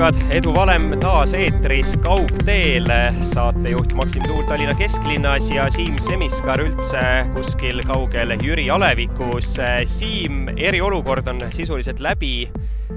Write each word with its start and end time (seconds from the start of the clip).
sõbrad, 0.00 0.32
Edu 0.32 0.52
Valem 0.56 0.94
taas 1.00 1.34
eetris 1.36 1.90
Kaugteel, 2.00 2.86
saatejuht 3.26 3.92
Maksim 3.98 4.22
Tuul 4.24 4.46
Tallinna 4.48 4.72
kesklinnas 4.78 5.50
ja 5.52 5.66
Siim 5.72 5.98
Semiskar 6.00 6.62
üldse 6.62 7.02
kuskil 7.34 7.82
kaugel 7.84 8.32
Jüri 8.40 8.64
alevikus. 8.72 9.58
Siim, 9.84 10.46
eriolukord 10.56 11.28
on 11.28 11.42
sisuliselt 11.52 12.00
läbi, 12.00 12.48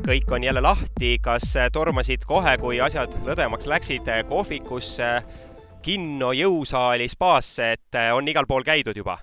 kõik 0.06 0.32
on 0.32 0.48
jälle 0.48 0.64
lahti. 0.64 1.18
kas 1.20 1.58
tormasid 1.74 2.24
kohe, 2.24 2.56
kui 2.62 2.80
asjad 2.80 3.12
lõdvemaks 3.26 3.68
läksid, 3.68 4.08
kohvikusse, 4.30 5.12
kinno, 5.84 6.32
jõusaali, 6.32 7.10
spaasse, 7.12 7.74
et 7.74 8.00
on 8.14 8.28
igal 8.28 8.48
pool 8.48 8.64
käidud 8.64 8.96
juba? 8.96 9.18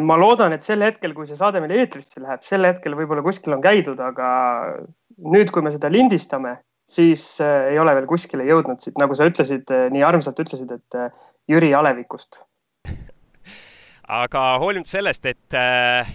ma 0.00 0.16
loodan, 0.16 0.54
et 0.56 0.64
sel 0.64 0.80
hetkel, 0.80 1.12
kui 1.12 1.26
see 1.28 1.36
saade 1.36 1.60
meil 1.60 1.74
eetrisse 1.76 2.22
läheb, 2.22 2.40
sel 2.46 2.64
hetkel 2.64 2.94
võib-olla 2.96 3.20
kuskil 3.20 3.52
on 3.52 3.60
käidud, 3.60 4.00
aga 4.00 4.28
nüüd, 5.18 5.50
kui 5.52 5.64
me 5.64 5.72
seda 5.74 5.90
lindistame, 5.92 6.58
siis 6.88 7.40
äh, 7.40 7.72
ei 7.72 7.78
ole 7.78 7.94
veel 7.96 8.08
kuskile 8.10 8.46
jõudnud 8.48 8.82
siit, 8.82 8.98
nagu 9.00 9.16
sa 9.16 9.28
ütlesid, 9.28 9.68
äh, 9.72 9.88
nii 9.92 10.04
armsalt 10.06 10.40
ütlesid, 10.44 10.72
et 10.74 10.98
äh, 10.98 11.28
Jüri 11.50 11.72
alevikust. 11.74 12.42
Aga 14.12 14.40
hoolimata 14.60 14.90
sellest, 14.90 15.24
et 15.30 15.54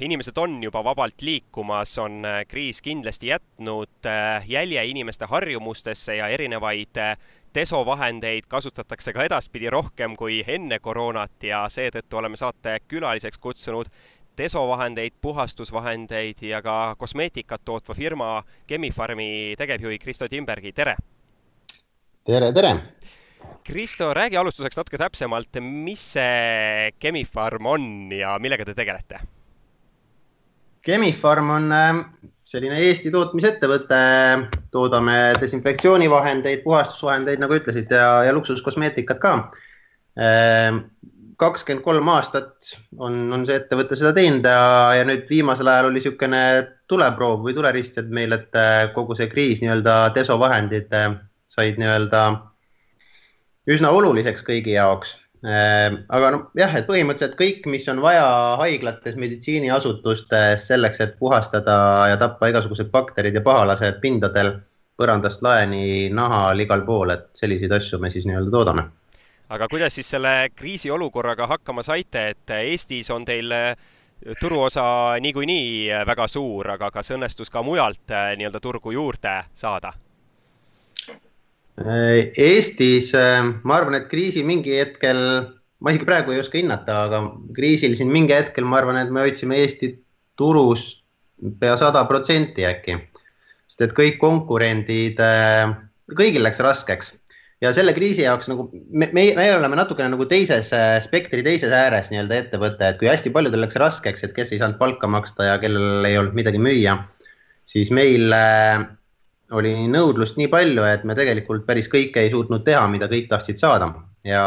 inimesed 0.05 0.37
on 0.37 0.57
juba 0.61 0.83
vabalt 0.85 1.23
liikumas, 1.25 1.95
on 2.03 2.19
kriis 2.45 2.81
kindlasti 2.85 3.31
jätnud 3.31 4.09
jälje 4.45 4.83
inimeste 4.91 5.25
harjumustesse 5.31 6.19
ja 6.19 6.27
erinevaid 6.29 6.99
desovahendeid 7.57 8.45
kasutatakse 8.51 9.13
ka 9.15 9.25
edaspidi 9.25 9.71
rohkem 9.73 10.15
kui 10.19 10.43
enne 10.47 10.77
koroonat 10.83 11.47
ja 11.49 11.63
seetõttu 11.71 12.19
oleme 12.19 12.37
saate 12.37 12.75
külaliseks 12.87 13.41
kutsunud 13.41 13.89
desovahendeid, 14.37 15.17
puhastusvahendeid 15.21 16.41
ja 16.45 16.61
ka 16.61 16.95
kosmeetikat 16.99 17.63
tootva 17.65 17.95
firma 17.97 18.29
Chemi-Pharmi 18.69 19.55
tegevjuhi 19.57 19.99
Kristo 19.99 20.27
Timbergi, 20.27 20.73
tere! 20.73 20.95
tere, 22.25 22.51
tere! 22.53 22.73
Kristo, 23.63 24.13
räägi 24.13 24.37
alustuseks 24.37 24.77
natuke 24.77 24.99
täpsemalt, 24.99 25.59
mis 25.61 26.03
see 26.13 26.91
Chemi-Pharm 27.01 27.65
on 27.67 27.85
ja 28.15 28.37
millega 28.39 28.65
te 28.67 28.75
tegelete? 28.77 29.19
Chemi-Pharm 30.87 31.49
on 31.51 31.71
äh, 31.75 32.01
selline 32.47 32.77
Eesti 32.87 33.11
tootmisettevõte, 33.11 33.97
toodame 34.71 35.17
desinfektsioonivahendeid, 35.41 36.63
puhastusvahendeid, 36.63 37.41
nagu 37.43 37.57
ütlesid, 37.59 37.91
ja, 37.91 38.21
ja 38.27 38.35
luksuskosmeetikat 38.35 39.19
ka 39.23 39.33
äh, 40.15 40.79
kakskümmend 41.41 41.85
kolm 41.85 42.09
aastat 42.09 42.71
on, 42.97 43.19
on 43.33 43.45
see 43.45 43.59
ettevõte 43.59 43.97
seda 43.97 44.13
teinud 44.17 44.45
ja, 44.49 44.61
ja 44.97 45.05
nüüd 45.05 45.27
viimasel 45.29 45.69
ajal 45.69 45.91
oli 45.91 45.99
niisugune 45.99 46.41
tuleproov 46.89 47.43
või 47.45 47.53
tulerist 47.57 47.99
meil, 48.09 48.33
et 48.33 48.57
äh, 48.57 48.87
kogu 48.95 49.17
see 49.17 49.29
kriis 49.29 49.61
nii-öelda 49.61 49.99
desovahendid 50.17 50.93
äh, 50.97 51.13
said 51.51 51.77
nii-öelda 51.77 52.23
üsna 53.69 53.93
oluliseks 53.93 54.45
kõigi 54.47 54.73
jaoks. 54.79 55.13
Äh, 55.45 55.93
aga 56.17 56.33
noh, 56.33 56.47
jah, 56.57 56.73
et 56.73 56.89
põhimõtteliselt 56.89 57.37
kõik, 57.37 57.69
mis 57.69 57.85
on 57.93 58.01
vaja 58.01 58.25
haiglates, 58.63 59.19
meditsiiniasutustes 59.21 60.65
selleks, 60.71 61.03
et 61.05 61.17
puhastada 61.21 61.77
ja 62.13 62.17
tappa 62.17 62.49
igasugused 62.49 62.89
bakterid 62.93 63.37
ja 63.37 63.45
pahalased 63.45 64.01
pindadel 64.01 64.55
põrandast 64.97 65.45
laeni, 65.45 66.09
nahal, 66.09 66.65
igal 66.65 66.81
pool, 66.87 67.13
et 67.13 67.29
selliseid 67.37 67.77
asju 67.77 68.01
me 68.01 68.09
siis 68.09 68.25
nii-öelda 68.25 68.57
toodame 68.57 68.89
aga 69.49 69.67
kuidas 69.71 69.95
siis 69.95 70.09
selle 70.09 70.49
kriisiolukorraga 70.55 71.47
hakkama 71.47 71.83
saite, 71.83 72.27
et 72.33 72.55
Eestis 72.57 73.11
on 73.11 73.25
teil 73.25 73.51
äh, 73.55 73.75
turuosa 74.39 74.83
niikuinii 75.23 75.91
äh, 75.91 76.03
väga 76.07 76.27
suur, 76.31 76.71
aga 76.75 76.91
kas 76.91 77.13
õnnestus 77.15 77.51
ka 77.53 77.63
mujalt 77.63 78.11
äh, 78.11 78.33
nii-öelda 78.39 78.61
turgu 78.63 78.91
juurde 78.95 79.39
saada? 79.55 79.93
Eestis 81.77 83.11
ma 83.13 83.75
arvan, 83.75 83.99
et 83.99 84.07
kriisi 84.09 84.41
mingi 84.41 84.79
hetkel, 84.79 85.19
ma 85.77 85.91
isegi 85.93 86.07
praegu 86.07 86.33
ei 86.33 86.39
oska 86.41 86.57
hinnata, 86.57 87.03
aga 87.05 87.19
kriisil 87.53 87.93
siin 87.99 88.09
mingi 88.09 88.33
hetkel 88.33 88.65
ma 88.65 88.79
arvan, 88.79 88.97
et 88.97 89.11
me 89.13 89.21
hoidsime 89.27 89.59
Eesti 89.61 89.91
turus 90.41 90.87
pea 91.61 91.75
sada 91.77 92.01
protsenti 92.09 92.65
äkki, 92.65 92.97
sest 93.69 93.85
et 93.85 93.93
kõik 93.99 94.17
konkurendid, 94.23 95.21
kõigil 96.17 96.47
läks 96.47 96.63
raskeks 96.65 97.13
ja 97.61 97.71
selle 97.73 97.93
kriisi 97.97 98.21
jaoks 98.21 98.49
nagu 98.51 98.67
me, 98.71 99.09
me, 99.13 99.23
me 99.37 99.47
oleme 99.55 99.79
natukene 99.79 100.11
nagu 100.13 100.27
teises 100.29 100.69
äh, 100.75 100.97
spektri 101.03 101.43
teises 101.45 101.73
ääres 101.73 102.11
nii-öelda 102.11 102.41
ettevõte, 102.43 102.91
et 102.91 102.99
kui 103.01 103.09
hästi 103.09 103.33
paljudel 103.33 103.63
läks 103.65 103.79
raskeks, 103.81 104.25
et 104.27 104.35
kes 104.35 104.53
ei 104.53 104.61
saanud 104.61 104.77
palka 104.81 105.09
maksta 105.09 105.51
ja 105.51 105.57
kellel 105.61 106.05
ei 106.07 106.19
olnud 106.19 106.37
midagi 106.37 106.61
müüa, 106.61 106.99
siis 107.69 107.89
meil 107.93 108.33
äh, 108.35 108.85
oli 109.57 109.73
nõudlust 109.89 110.37
nii 110.37 110.51
palju, 110.51 110.85
et 110.85 111.05
me 111.07 111.15
tegelikult 111.17 111.65
päris 111.67 111.89
kõike 111.91 112.25
ei 112.25 112.31
suutnud 112.33 112.65
teha, 112.67 112.85
mida 112.91 113.09
kõik 113.11 113.29
tahtsid 113.31 113.61
saada 113.61 113.89
ja, 114.27 114.43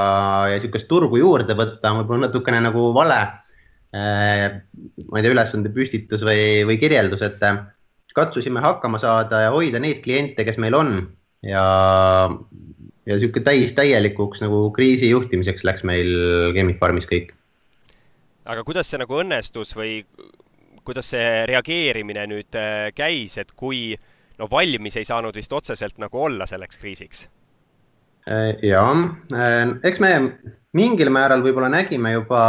ja 0.50 0.56
niisugust 0.56 0.88
turgu 0.90 1.18
juurde 1.20 1.56
võtta 1.58 1.92
on 1.92 2.02
võib-olla 2.02 2.28
natukene 2.28 2.62
nagu 2.62 2.90
vale 2.96 3.20
äh,. 3.96 4.60
ma 5.10 5.18
ei 5.18 5.24
tea, 5.24 5.34
ülesande 5.34 5.72
püstitus 5.74 6.22
või, 6.26 6.62
või 6.68 6.78
kirjeldus, 6.78 7.24
et 7.26 7.42
katsusime 8.14 8.62
hakkama 8.62 8.98
saada 9.02 9.46
ja 9.46 9.54
hoida 9.54 9.80
neid 9.82 10.02
kliente, 10.04 10.44
kes 10.46 10.58
meil 10.62 10.76
on 10.76 10.94
ja 11.46 11.64
ja 13.06 13.16
niisugune 13.16 13.44
täis 13.46 13.72
täielikuks 13.76 14.42
nagu 14.44 14.68
kriisi 14.76 15.10
juhtimiseks 15.10 15.64
läks 15.64 15.86
meil 15.88 16.10
Chemi-Pharmis 16.56 17.08
kõik. 17.10 17.32
aga 18.44 18.64
kuidas 18.64 18.90
see 18.90 19.00
nagu 19.00 19.20
õnnestus 19.22 19.74
või 19.76 20.00
kuidas 20.84 21.12
see 21.14 21.44
reageerimine 21.50 22.26
nüüd 22.30 22.56
äh, 22.58 22.88
käis, 22.96 23.36
et 23.40 23.52
kui 23.56 23.94
no 24.40 24.48
valmis 24.50 24.96
ei 24.98 25.06
saanud 25.08 25.36
vist 25.36 25.52
otseselt 25.52 26.00
nagu 26.02 26.22
olla 26.26 26.48
selleks 26.48 26.80
kriisiks? 26.80 27.26
Äh, 28.28 28.56
ja, 28.66 28.84
äh, 29.34 29.60
eks 29.86 30.00
me 30.02 30.14
mingil 30.76 31.12
määral 31.12 31.44
võib-olla 31.44 31.70
nägime 31.72 32.14
juba 32.14 32.42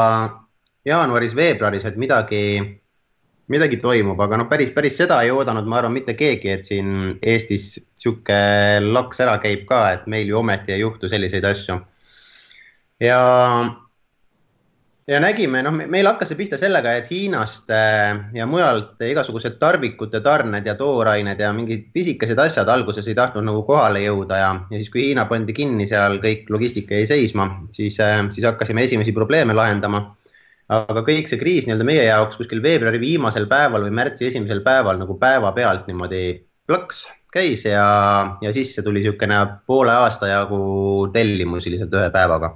jaanuaris-veebruaris, 0.88 1.86
et 1.86 2.00
midagi 2.02 2.42
midagi 3.52 3.80
toimub, 3.82 4.20
aga 4.22 4.40
noh, 4.42 4.50
päris, 4.52 4.72
päris 4.76 4.98
seda 5.02 5.22
ei 5.26 5.32
oodanud, 5.34 5.68
ma 5.70 5.82
arvan, 5.82 5.96
mitte 5.96 6.16
keegi, 6.18 6.52
et 6.54 6.68
siin 6.68 7.16
Eestis 7.22 7.74
sihuke 8.00 8.38
laks 8.86 9.22
ära 9.24 9.38
käib 9.44 9.66
ka, 9.70 9.84
et 9.98 10.10
meil 10.12 10.30
ju 10.30 10.42
ometi 10.42 10.76
ei 10.76 10.84
juhtu 10.84 11.10
selliseid 11.12 11.46
asju. 11.50 11.80
ja, 13.02 13.22
ja 15.10 15.20
nägime, 15.24 15.64
noh, 15.66 15.74
meil 15.74 16.08
hakkas 16.08 16.32
see 16.32 16.40
pihta 16.40 16.60
sellega, 16.62 16.94
et 17.00 17.10
Hiinast 17.12 17.74
äh, 17.74 18.22
ja 18.38 18.48
mujalt 18.48 19.02
igasugused 19.04 19.58
tarvikute 19.60 20.22
tarned 20.24 20.68
ja 20.68 20.78
toorained 20.80 21.42
ja 21.42 21.52
mingid 21.56 21.90
pisikesed 21.96 22.40
asjad 22.40 22.70
alguses 22.70 23.10
ei 23.10 23.18
tahtnud 23.18 23.50
nagu 23.50 23.66
kohale 23.68 24.06
jõuda 24.06 24.40
ja, 24.44 24.54
ja 24.70 24.80
siis, 24.80 24.94
kui 24.94 25.10
Hiina 25.10 25.26
pandi 25.30 25.58
kinni, 25.58 25.90
seal 25.90 26.22
kõik 26.24 26.48
logistika 26.54 27.00
jäi 27.00 27.10
seisma, 27.10 27.50
siis, 27.76 28.00
äh, 28.00 28.22
siis 28.32 28.48
hakkasime 28.48 28.86
esimesi 28.88 29.18
probleeme 29.18 29.58
lahendama 29.58 30.12
aga 30.72 31.04
kõik 31.08 31.28
see 31.28 31.40
kriis 31.40 31.68
nii-öelda 31.68 31.88
meie 31.88 32.04
jaoks 32.08 32.38
kuskil 32.40 32.62
veebruari 32.64 33.00
viimasel 33.02 33.48
päeval 33.52 33.84
või 33.88 33.96
märtsi 33.98 34.30
esimesel 34.30 34.62
päeval 34.64 35.02
nagu 35.02 35.18
päevapealt 35.20 35.90
niimoodi 35.90 36.22
plõks 36.70 37.04
käis 37.32 37.66
ja, 37.66 38.38
ja 38.44 38.54
sisse 38.56 38.84
tuli 38.84 39.02
niisugune 39.02 39.40
poole 39.68 39.94
aasta 39.96 40.30
jagu 40.32 41.10
tellimusi 41.14 41.74
lihtsalt 41.74 41.96
ühe 42.00 42.10
päevaga. 42.14 42.56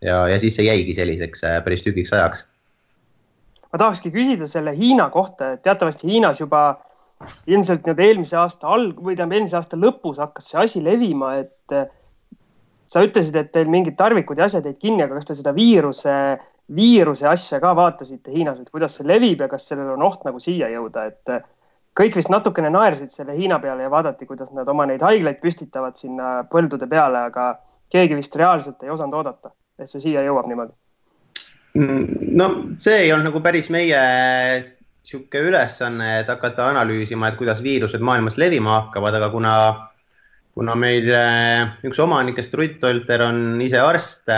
ja, 0.00 0.28
ja 0.28 0.40
siis 0.40 0.56
see 0.56 0.68
jäigi 0.68 0.94
selliseks 0.96 1.44
äh, 1.48 1.58
päris 1.64 1.84
tükiks 1.84 2.12
ajaks. 2.12 2.46
ma 3.72 3.84
tahakski 3.84 4.12
küsida 4.14 4.48
selle 4.48 4.76
Hiina 4.76 5.10
kohta, 5.10 5.52
et 5.52 5.62
teatavasti 5.62 6.08
Hiinas 6.08 6.40
juba 6.40 6.80
ilmselt 7.46 7.84
nii-öelda 7.84 8.08
eelmise 8.08 8.36
aasta 8.36 8.68
alg- 8.68 9.00
või 9.00 9.16
tähendab 9.16 9.36
eelmise 9.38 9.56
aasta 9.60 9.76
lõpus 9.76 10.20
hakkas 10.20 10.52
see 10.52 10.60
asi 10.60 10.84
levima, 10.84 11.36
et 11.44 11.76
sa 12.86 13.04
ütlesid, 13.04 13.36
et 13.36 13.52
teil 13.52 13.70
mingid 13.72 13.96
tarvikud 13.96 14.40
ja 14.40 14.48
asjad 14.48 14.66
jäid 14.68 14.80
kinni, 14.80 15.04
aga 15.04 15.16
kas 15.16 15.28
te 15.30 15.36
seda 15.38 15.54
viiruse 15.56 16.16
viiruse 16.76 17.26
asja 17.28 17.60
ka 17.60 17.72
vaatasite 17.76 18.32
Hiinas, 18.32 18.60
et 18.60 18.70
kuidas 18.70 18.96
see 18.98 19.06
levib 19.08 19.42
ja 19.44 19.48
kas 19.50 19.66
sellel 19.68 19.94
on 19.94 20.04
oht 20.06 20.24
nagu 20.26 20.40
siia 20.42 20.70
jõuda, 20.72 21.06
et 21.10 21.32
äh, 21.32 21.44
kõik 21.98 22.16
vist 22.18 22.32
natukene 22.32 22.70
naersid 22.72 23.12
selle 23.12 23.36
Hiina 23.36 23.58
peale 23.62 23.86
ja 23.86 23.92
vaadati, 23.92 24.28
kuidas 24.28 24.52
nad 24.56 24.68
oma 24.68 24.86
neid 24.88 25.02
haiglaid 25.04 25.40
püstitavad 25.42 25.98
sinna 26.00 26.42
põldude 26.52 26.88
peale, 26.90 27.26
aga 27.30 27.52
keegi 27.92 28.16
vist 28.16 28.36
reaalselt 28.40 28.82
ei 28.84 28.92
osanud 28.92 29.20
oodata, 29.20 29.52
et 29.78 29.90
see 29.90 30.00
siia 30.08 30.24
jõuab 30.24 30.48
niimoodi. 30.48 30.72
Mm, 31.76 32.32
no 32.36 32.48
see 32.80 33.06
ei 33.06 33.12
olnud 33.12 33.30
nagu 33.30 33.40
päris 33.44 33.70
meie 33.72 34.00
sihuke 35.02 35.40
ülesanne, 35.42 36.18
et 36.20 36.28
hakata 36.30 36.68
analüüsima, 36.70 37.28
et 37.28 37.38
kuidas 37.40 37.62
viirused 37.64 38.02
maailmas 38.04 38.36
levima 38.38 38.76
hakkavad, 38.78 39.16
aga 39.18 39.30
kuna, 39.32 39.54
kuna 40.54 40.76
meil 40.78 41.08
äh, 41.16 41.72
üks 41.88 42.00
omanikest 42.00 42.54
Rutt 42.54 42.78
Tolter 42.80 43.24
on 43.26 43.60
ise 43.64 43.80
arst 43.82 44.30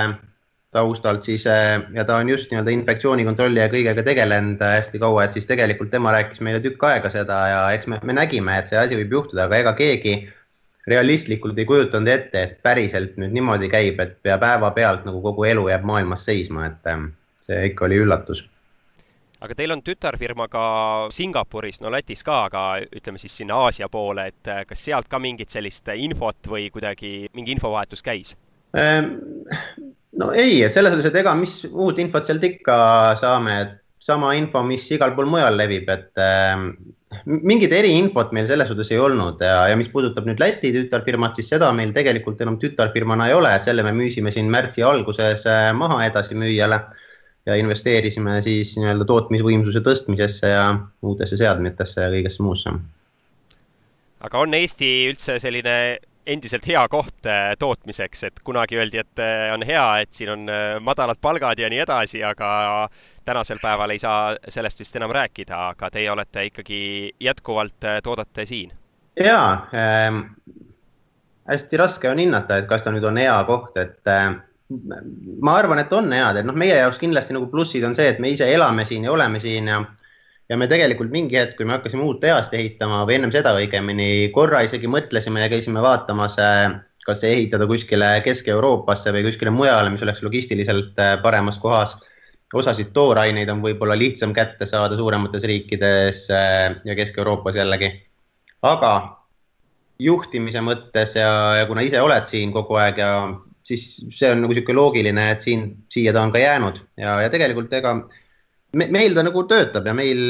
taustalt, 0.75 1.25
siis 1.26 1.47
äh, 1.47 1.81
ja 1.94 2.05
ta 2.05 2.19
on 2.21 2.29
just 2.29 2.50
nii-öelda 2.50 2.73
infektsioonikontrolli 2.75 3.62
ja 3.62 3.71
kõigega 3.73 4.05
tegelenud 4.06 4.62
äh, 4.62 4.79
hästi 4.81 5.00
kaua, 5.03 5.25
et 5.25 5.37
siis 5.37 5.47
tegelikult 5.49 5.93
tema 5.94 6.12
rääkis 6.15 6.43
meile 6.44 6.62
tükk 6.65 6.82
aega 6.88 7.11
seda 7.12 7.41
ja 7.50 7.61
eks 7.76 7.91
me, 7.91 8.00
me 8.03 8.17
nägime, 8.17 8.59
et 8.59 8.73
see 8.73 8.81
asi 8.81 8.99
võib 8.99 9.15
juhtuda, 9.19 9.47
aga 9.47 9.61
ega 9.62 9.75
keegi 9.79 10.17
realistlikult 10.91 11.59
ei 11.59 11.69
kujutanud 11.69 12.11
ette, 12.12 12.43
et 12.43 12.56
päriselt 12.62 13.15
nüüd 13.21 13.32
niimoodi 13.37 13.71
käib, 13.73 14.03
et 14.03 14.19
pea 14.23 14.37
päevapealt 14.41 15.06
nagu 15.09 15.23
kogu 15.25 15.47
elu 15.49 15.69
jääb 15.71 15.87
maailmas 15.88 16.26
seisma, 16.26 16.67
et 16.69 16.91
ähm, 16.91 17.12
see 17.44 17.70
ikka 17.70 17.88
oli 17.88 18.03
üllatus 18.05 18.44
aga 19.44 19.56
teil 19.56 19.75
on 19.75 19.82
tütarfirma 19.85 20.47
ka 20.49 20.65
Singapuris, 21.12 21.81
no 21.85 21.91
Lätis 21.93 22.25
ka, 22.25 22.44
aga 22.49 22.62
ütleme 22.85 23.20
siis 23.20 23.35
sinna 23.37 23.59
Aasia 23.67 23.91
poole, 23.93 24.31
et 24.32 24.55
kas 24.69 24.87
sealt 24.88 25.11
ka 25.12 25.20
mingit 25.20 25.53
sellist 25.53 25.91
infot 25.94 26.49
või 26.49 26.70
kuidagi 26.73 27.29
mingi 27.37 27.53
infovahetus 27.53 28.03
käis? 28.05 28.32
No 30.20 30.31
ei, 30.31 30.61
et 30.62 30.75
selles 30.75 30.93
suhtes, 30.94 31.11
et 31.11 31.22
ega 31.25 31.32
mis 31.34 31.56
uut 31.70 31.99
infot 31.99 32.26
sealt 32.26 32.44
ikka 32.46 32.76
saame, 33.19 33.55
et 33.64 33.72
sama 34.05 34.34
info, 34.37 34.61
mis 34.66 34.84
igal 34.93 35.14
pool 35.16 35.26
mujal 35.32 35.56
levib, 35.58 35.88
et 35.90 36.20
äh, 36.20 36.61
mingit 37.25 37.72
eriinfot 37.72 38.34
meil 38.37 38.49
selles 38.50 38.69
suhtes 38.70 38.90
ei 38.93 39.00
olnud 39.00 39.40
ja, 39.43 39.64
ja 39.70 39.78
mis 39.81 39.88
puudutab 39.93 40.28
nüüd 40.28 40.43
Läti 40.43 40.75
tütarfirmat, 40.75 41.38
siis 41.38 41.49
seda 41.55 41.70
meil 41.76 41.94
tegelikult 41.96 42.43
enam 42.44 42.58
tütarfirmana 42.62 43.31
ei 43.31 43.37
ole, 43.38 43.55
et 43.56 43.66
selle 43.66 43.84
me 43.87 43.94
müüsime 43.96 44.32
siin 44.34 44.50
märtsi 44.52 44.84
alguses 44.87 45.46
äh, 45.49 45.70
maha 45.76 46.02
edasimüüjale 46.11 46.81
ja 47.49 47.56
investeerisime 47.60 48.38
siis 48.44 48.75
nii-öelda 48.78 49.06
tootmisvõimsuse 49.08 49.82
tõstmisesse 49.84 50.52
ja 50.52 50.67
uutesse 51.05 51.40
seadmetesse 51.40 52.05
ja 52.05 52.12
kõigesse 52.12 52.44
muusse. 52.44 52.72
aga 54.25 54.40
on 54.40 54.55
Eesti 54.56 54.90
üldse 55.10 55.40
selline 55.40 55.75
endiselt 56.26 56.67
hea 56.67 56.82
koht 56.88 57.26
äh, 57.26 57.53
tootmiseks, 57.59 58.25
et 58.29 58.41
kunagi 58.44 58.79
öeldi, 58.79 59.00
et 59.03 59.23
äh, 59.23 59.53
on 59.55 59.65
hea, 59.67 59.85
et 60.05 60.12
siin 60.17 60.32
on 60.32 60.49
äh, 60.49 60.76
madalad 60.81 61.21
palgad 61.21 61.61
ja 61.61 61.69
nii 61.71 61.82
edasi, 61.85 62.23
aga 62.25 62.88
tänasel 63.25 63.61
päeval 63.62 63.94
ei 63.94 64.00
saa 64.03 64.35
sellest 64.49 64.81
vist 64.81 64.97
enam 64.97 65.12
rääkida, 65.15 65.61
aga 65.75 65.91
teie 65.91 66.11
olete 66.12 66.47
ikkagi 66.50 66.81
jätkuvalt, 67.21 67.79
toodate 68.03 68.47
siin? 68.47 68.73
jaa 69.21 69.69
ähm,, 69.75 70.25
hästi 71.49 71.76
raske 71.76 72.11
on 72.11 72.19
hinnata, 72.19 72.59
et 72.59 72.67
kas 72.67 72.82
ta 72.82 72.91
nüüd 72.91 73.05
on 73.06 73.20
hea 73.20 73.37
koht, 73.49 73.77
et 73.79 74.11
äh, 74.11 74.32
ma 75.41 75.59
arvan, 75.59 75.79
et 75.82 75.93
on 75.93 76.09
head, 76.12 76.41
et 76.41 76.49
noh, 76.49 76.56
meie 76.56 76.77
jaoks 76.79 76.99
kindlasti 77.03 77.37
nagu 77.37 77.50
plussid 77.53 77.85
on 77.85 77.94
see, 77.97 78.09
et 78.11 78.20
me 78.23 78.32
ise 78.32 78.49
elame 78.50 78.87
siin 78.88 79.05
ja 79.05 79.12
oleme 79.12 79.41
siin 79.43 79.69
ja 79.69 79.82
ja 80.49 80.58
me 80.61 80.69
tegelikult 80.70 81.12
mingi 81.12 81.38
hetk, 81.38 81.56
kui 81.58 81.67
me 81.69 81.76
hakkasime 81.76 82.05
uut 82.05 82.20
tehast 82.23 82.55
ehitama 82.56 83.02
või 83.08 83.19
ennem 83.19 83.32
seda 83.35 83.55
õigemini 83.56 84.31
korra 84.35 84.64
isegi 84.67 84.91
mõtlesime 84.91 85.44
ja 85.44 85.50
käisime 85.52 85.82
vaatamas, 85.85 86.37
äh, 86.43 86.75
kas 87.05 87.25
ehitada 87.29 87.69
kuskile 87.69 88.11
Kesk-Euroopasse 88.25 89.12
või 89.12 89.26
kuskile 89.26 89.52
mujale, 89.52 89.93
mis 89.93 90.05
oleks 90.05 90.23
logistiliselt 90.25 91.00
äh, 91.00 91.17
paremas 91.23 91.58
kohas. 91.61 91.96
osasid 92.55 92.93
tooraineid 92.94 93.49
on 93.50 93.62
võib-olla 93.64 93.96
lihtsam 93.99 94.31
kätte 94.35 94.67
saada 94.67 94.96
suuremates 94.96 95.43
riikides 95.43 96.29
äh, 96.31 96.76
ja 96.85 96.94
Kesk-Euroopas 96.94 97.56
jällegi. 97.56 97.91
aga 98.62 98.93
juhtimise 99.99 100.61
mõttes 100.61 101.17
ja, 101.17 101.56
ja 101.58 101.67
kuna 101.67 101.81
ise 101.81 102.00
oled 102.00 102.26
siin 102.26 102.52
kogu 102.52 102.75
aeg 102.75 102.99
ja 102.99 103.11
siis 103.64 104.05
see 104.12 104.31
on 104.31 104.43
nagu 104.43 104.52
niisugune 104.52 104.76
loogiline, 104.76 105.31
et 105.31 105.41
siin, 105.41 105.70
siia 105.93 106.12
ta 106.12 106.23
on 106.23 106.32
ka 106.32 106.38
jäänud 106.38 106.81
ja, 107.00 107.20
ja 107.25 107.31
tegelikult 107.32 107.73
ega 107.73 107.94
me, 108.75 108.88
meil 108.93 109.15
ta 109.15 109.25
nagu 109.26 109.44
töötab 109.50 109.87
ja 109.87 109.94
meil 109.97 110.21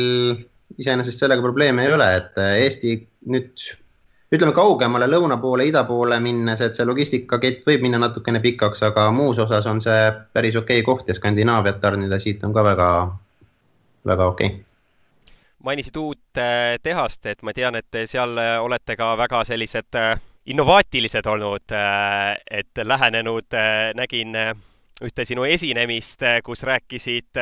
iseenesest 0.78 1.22
sellega 1.22 1.42
probleeme 1.42 1.86
ei 1.86 1.92
ole, 1.92 2.10
et 2.16 2.38
äh, 2.40 2.58
Eesti 2.64 2.96
nüüd 3.30 3.64
ütleme 4.34 4.54
kaugemale 4.56 5.06
lõuna 5.06 5.36
poole, 5.40 5.66
ida 5.68 5.84
poole 5.86 6.18
minnes, 6.22 6.60
et 6.64 6.74
see 6.74 6.86
logistikakett 6.88 7.66
võib 7.68 7.84
minna 7.84 8.00
natukene 8.02 8.40
pikaks, 8.42 8.82
aga 8.88 9.06
muus 9.14 9.38
osas 9.42 9.66
on 9.70 9.82
see 9.84 10.10
päris 10.34 10.56
okei 10.58 10.80
okay 10.82 10.86
koht 10.86 11.08
ja 11.08 11.14
Skandinaaviat 11.14 11.80
tarnida 11.82 12.18
siit 12.22 12.42
on 12.44 12.54
ka 12.56 12.64
väga, 12.66 12.92
väga 14.06 14.30
okei. 14.34 14.54
Okay 14.54 14.70
mainisid 15.64 15.96
uut 15.96 16.36
äh, 16.36 16.74
tehast, 16.82 17.24
et 17.24 17.40
ma 17.40 17.54
tean, 17.56 17.78
et 17.78 17.96
seal 18.04 18.36
olete 18.60 18.98
ka 19.00 19.14
väga 19.16 19.38
sellised 19.48 19.96
äh, 19.96 20.10
innovaatilised 20.52 21.24
olnud, 21.24 21.72
et 22.52 22.80
lähenenud, 22.84 23.56
nägin 23.96 24.36
ühte 25.00 25.24
sinu 25.24 25.46
esinemist, 25.48 26.20
kus 26.44 26.66
rääkisid 26.68 27.40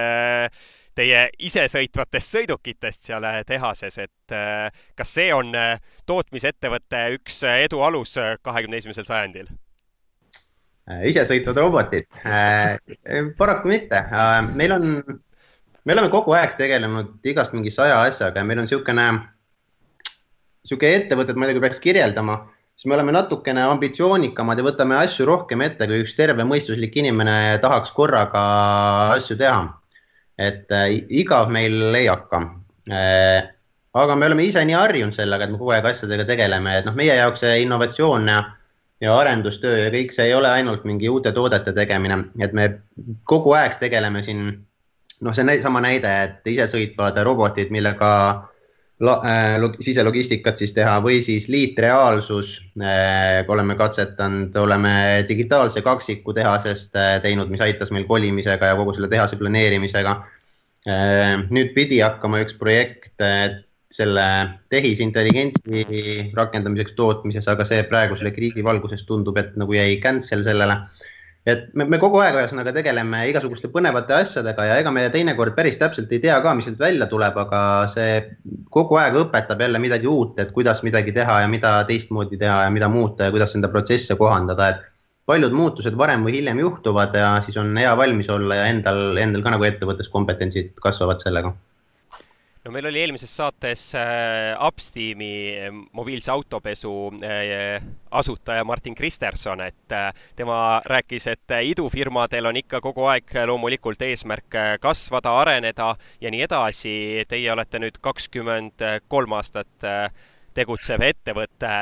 teie 0.98 1.24
isesõitvatest 1.40 2.36
sõidukitest 2.36 3.08
seal 3.08 3.24
äh, 3.28 3.40
tehases, 3.48 3.98
et 4.02 4.36
äh, 4.36 4.68
kas 4.98 5.14
see 5.16 5.32
on 5.34 5.52
äh, 5.56 5.80
tootmisettevõtte 6.08 7.04
üks 7.16 7.42
edu 7.54 7.82
alus 7.84 8.16
kahekümne 8.42 8.80
esimesel 8.82 9.08
sajandil? 9.08 9.50
isesõitvad 11.06 11.58
robotid. 11.62 12.08
Paraku 13.38 13.70
mitte, 13.70 14.00
meil 14.58 14.72
on, 14.74 14.88
me 15.86 15.94
oleme 15.94 16.10
kogu 16.10 16.34
aeg 16.34 16.56
tegelenud 16.58 17.22
igast 17.30 17.54
mingi 17.54 17.70
saja 17.70 18.00
asjaga 18.02 18.42
ja 18.42 18.48
meil 18.48 18.58
on 18.58 18.66
niisugune, 18.66 19.04
niisugune 20.66 20.90
ettevõte, 20.98 21.30
et 21.30 21.38
ma 21.38 21.46
ei 21.46 21.52
tea, 21.52 21.60
kui 21.60 21.64
peaks 21.68 21.80
kirjeldama, 21.84 22.36
siis 22.74 22.90
me 22.90 22.98
oleme 22.98 23.14
natukene 23.14 23.62
ambitsioonikamad 23.70 24.58
ja 24.58 24.66
võtame 24.66 24.98
asju 24.98 25.28
rohkem 25.30 25.62
ette, 25.62 25.86
kui 25.86 26.02
üks 26.02 26.18
tervemõistuslik 26.18 26.98
inimene 26.98 27.36
tahaks 27.62 27.94
korraga 27.94 28.42
asju 29.14 29.38
teha 29.38 29.62
et 30.38 30.72
äh, 30.72 30.88
igav 31.08 31.50
meil 31.52 31.94
ei 31.94 32.06
hakka 32.06 32.42
äh,. 32.90 33.50
aga 33.94 34.16
me 34.16 34.26
oleme 34.26 34.44
ise 34.48 34.64
nii 34.64 34.76
harjunud 34.78 35.14
sellega, 35.14 35.44
et 35.44 35.52
me 35.52 35.60
kogu 35.60 35.74
aeg 35.76 35.86
asjadega 35.90 36.24
tegeleme, 36.24 36.78
et 36.78 36.88
noh, 36.88 36.96
meie 36.96 37.14
jaoks 37.18 37.44
see 37.44 37.62
innovatsioon 37.66 38.28
ja, 38.28 38.42
ja 39.04 39.16
arendustöö 39.18 39.84
ja 39.84 39.90
kõik 39.92 40.14
see 40.16 40.30
ei 40.30 40.34
ole 40.34 40.48
ainult 40.48 40.86
mingi 40.88 41.10
uute 41.12 41.32
toodete 41.32 41.74
tegemine, 41.76 42.22
et 42.40 42.52
me 42.56 42.68
kogu 43.28 43.52
aeg 43.58 43.76
tegeleme 43.82 44.22
siin 44.24 44.46
noh, 45.22 45.34
see 45.34 45.60
sama 45.62 45.82
näide, 45.84 46.14
et 46.24 46.52
isesõitvad 46.54 47.20
robotid, 47.24 47.70
millega 47.70 48.12
siselogistikat 49.82 50.60
siis 50.62 50.72
teha 50.76 50.98
või 51.02 51.22
siis 51.26 51.48
liitreaalsus 51.50 52.52
äh,. 52.80 53.42
oleme 53.48 53.74
katsetanud, 53.74 54.54
oleme 54.56 55.24
digitaalse 55.28 55.82
kaksiku 55.82 56.32
tehasest 56.36 56.96
äh, 56.96 57.16
teinud, 57.22 57.50
mis 57.50 57.60
aitas 57.60 57.90
meil 57.90 58.06
kolimisega 58.06 58.72
ja 58.72 58.78
kogu 58.78 58.94
selle 58.94 59.10
tehase 59.10 59.36
planeerimisega 59.40 60.20
Äh, 60.82 61.44
nüüd 61.54 61.76
pidi 61.76 62.00
hakkama 62.02 62.40
üks 62.42 62.56
projekt 62.58 63.22
äh, 63.22 63.60
selle 63.92 64.24
tehisintelligentsi 64.72 65.84
rakendamiseks 66.34 66.96
tootmises, 66.98 67.46
aga 67.46 67.62
see 67.68 67.84
praegu 67.86 68.16
selle 68.18 68.32
kriisi 68.34 68.64
valguses 68.66 69.04
tundub, 69.06 69.38
et 69.38 69.52
nagu 69.60 69.76
jäi 69.76 70.00
cancel 70.02 70.42
sellele. 70.42 70.80
Et 71.46 71.64
me, 71.74 71.84
me 71.90 71.98
kogu 71.98 72.20
aeg 72.22 72.36
ühesõnaga 72.38 72.72
tegeleme 72.76 73.24
igasuguste 73.30 73.70
põnevate 73.72 74.14
asjadega 74.14 74.66
ja 74.68 74.76
ega 74.82 74.92
me 74.94 75.08
teinekord 75.14 75.56
päris 75.56 75.78
täpselt 75.80 76.12
ei 76.14 76.20
tea 76.22 76.36
ka, 76.44 76.54
mis 76.54 76.68
sealt 76.68 76.78
välja 76.82 77.08
tuleb, 77.10 77.38
aga 77.44 77.62
see 77.90 78.20
kogu 78.70 79.00
aeg 79.00 79.18
õpetab 79.24 79.64
jälle 79.64 79.80
midagi 79.82 80.06
uut, 80.10 80.38
et 80.38 80.54
kuidas 80.54 80.84
midagi 80.86 81.14
teha 81.16 81.40
ja 81.42 81.50
mida 81.50 81.74
teistmoodi 81.88 82.38
teha 82.38 82.62
ja 82.68 82.70
mida 82.74 82.90
muuta 82.92 83.26
ja 83.26 83.34
kuidas 83.34 83.56
enda 83.58 83.70
protsesse 83.72 84.14
kohandada, 84.20 84.70
et 84.70 84.86
paljud 85.26 85.54
muutused 85.54 85.98
varem 85.98 86.22
või 86.26 86.38
hiljem 86.38 86.62
juhtuvad 86.62 87.18
ja 87.18 87.34
siis 87.42 87.58
on 87.58 87.74
hea 87.78 87.92
valmis 87.98 88.30
olla 88.30 88.62
ja 88.62 88.70
endal, 88.70 89.18
endal 89.18 89.42
ka 89.42 89.56
nagu 89.56 89.66
ettevõttes 89.66 90.10
kompetentsid 90.14 90.74
kasvavad 90.82 91.22
sellega 91.22 91.54
no 92.64 92.70
meil 92.70 92.86
oli 92.86 93.00
eelmises 93.02 93.32
saates 93.36 93.88
äh, 93.98 94.54
Upsteami 94.66 95.32
äh, 95.50 95.70
mobiilse 95.92 96.30
autopesu 96.32 96.94
äh, 97.24 97.82
asutaja 98.10 98.64
Martin 98.64 98.94
Kristerson, 98.94 99.60
et 99.60 99.92
äh, 99.92 100.12
tema 100.36 100.80
rääkis, 100.84 101.26
et 101.26 101.50
äh, 101.50 101.64
idufirmadel 101.72 102.46
on 102.46 102.56
ikka 102.56 102.80
kogu 102.80 103.08
aeg 103.10 103.34
loomulikult 103.46 104.02
eesmärk 104.02 104.54
äh, 104.54 104.72
kasvada, 104.80 105.34
areneda 105.40 105.94
ja 106.20 106.30
nii 106.30 106.46
edasi. 106.48 106.96
Teie 107.28 107.52
olete 107.52 107.82
nüüd 107.82 107.98
kakskümmend 108.00 108.82
kolm 109.08 109.38
aastat 109.38 109.90
tegutsev 110.54 111.02
ettevõte. 111.06 111.76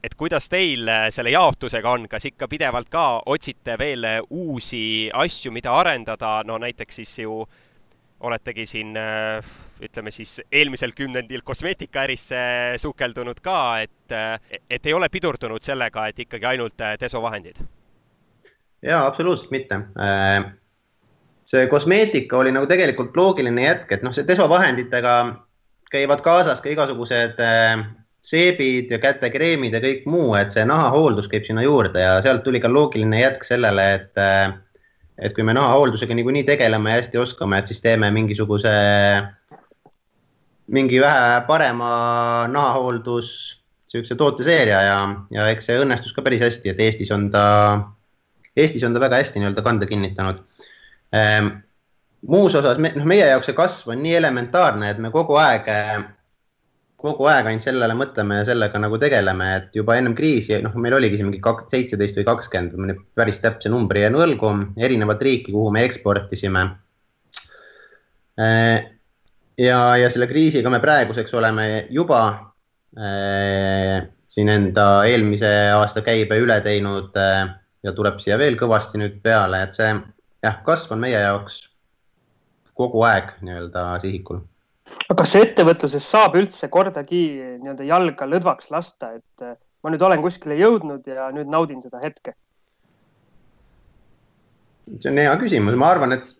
Et 0.00 0.14
kuidas 0.16 0.48
teil 0.48 0.88
äh, 0.88 1.08
selle 1.12 1.32
jaotusega 1.34 1.90
on, 1.92 2.06
kas 2.08 2.24
ikka 2.30 2.48
pidevalt 2.48 2.88
ka 2.92 3.20
otsite 3.28 3.76
veel 3.80 4.06
äh, 4.08 4.20
uusi 4.32 5.10
asju, 5.12 5.52
mida 5.52 5.74
arendada, 5.76 6.38
no 6.48 6.56
näiteks 6.62 7.02
siis 7.02 7.18
ju 7.20 7.42
oletegi 8.24 8.64
siin 8.68 8.96
äh, 8.96 9.44
ütleme 9.82 10.12
siis 10.14 10.40
eelmisel 10.52 10.92
kümnendil 10.96 11.42
kosmeetikaärisse 11.44 12.40
sukeldunud 12.82 13.40
ka, 13.42 13.80
et, 13.80 14.14
et 14.70 14.86
ei 14.86 14.94
ole 14.94 15.08
pidurdunud 15.08 15.64
sellega, 15.64 16.06
et 16.08 16.18
ikkagi 16.26 16.50
ainult 16.54 16.88
desovahendid? 17.00 17.62
jaa, 18.82 19.04
absoluutselt 19.06 19.50
mitte. 19.50 19.80
see 21.44 21.66
kosmeetika 21.66 22.38
oli 22.38 22.52
nagu 22.52 22.66
tegelikult 22.66 23.16
loogiline 23.16 23.64
jätk, 23.66 23.92
et 23.92 24.02
noh, 24.06 24.14
see 24.16 24.26
desovahenditega 24.28 25.14
käivad 25.90 26.22
kaasas 26.24 26.62
ka 26.62 26.70
igasugused 26.70 27.40
seebid 28.22 28.90
ja 28.92 28.98
kätekreemid 29.00 29.74
ja 29.74 29.80
kõik 29.82 30.04
muu, 30.08 30.34
et 30.38 30.52
see 30.54 30.64
nahahooldus 30.68 31.28
käib 31.32 31.46
sinna 31.48 31.64
juurde 31.64 32.02
ja 32.04 32.18
sealt 32.24 32.44
tuli 32.44 32.60
ka 32.60 32.68
loogiline 32.68 33.22
jätk 33.22 33.46
sellele, 33.48 33.86
et 33.96 34.24
et 35.20 35.34
kui 35.36 35.44
me 35.44 35.52
nahahooldusega 35.56 36.16
niikuinii 36.16 36.46
tegeleme 36.48 36.94
ja 36.94 37.00
hästi 37.00 37.20
oskame, 37.20 37.58
et 37.58 37.68
siis 37.68 37.82
teeme 37.84 38.08
mingisuguse, 38.14 38.70
mingi 40.70 41.00
vähe 41.02 41.40
parema 41.48 41.90
nahahooldus, 42.52 43.30
niisuguse 43.90 44.16
tooteseeria 44.18 44.82
ja, 44.86 44.98
ja 45.34 45.48
eks 45.50 45.66
see 45.70 45.80
õnnestus 45.82 46.14
ka 46.14 46.22
päris 46.26 46.44
hästi, 46.44 46.72
et 46.72 46.84
Eestis 46.84 47.10
on 47.14 47.26
ta, 47.34 47.42
Eestis 48.56 48.84
on 48.86 48.94
ta 48.94 49.02
väga 49.02 49.18
hästi 49.22 49.42
nii-öelda 49.42 49.66
kanda 49.66 49.88
kinnitanud 49.90 50.38
ehm,. 51.16 51.50
muus 52.30 52.54
osas 52.54 52.78
noh, 52.78 53.04
meie 53.08 53.26
jaoks 53.26 53.50
see 53.50 53.56
kasv 53.58 53.94
on 53.94 54.02
nii 54.04 54.14
elementaarne, 54.20 54.92
et 54.92 55.02
me 55.02 55.10
kogu 55.14 55.38
aeg 55.40 55.66
kogu 57.00 57.26
aeg 57.32 57.48
ainult 57.48 57.64
sellele 57.64 57.96
mõtleme 57.96 58.40
ja 58.40 58.46
sellega 58.50 58.80
nagu 58.80 58.98
tegeleme, 59.00 59.48
et 59.56 59.76
juba 59.76 59.96
ennem 59.96 60.14
kriisi, 60.16 60.58
noh, 60.64 60.74
meil 60.84 60.98
oligi 60.98 61.18
see 61.18 61.26
mingi 61.26 61.40
kaks, 61.42 61.70
seitseteist 61.72 62.18
või 62.20 62.26
kakskümmend, 62.28 62.76
ma 62.76 62.90
nüüd 62.90 63.02
päris 63.16 63.40
täpse 63.40 63.72
numbri 63.72 64.04
jään 64.04 64.18
võlgu, 64.20 64.52
erinevat 64.84 65.24
riiki, 65.24 65.54
kuhu 65.54 65.72
me 65.72 65.86
eksportisime. 65.88 66.66
Äh, 68.40 68.90
ja, 69.60 69.80
ja 70.00 70.10
selle 70.10 70.28
kriisiga 70.30 70.72
me 70.72 70.80
praeguseks 70.82 71.34
oleme 71.36 71.66
juba 71.92 72.22
äh, 72.96 74.08
siin 74.30 74.48
enda 74.52 75.04
eelmise 75.08 75.50
aasta 75.76 76.02
käibe 76.06 76.38
üle 76.40 76.60
teinud 76.64 77.16
äh, 77.18 77.48
ja 77.84 77.94
tuleb 77.96 78.20
siia 78.22 78.38
veel 78.40 78.58
kõvasti 78.60 79.00
nüüd 79.00 79.20
peale, 79.24 79.64
et 79.66 79.76
see 79.76 79.90
jah, 80.44 80.60
kasv 80.66 80.94
on 80.96 81.02
meie 81.04 81.18
jaoks 81.18 81.62
kogu 82.80 83.02
aeg 83.04 83.34
nii-öelda 83.44 83.86
sihikul. 84.04 84.40
aga 85.08 85.18
kas 85.22 85.34
ettevõtluses 85.40 86.06
saab 86.14 86.38
üldse 86.40 86.70
kordagi 86.72 87.24
nii-öelda 87.60 87.88
jalga 87.88 88.28
lõdvaks 88.28 88.70
lasta, 88.74 89.14
et 89.20 89.44
äh, 89.44 89.58
ma 89.84 89.92
nüüd 89.92 90.04
olen 90.06 90.22
kuskile 90.24 90.56
jõudnud 90.60 91.08
ja 91.08 91.28
nüüd 91.34 91.50
naudin 91.52 91.82
seda 91.84 92.00
hetke? 92.02 92.36
see 94.90 95.10
on 95.12 95.20
hea 95.22 95.34
küsimus, 95.38 95.76
ma 95.78 95.92
arvan, 95.94 96.16
et 96.16 96.32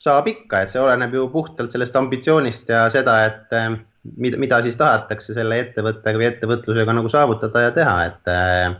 saab 0.00 0.28
ikka, 0.30 0.62
et 0.62 0.72
see 0.72 0.80
oleneb 0.82 1.14
ju 1.16 1.26
puhtalt 1.32 1.72
sellest 1.72 1.96
ambitsioonist 1.96 2.68
ja 2.72 2.86
seda, 2.92 3.18
et 3.28 3.54
äh, 3.56 3.70
mida, 4.16 4.40
mida 4.40 4.60
siis 4.64 4.76
tahetakse 4.78 5.34
selle 5.36 5.60
ettevõttega 5.64 6.20
või 6.20 6.28
ettevõtlusega 6.30 6.96
nagu 6.98 7.12
saavutada 7.12 7.66
ja 7.66 7.72
teha, 7.76 7.96
et 8.10 8.32
äh, 8.32 8.76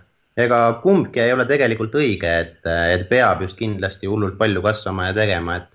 ega 0.46 0.60
kumbki 0.82 1.22
ei 1.24 1.32
ole 1.32 1.46
tegelikult 1.48 1.96
õige, 1.96 2.32
et, 2.44 2.60
et 2.66 3.08
peab 3.08 3.42
just 3.46 3.56
kindlasti 3.58 4.10
hullult 4.10 4.36
palju 4.38 4.62
kasvama 4.64 5.10
ja 5.10 5.16
tegema, 5.16 5.60
et 5.62 5.72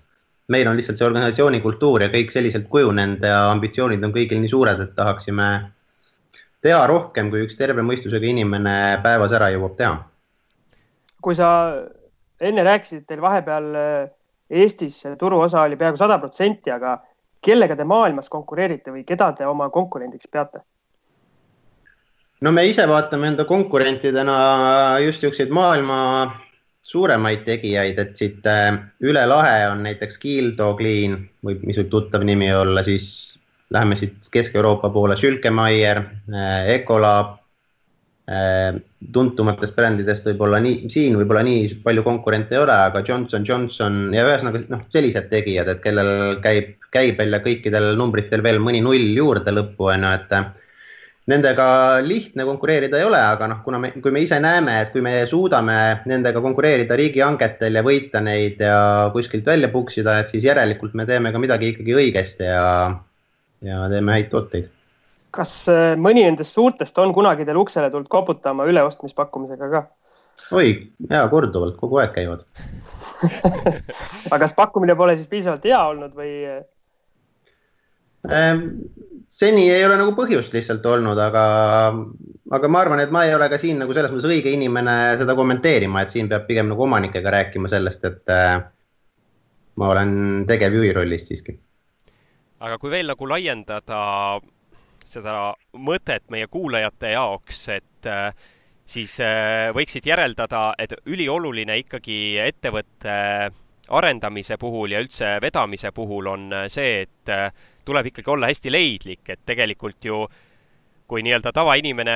meil 0.52 0.68
on 0.68 0.78
lihtsalt 0.78 1.00
see 1.00 1.06
organisatsiooni 1.06 1.62
kultuur 1.64 2.04
ja 2.04 2.10
kõik 2.12 2.32
selliselt 2.34 2.68
kujunenud 2.70 3.24
ja 3.26 3.46
ambitsioonid 3.50 4.02
on 4.04 4.14
kõigil 4.14 4.42
nii 4.42 4.52
suured, 4.52 4.80
et 4.82 4.94
tahaksime 4.98 5.48
teha 6.62 6.82
rohkem, 6.86 7.30
kui 7.32 7.44
üks 7.46 7.58
terve 7.58 7.82
mõistusega 7.86 8.28
inimene 8.30 8.76
päevas 9.02 9.34
ära 9.34 9.50
jõuab 9.54 9.76
teha. 9.78 9.98
kui 11.22 11.34
sa 11.38 11.48
enne 12.42 12.64
rääkisid, 12.66 13.04
teil 13.06 13.20
vahepeal 13.22 13.66
äh, 13.78 14.10
Eestis 14.52 15.00
turuosa 15.18 15.62
oli 15.64 15.78
peaaegu 15.80 15.96
sada 15.96 16.18
protsenti, 16.20 16.70
aga 16.70 16.98
kellega 17.42 17.76
te 17.76 17.84
maailmas 17.88 18.28
konkureerite 18.30 18.92
või 18.92 19.06
keda 19.08 19.32
te 19.38 19.48
oma 19.48 19.70
konkurendiks 19.72 20.28
peate? 20.30 20.62
no 22.42 22.50
me 22.52 22.64
ise 22.66 22.84
vaatame 22.90 23.28
enda 23.32 23.44
konkurentidena 23.46 24.36
just 25.04 25.22
niisuguseid 25.22 25.52
maailma 25.54 25.98
suuremaid 26.82 27.44
tegijaid, 27.46 27.98
et 27.98 28.16
siit 28.18 28.46
äh, 28.50 28.72
üle 29.06 29.22
lahe 29.30 29.68
on 29.70 29.84
näiteks 29.86 30.18
Kiildo 30.18 30.72
Clean 30.78 31.20
või 31.46 31.60
mis 31.62 31.78
võib 31.78 31.92
tuttav 31.92 32.24
nimi 32.26 32.50
olla, 32.54 32.82
siis 32.82 33.06
läheme 33.72 33.96
siit 33.96 34.28
Kesk-Euroopa 34.34 34.90
poole, 34.90 35.16
Schülkemeier, 35.16 36.02
äh, 36.32 36.72
Ecolab. 36.78 37.38
Äh, 38.30 38.76
tuntumatest 39.12 39.74
brändidest 39.74 40.28
võib-olla 40.28 40.60
nii, 40.62 40.86
siin 40.92 41.16
võib-olla 41.18 41.42
nii 41.42 41.80
palju 41.82 42.04
konkurente 42.06 42.54
ei 42.54 42.60
ole, 42.62 42.76
aga 42.88 43.02
Johnson 43.02 43.42
Johnson 43.48 43.96
ja 44.14 44.22
ühesõnaga 44.28 44.60
noh, 44.70 44.84
sellised 44.94 45.26
tegijad, 45.32 45.66
et 45.72 45.80
kellel 45.82 46.38
käib, 46.44 46.76
käib 46.94 47.18
välja 47.18 47.40
kõikidel 47.42 47.96
numbritel 47.98 48.44
veel 48.46 48.60
mõni 48.62 48.78
null 48.84 49.10
juurde 49.18 49.54
lõppu 49.56 49.90
on 49.90 50.06
ju, 50.06 50.12
et 50.20 50.36
Nendega 51.30 51.64
lihtne 52.02 52.42
konkureerida 52.42 52.98
ei 52.98 53.04
ole, 53.06 53.18
aga 53.22 53.46
noh, 53.46 53.60
kuna 53.62 53.78
me, 53.78 53.92
kui 54.02 54.10
me 54.10 54.24
ise 54.24 54.40
näeme, 54.42 54.72
et 54.82 54.88
kui 54.90 55.04
me 55.06 55.12
suudame 55.30 55.76
nendega 56.10 56.42
konkureerida 56.42 56.96
riigihangetel 56.98 57.78
ja 57.78 57.82
võita 57.86 58.18
neid 58.26 58.58
ja 58.58 58.78
kuskilt 59.14 59.46
välja 59.46 59.70
puksida, 59.70 60.16
et 60.18 60.34
siis 60.34 60.42
järelikult 60.48 60.96
me 60.98 61.06
teeme 61.06 61.30
ka 61.30 61.38
midagi 61.42 61.70
ikkagi 61.76 61.94
õigesti 61.94 62.48
ja, 62.50 62.64
ja 63.62 63.84
teeme 63.94 64.16
häid 64.18 64.32
tooteid. 64.34 64.66
Kas 65.32 65.54
äh, 65.72 65.94
mõni 66.00 66.24
nendest 66.26 66.56
suurtest 66.56 66.98
on 67.02 67.14
kunagi 67.16 67.46
teil 67.48 67.60
uksele 67.60 67.90
tulnud 67.90 68.10
koputama 68.12 68.66
üleostmispakkumisega 68.68 69.70
ka? 69.72 69.84
oi, 70.56 70.74
ja 71.10 71.24
korduvalt, 71.32 71.76
kogu 71.80 72.00
aeg 72.02 72.14
käivad 72.16 72.44
aga 74.32 74.42
kas 74.44 74.54
pakkumine 74.58 74.96
pole 74.98 75.16
siis 75.16 75.30
piisavalt 75.30 75.64
hea 75.68 75.80
olnud 75.92 76.14
või? 76.18 76.32
Ehm, 78.30 78.66
seni 79.32 79.66
ei 79.70 79.84
ole 79.86 79.96
nagu 79.98 80.14
põhjust 80.18 80.54
lihtsalt 80.54 80.84
olnud, 80.86 81.18
aga, 81.18 81.44
aga 82.54 82.70
ma 82.70 82.82
arvan, 82.84 83.02
et 83.02 83.14
ma 83.14 83.24
ei 83.26 83.34
ole 83.34 83.48
ka 83.50 83.58
siin 83.58 83.80
nagu 83.82 83.94
selles 83.96 84.12
mõttes 84.12 84.28
õige 84.30 84.52
inimene 84.54 85.16
seda 85.20 85.36
kommenteerima, 85.38 86.04
et 86.04 86.14
siin 86.14 86.30
peab 86.30 86.46
pigem 86.50 86.70
nagu 86.70 86.86
omanikega 86.86 87.34
rääkima 87.34 87.70
sellest, 87.72 88.04
et 88.08 88.32
äh, 88.34 88.62
ma 89.80 89.92
olen 89.94 90.44
tegevjuhi 90.48 90.92
rollis 90.98 91.26
siiski. 91.30 91.56
aga 92.62 92.78
kui 92.78 92.92
veel 92.92 93.08
nagu 93.10 93.26
laiendada 93.26 94.02
seda 95.08 95.52
mõtet 95.78 96.24
meie 96.32 96.48
kuulajate 96.50 97.14
jaoks, 97.14 97.62
et 97.74 98.08
äh, 98.10 98.30
siis 98.84 99.18
äh, 99.24 99.70
võiksid 99.74 100.06
järeldada, 100.06 100.72
et 100.78 100.94
ülioluline 101.06 101.78
ikkagi 101.82 102.38
ettevõtte 102.42 103.16
arendamise 103.92 104.56
puhul 104.60 104.94
ja 104.94 105.02
üldse 105.02 105.36
vedamise 105.42 105.90
puhul 105.92 106.30
on 106.30 106.48
see, 106.72 107.02
et 107.02 107.32
tuleb 107.84 108.08
ikkagi 108.08 108.30
olla 108.30 108.48
hästi 108.48 108.70
leidlik, 108.72 109.26
et 109.34 109.42
tegelikult 109.44 110.06
ju 110.06 110.22
kui 111.10 111.20
nii-öelda 111.26 111.50
tavainimene 111.52 112.14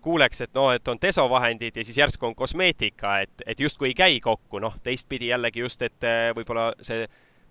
kuuleks, 0.00 0.46
et 0.46 0.54
noh, 0.56 0.70
et 0.72 0.88
on 0.88 1.00
desovahendid 1.02 1.76
ja 1.76 1.84
siis 1.84 1.98
järsku 1.98 2.30
on 2.30 2.36
kosmeetika, 2.38 3.18
et, 3.26 3.42
et 3.44 3.60
justkui 3.60 3.90
ei 3.90 3.98
käi 3.98 4.20
kokku, 4.24 4.62
noh, 4.64 4.78
teistpidi 4.86 5.28
jällegi 5.28 5.60
just, 5.60 5.82
et 5.84 6.08
võib-olla 6.38 6.70
see 6.80 7.04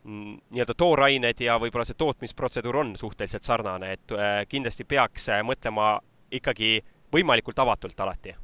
nii-öelda 0.06 0.76
toorained 0.78 1.42
ja 1.46 1.58
võib-olla 1.62 1.86
see 1.88 1.98
tootmisprotseduur 1.98 2.82
on 2.84 2.96
suhteliselt 3.00 3.44
sarnane, 3.44 3.94
et 3.98 4.16
eh, 4.18 4.44
kindlasti 4.50 4.88
peaks 4.90 5.30
eh, 5.30 5.44
mõtlema 5.46 5.96
ikkagi 6.34 6.78
võimalikult 7.14 7.60
avatult 7.60 8.00
alati. 8.00 8.36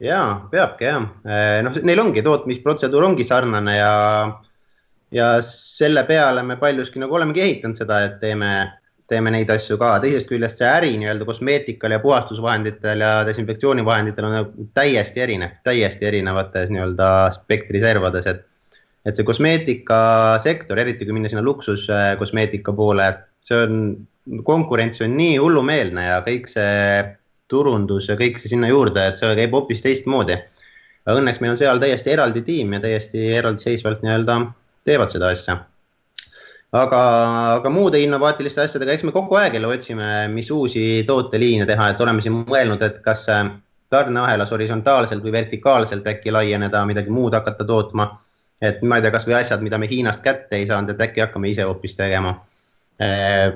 jaa, 0.00 0.48
peabki 0.50 0.84
jah, 0.84 1.06
noh, 1.66 1.80
neil 1.82 2.00
ongi 2.00 2.22
tootmisprotseduur 2.22 3.04
ongi 3.08 3.24
sarnane 3.26 3.74
ja 3.76 3.94
ja 5.10 5.28
selle 5.44 6.04
peale 6.04 6.42
me 6.42 6.56
paljuski 6.56 7.00
nagu 7.00 7.14
olemegi 7.14 7.42
ehitanud 7.42 7.78
seda, 7.80 8.02
et 8.04 8.18
teeme, 8.20 8.50
teeme 9.08 9.32
neid 9.32 9.50
asju 9.50 9.78
ka. 9.80 9.94
teisest 10.04 10.28
küljest 10.28 10.60
see 10.60 10.68
äri 10.68 10.92
nii-öelda 11.00 11.28
kosmeetikal 11.28 11.94
ja 11.96 12.00
puhastusvahenditel 12.02 13.04
ja 13.04 13.12
desinfektsioonivahenditel 13.28 14.28
on 14.28 14.36
nagu 14.36 14.68
täiesti 14.76 15.24
erinev, 15.24 15.56
täiesti 15.64 16.10
erinevates 16.10 16.72
nii-öelda 16.74 17.10
spektri 17.36 17.80
servades, 17.84 18.28
et 18.28 18.44
et 19.06 19.16
see 19.16 19.26
kosmeetikasektor, 19.26 20.78
eriti 20.78 21.06
kui 21.06 21.16
minna 21.16 21.30
sinna 21.30 21.44
luksuskosmeetika 21.46 22.74
poole, 22.76 23.08
see 23.44 23.58
on, 23.62 23.80
konkurents 24.44 25.00
on 25.04 25.14
nii 25.16 25.38
hullumeelne 25.40 26.04
ja 26.10 26.18
kõik 26.26 26.50
see 26.50 27.04
turundus 27.48 28.10
ja 28.10 28.18
kõik 28.18 28.36
see 28.40 28.52
sinna 28.52 28.68
juurde, 28.70 29.06
et 29.08 29.20
see 29.20 29.34
käib 29.38 29.54
hoopis 29.56 29.82
teistmoodi. 29.84 30.36
õnneks 31.08 31.40
meil 31.40 31.54
on 31.54 31.60
seal 31.60 31.80
täiesti 31.80 32.12
eraldi 32.12 32.42
tiim 32.44 32.74
ja 32.76 32.80
täiesti 32.84 33.30
eraldiseisvalt 33.38 34.02
nii-öelda 34.04 34.38
teevad 34.84 35.12
seda 35.14 35.32
asja. 35.32 35.56
aga, 36.72 37.00
aga 37.54 37.70
muude 37.72 38.00
innovaatiliste 38.04 38.60
asjadega, 38.66 38.92
eks 38.92 39.06
me 39.08 39.12
kogu 39.12 39.38
aeg 39.40 39.56
jälle 39.56 39.70
otsime, 39.72 40.28
mis 40.28 40.50
uusi 40.50 41.04
tooteliine 41.06 41.64
teha, 41.66 41.88
et 41.88 42.00
oleme 42.04 42.20
siin 42.20 42.42
mõelnud, 42.42 42.82
et 42.84 43.00
kas 43.04 43.24
tarneahelas 43.88 44.50
horisontaalselt 44.52 45.24
või 45.24 45.32
vertikaalselt 45.32 46.06
äkki 46.12 46.32
laieneda, 46.34 46.84
midagi 46.86 47.10
muud 47.10 47.32
hakata 47.32 47.64
tootma. 47.64 48.10
Et 48.62 48.82
ma 48.82 48.98
ei 48.98 49.04
tea, 49.04 49.14
kasvõi 49.14 49.36
asjad, 49.40 49.64
mida 49.64 49.78
me 49.78 49.88
Hiinast 49.90 50.22
kätte 50.24 50.58
ei 50.58 50.66
saanud, 50.66 50.94
et 50.94 51.02
äkki 51.08 51.24
hakkame 51.26 51.50
ise 51.52 51.66
hoopis 51.66 51.96
tegema. 51.98 52.38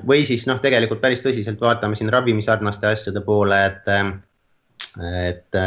või 0.07 0.21
siis 0.23 0.45
noh, 0.47 0.59
tegelikult 0.63 1.01
päris 1.01 1.19
tõsiselt 1.19 1.59
vaatame 1.59 1.97
siin 1.99 2.11
ravimisarnaste 2.13 2.87
asjade 2.87 3.19
poole, 3.25 3.57
et, 3.65 3.89
et 5.27 5.57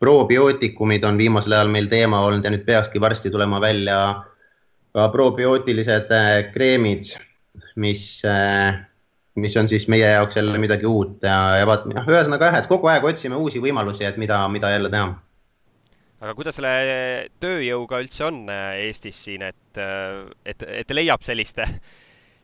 probiootikumid 0.00 1.04
on 1.04 1.18
viimasel 1.20 1.52
ajal 1.52 1.72
meil 1.72 1.88
teema 1.88 2.20
olnud 2.26 2.44
ja 2.44 2.52
nüüd 2.52 2.64
peakski 2.66 3.00
varsti 3.00 3.32
tulema 3.32 3.60
välja 3.60 3.96
ka 4.96 5.08
probiootilised 5.12 6.12
äh, 6.14 6.30
kreemid, 6.54 7.12
mis, 7.76 8.22
äh, 8.26 8.80
mis 9.38 9.56
on 9.56 9.68
siis 9.68 9.86
meie 9.92 10.08
jaoks 10.08 10.36
jälle 10.36 10.58
midagi 10.58 10.86
uut 10.88 11.22
ja, 11.22 11.36
ja 11.60 11.66
vaat, 11.68 11.84
noh, 11.90 12.08
ühesõnaga 12.08 12.50
jah, 12.50 12.58
et 12.62 12.70
kogu 12.70 12.90
aeg 12.90 13.06
otsime 13.06 13.38
uusi 13.38 13.62
võimalusi, 13.62 14.06
et 14.08 14.18
mida, 14.18 14.42
mida 14.48 14.72
jälle 14.72 14.90
teha. 14.90 15.12
Aga 16.20 16.34
kuidas 16.36 16.58
selle 16.58 16.72
tööjõuga 17.42 18.00
üldse 18.04 18.26
on 18.28 18.44
äh, 18.52 18.84
Eestis 18.86 19.22
siin, 19.26 19.42
et, 19.48 19.80
et, 20.44 20.62
et 20.82 20.94
leiab 20.96 21.24
selliste, 21.26 21.66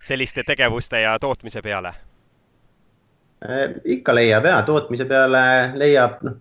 selliste 0.02 0.46
tegevuste 0.46 1.02
ja 1.04 1.16
tootmise 1.22 1.62
peale? 1.64 1.94
ikka 3.84 4.14
leiab 4.16 4.46
ja 4.48 4.62
tootmise 4.66 5.04
peale 5.06 5.40
leiab, 5.76 6.22
noh, 6.24 6.38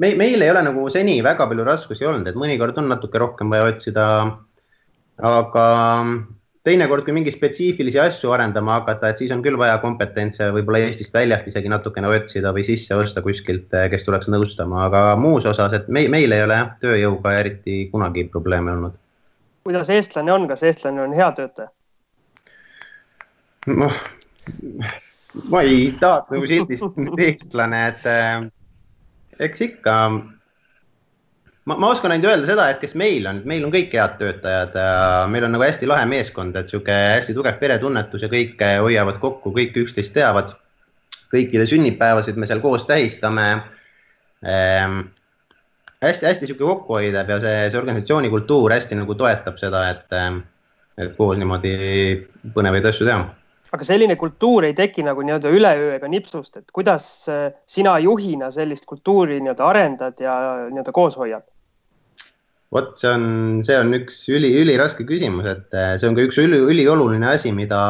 me, 0.00 0.14
meil 0.16 0.42
ei 0.42 0.50
ole 0.50 0.62
nagu 0.64 0.86
seni 0.90 1.18
väga 1.22 1.46
palju 1.50 1.66
raskusi 1.68 2.06
olnud, 2.08 2.26
et 2.26 2.38
mõnikord 2.38 2.80
on 2.80 2.88
natuke 2.90 3.20
rohkem 3.20 3.52
vaja 3.52 3.68
otsida 3.68 4.06
aga 5.18 5.66
teinekord, 6.68 7.06
kui 7.06 7.14
mingeid 7.16 7.34
spetsiifilisi 7.34 8.00
asju 8.02 8.32
arendama 8.34 8.76
hakata, 8.78 9.10
et 9.12 9.22
siis 9.22 9.32
on 9.34 9.42
küll 9.44 9.58
vaja 9.60 9.78
kompetentse 9.82 10.50
võib-olla 10.54 10.82
Eestist 10.86 11.14
väljast 11.14 11.48
isegi 11.50 11.70
natukene 11.72 12.10
otsida 12.12 12.52
või 12.54 12.66
sisse 12.68 12.96
osta 12.96 13.22
kuskilt, 13.24 13.72
kes 13.92 14.06
tuleks 14.06 14.30
nõustama, 14.32 14.84
aga 14.86 15.02
muus 15.20 15.48
osas, 15.48 15.74
et 15.78 15.88
me, 15.88 16.04
meil 16.12 16.34
ei 16.36 16.44
ole 16.44 16.60
jah, 16.60 16.74
tööjõuga 16.84 17.34
eriti 17.40 17.80
kunagi 17.92 18.28
probleeme 18.32 18.76
olnud. 18.76 19.00
kuidas 19.68 19.90
eestlane 19.92 20.32
on, 20.32 20.46
kas 20.48 20.62
eestlane 20.68 21.02
on 21.02 21.16
hea 21.16 21.32
töötaja? 21.36 21.72
noh, 23.68 23.96
ma 25.52 25.62
ei 25.66 25.92
tahaks 26.00 26.32
nagu 26.32 26.48
sildistada 26.48 27.20
eestlane, 27.28 27.84
et 27.92 28.06
eh, 28.08 28.48
eks 29.48 29.66
ikka 29.68 29.94
ma, 31.68 31.76
ma 31.76 31.90
oskan 31.92 32.14
ainult 32.14 32.30
öelda 32.30 32.48
seda, 32.48 32.68
et 32.72 32.80
kes 32.82 32.94
meil 32.98 33.26
on, 33.28 33.42
meil 33.48 33.66
on 33.66 33.72
kõik 33.74 33.92
head 33.96 34.16
töötajad 34.20 34.76
ja 34.78 35.26
meil 35.30 35.46
on 35.46 35.54
nagu 35.54 35.66
hästi 35.66 35.88
lahe 35.90 36.06
meeskond, 36.08 36.56
et 36.56 36.70
sihuke 36.72 36.94
hästi 36.94 37.36
tugev 37.36 37.58
peretunnetus 37.60 38.24
ja 38.24 38.30
kõik 38.32 38.62
hoiavad 38.84 39.20
kokku, 39.22 39.52
kõik 39.56 39.76
üksteist 39.84 40.16
teavad. 40.16 40.56
kõikide 41.28 41.66
sünnipäevasid 41.68 42.38
me 42.40 42.46
seal 42.48 42.62
koos 42.64 42.86
tähistame 42.88 43.48
ehm,. 44.42 45.02
hästi-hästi 46.00 46.46
sihuke 46.48 46.64
kokkuhoidev 46.64 47.28
ja 47.28 47.40
see, 47.42 47.58
see 47.70 47.80
organisatsiooni 47.80 48.30
kultuur 48.32 48.72
hästi 48.72 48.96
nagu 48.96 49.14
toetab 49.14 49.58
seda, 49.60 49.90
et, 49.90 50.16
et 50.96 51.12
koos 51.18 51.36
niimoodi 51.36 51.74
põnevaid 52.54 52.88
asju 52.88 53.10
teha 53.10 53.26
aga 53.72 53.84
selline 53.84 54.16
kultuur 54.16 54.64
ei 54.64 54.72
teki 54.72 55.04
nagu 55.04 55.20
nii-öelda 55.20 55.52
üleöö 55.52 55.92
ega 55.98 56.08
nipsust, 56.08 56.56
et 56.56 56.72
kuidas 56.72 57.28
äh, 57.28 57.52
sina 57.68 57.98
juhina 58.00 58.48
sellist 58.54 58.88
kultuuri 58.88 59.42
nii-öelda 59.42 59.66
arendad 59.68 60.24
ja 60.24 60.34
nii-öelda 60.70 60.94
koos 60.96 61.18
hoiad? 61.20 61.44
Vot 62.74 62.96
see 63.00 63.10
on, 63.10 63.24
see 63.64 63.76
on 63.80 63.94
üks 63.96 64.22
üli, 64.32 64.50
üliraske 64.60 65.06
küsimus, 65.08 65.46
et 65.48 65.76
äh, 65.76 65.94
see 66.00 66.08
on 66.08 66.16
ka 66.18 66.24
üks 66.26 66.38
üli, 66.40 66.60
ülioluline 66.72 67.30
asi, 67.30 67.52
mida, 67.56 67.80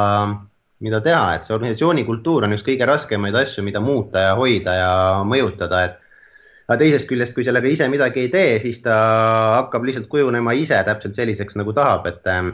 mida 0.85 1.01
teha, 1.05 1.25
et 1.35 1.49
see 1.49 1.57
organisatsiooni 1.57 2.05
kultuur 2.07 2.47
on 2.47 2.55
üks 2.55 2.67
kõige 2.67 2.87
raskemaid 2.89 3.37
asju, 3.41 3.65
mida 3.67 3.83
muuta 3.83 4.29
ja 4.29 4.37
hoida 4.39 4.77
ja 4.79 4.93
mõjutada, 5.27 5.83
et 5.89 5.99
aga 6.69 6.79
teisest 6.83 7.09
küljest, 7.11 7.35
kui 7.35 7.47
sellega 7.47 7.71
ise 7.71 7.89
midagi 7.91 8.27
ei 8.27 8.31
tee, 8.31 8.59
siis 8.63 8.79
ta 8.85 8.97
hakkab 9.57 9.87
lihtsalt 9.89 10.07
kujunema 10.13 10.55
ise 10.55 10.79
täpselt 10.87 11.17
selliseks, 11.19 11.57
nagu 11.59 11.75
tahab, 11.75 12.07
et 12.11 12.31
äh, 12.31 12.53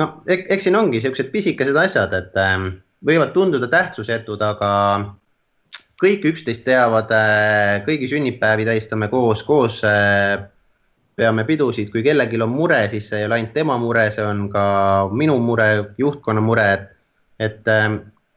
no 0.00 0.12
eks 0.30 0.64
siin 0.68 0.78
ongi 0.80 1.02
siuksed 1.04 1.28
pisikesed 1.34 1.76
asjad, 1.76 2.14
et 2.16 2.40
äh, 2.40 2.70
võivad 3.04 3.34
tunduda 3.36 3.68
tähtsusetud, 3.68 4.40
aga 4.48 4.70
kõik 6.00 6.24
üksteist 6.30 6.64
teavad 6.64 7.10
kõigi 7.84 8.08
sünnipäevi 8.08 8.64
tähistame 8.64 9.10
koos, 9.12 9.42
koos 9.44 9.82
peame 11.20 11.44
pidusid, 11.48 11.90
kui 11.92 12.02
kellelgi 12.06 12.40
on 12.40 12.52
mure, 12.52 12.80
siis 12.92 13.08
see 13.10 13.22
ei 13.22 13.28
ole 13.28 13.38
ainult 13.38 13.52
tema 13.56 13.76
mure, 13.80 14.06
see 14.14 14.24
on 14.24 14.46
ka 14.52 14.62
minu 15.12 15.36
mure, 15.44 15.68
juhtkonna 16.00 16.42
mure, 16.44 16.66
et, 16.76 16.86
et 17.48 17.68
äh, 17.70 17.88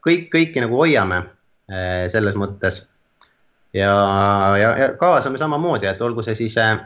kõik, 0.04 0.28
kõiki 0.34 0.64
nagu 0.64 0.82
hoiame 0.82 1.22
äh, 1.22 2.04
selles 2.12 2.36
mõttes. 2.40 2.82
ja, 3.74 3.94
ja, 4.60 4.74
ja 4.78 4.90
kaasame 5.00 5.40
samamoodi, 5.40 5.88
et 5.90 6.02
olgu 6.04 6.22
see 6.22 6.36
siis 6.38 6.58
äh, 6.60 6.76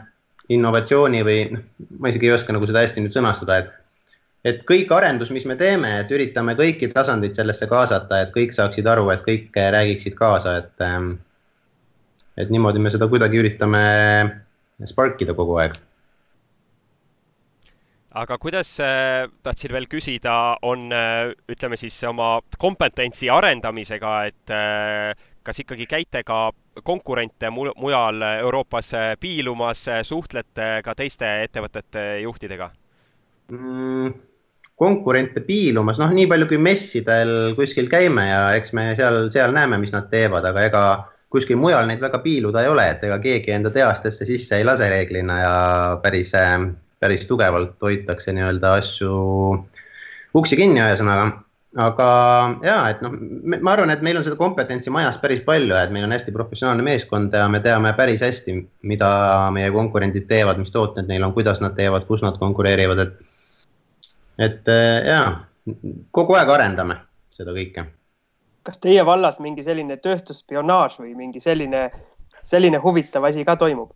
innovatsiooni 0.49 1.21
või 1.25 1.39
noh, 1.53 1.67
ma 1.99 2.09
isegi 2.09 2.29
ei 2.29 2.37
oska 2.37 2.55
nagu 2.55 2.67
seda 2.69 2.85
hästi 2.85 3.05
nüüd 3.05 3.15
sõnastada, 3.15 3.61
et 3.63 3.75
et 4.47 4.61
kõik 4.63 4.91
arendus, 4.95 5.33
mis 5.35 5.43
me 5.45 5.57
teeme, 5.59 5.97
et 5.99 6.11
üritame 6.15 6.53
kõiki 6.55 6.87
tasandeid 6.93 7.35
sellesse 7.35 7.67
kaasata, 7.67 8.21
et 8.23 8.29
kõik 8.31 8.53
saaksid 8.55 8.87
aru, 8.87 9.09
et 9.11 9.25
kõik 9.25 9.57
räägiksid 9.75 10.15
kaasa, 10.15 10.61
et. 10.63 10.77
Ähm, 10.79 11.17
et 12.39 12.47
niimoodi 12.47 12.79
me 12.79 12.91
seda 12.93 13.07
kuidagi 13.11 13.41
üritame 13.41 13.83
spark 14.87 15.21
ida 15.25 15.35
kogu 15.35 15.57
aeg. 15.59 15.75
Aga 18.19 18.37
kuidas, 18.37 18.71
äh, 18.83 19.27
tahtsin 19.43 19.73
veel 19.73 19.87
küsida, 19.91 20.35
on 20.67 20.89
äh, 20.95 21.31
ütleme 21.51 21.77
siis 21.79 21.97
oma 22.07 22.39
kompetentsi 22.59 23.29
arendamisega, 23.31 24.13
et 24.29 24.53
äh, 24.53 25.27
kas 25.43 25.61
ikkagi 25.63 25.87
käite 25.89 26.23
ka 26.27 26.49
konkurente 26.83 27.49
mujal 27.51 28.23
Euroopas 28.29 28.91
piilumas, 29.19 29.85
suhtlete 30.07 30.79
ka 30.85 30.95
teiste 30.95 31.27
ettevõtete 31.43 32.03
juhtidega 32.23 32.69
mm.? 33.51 34.17
konkurente 34.79 35.41
piilumas, 35.43 35.97
noh, 35.99 36.11
nii 36.15 36.27
palju 36.31 36.47
kui 36.47 36.59
messidel 36.63 37.53
kuskil 37.57 37.89
käime 37.91 38.29
ja 38.29 38.43
eks 38.55 38.71
me 38.77 38.93
seal, 38.95 39.25
seal 39.33 39.51
näeme, 39.55 39.79
mis 39.81 39.91
nad 39.91 40.07
teevad, 40.11 40.45
aga 40.47 40.67
ega 40.69 40.83
kuskil 41.33 41.59
mujal 41.59 41.89
neid 41.89 41.99
väga 41.99 42.21
piiluda 42.23 42.63
ei 42.63 42.71
ole, 42.71 42.85
et 42.93 43.03
ega 43.03 43.17
keegi 43.23 43.57
enda 43.57 43.73
tehastesse 43.75 44.27
sisse 44.29 44.55
ei 44.55 44.67
lase 44.67 44.87
reeglina 44.91 45.41
ja 45.41 45.57
päris, 46.03 46.31
päris 46.99 47.25
tugevalt 47.27 47.77
hoitakse 47.81 48.33
nii-öelda 48.35 48.73
asju 48.79 49.13
uksi 50.35 50.57
kinni, 50.59 50.81
ühesõnaga. 50.83 51.29
aga 51.79 52.05
ja, 52.65 52.77
et 52.89 53.01
noh, 53.05 53.13
ma 53.61 53.75
arvan, 53.75 53.91
et 53.93 54.01
meil 54.05 54.17
on 54.17 54.25
seda 54.25 54.37
kompetentsi 54.39 54.89
majas 54.89 55.19
päris 55.21 55.43
palju, 55.45 55.75
et 55.77 55.91
meil 55.93 56.07
on 56.07 56.15
hästi 56.15 56.33
professionaalne 56.33 56.85
meeskond 56.85 57.33
ja 57.33 57.45
me 57.49 57.61
teame 57.61 57.93
päris 57.97 58.23
hästi, 58.25 58.55
mida 58.89 59.09
meie 59.53 59.69
konkurendid 59.71 60.25
teevad, 60.29 60.57
mis 60.57 60.73
tooted 60.73 61.07
neil 61.09 61.27
on, 61.27 61.35
kuidas 61.35 61.61
nad 61.61 61.77
teevad, 61.77 62.07
kus 62.09 62.25
nad 62.25 62.39
konkureerivad, 62.41 63.05
et 63.05 63.25
et 64.49 64.73
ja 65.05 65.21
kogu 66.15 66.37
aeg 66.39 66.49
arendame 66.49 66.97
seda 67.35 67.53
kõike. 67.55 67.85
kas 68.63 68.81
teie 68.81 69.05
vallas 69.05 69.39
mingi 69.39 69.63
selline 69.63 69.97
tööstusspionaaž 70.01 70.99
või 71.03 71.13
mingi 71.17 71.41
selline, 71.43 71.89
selline 72.43 72.81
huvitav 72.81 73.29
asi 73.29 73.45
ka 73.45 73.55
toimub? 73.55 73.93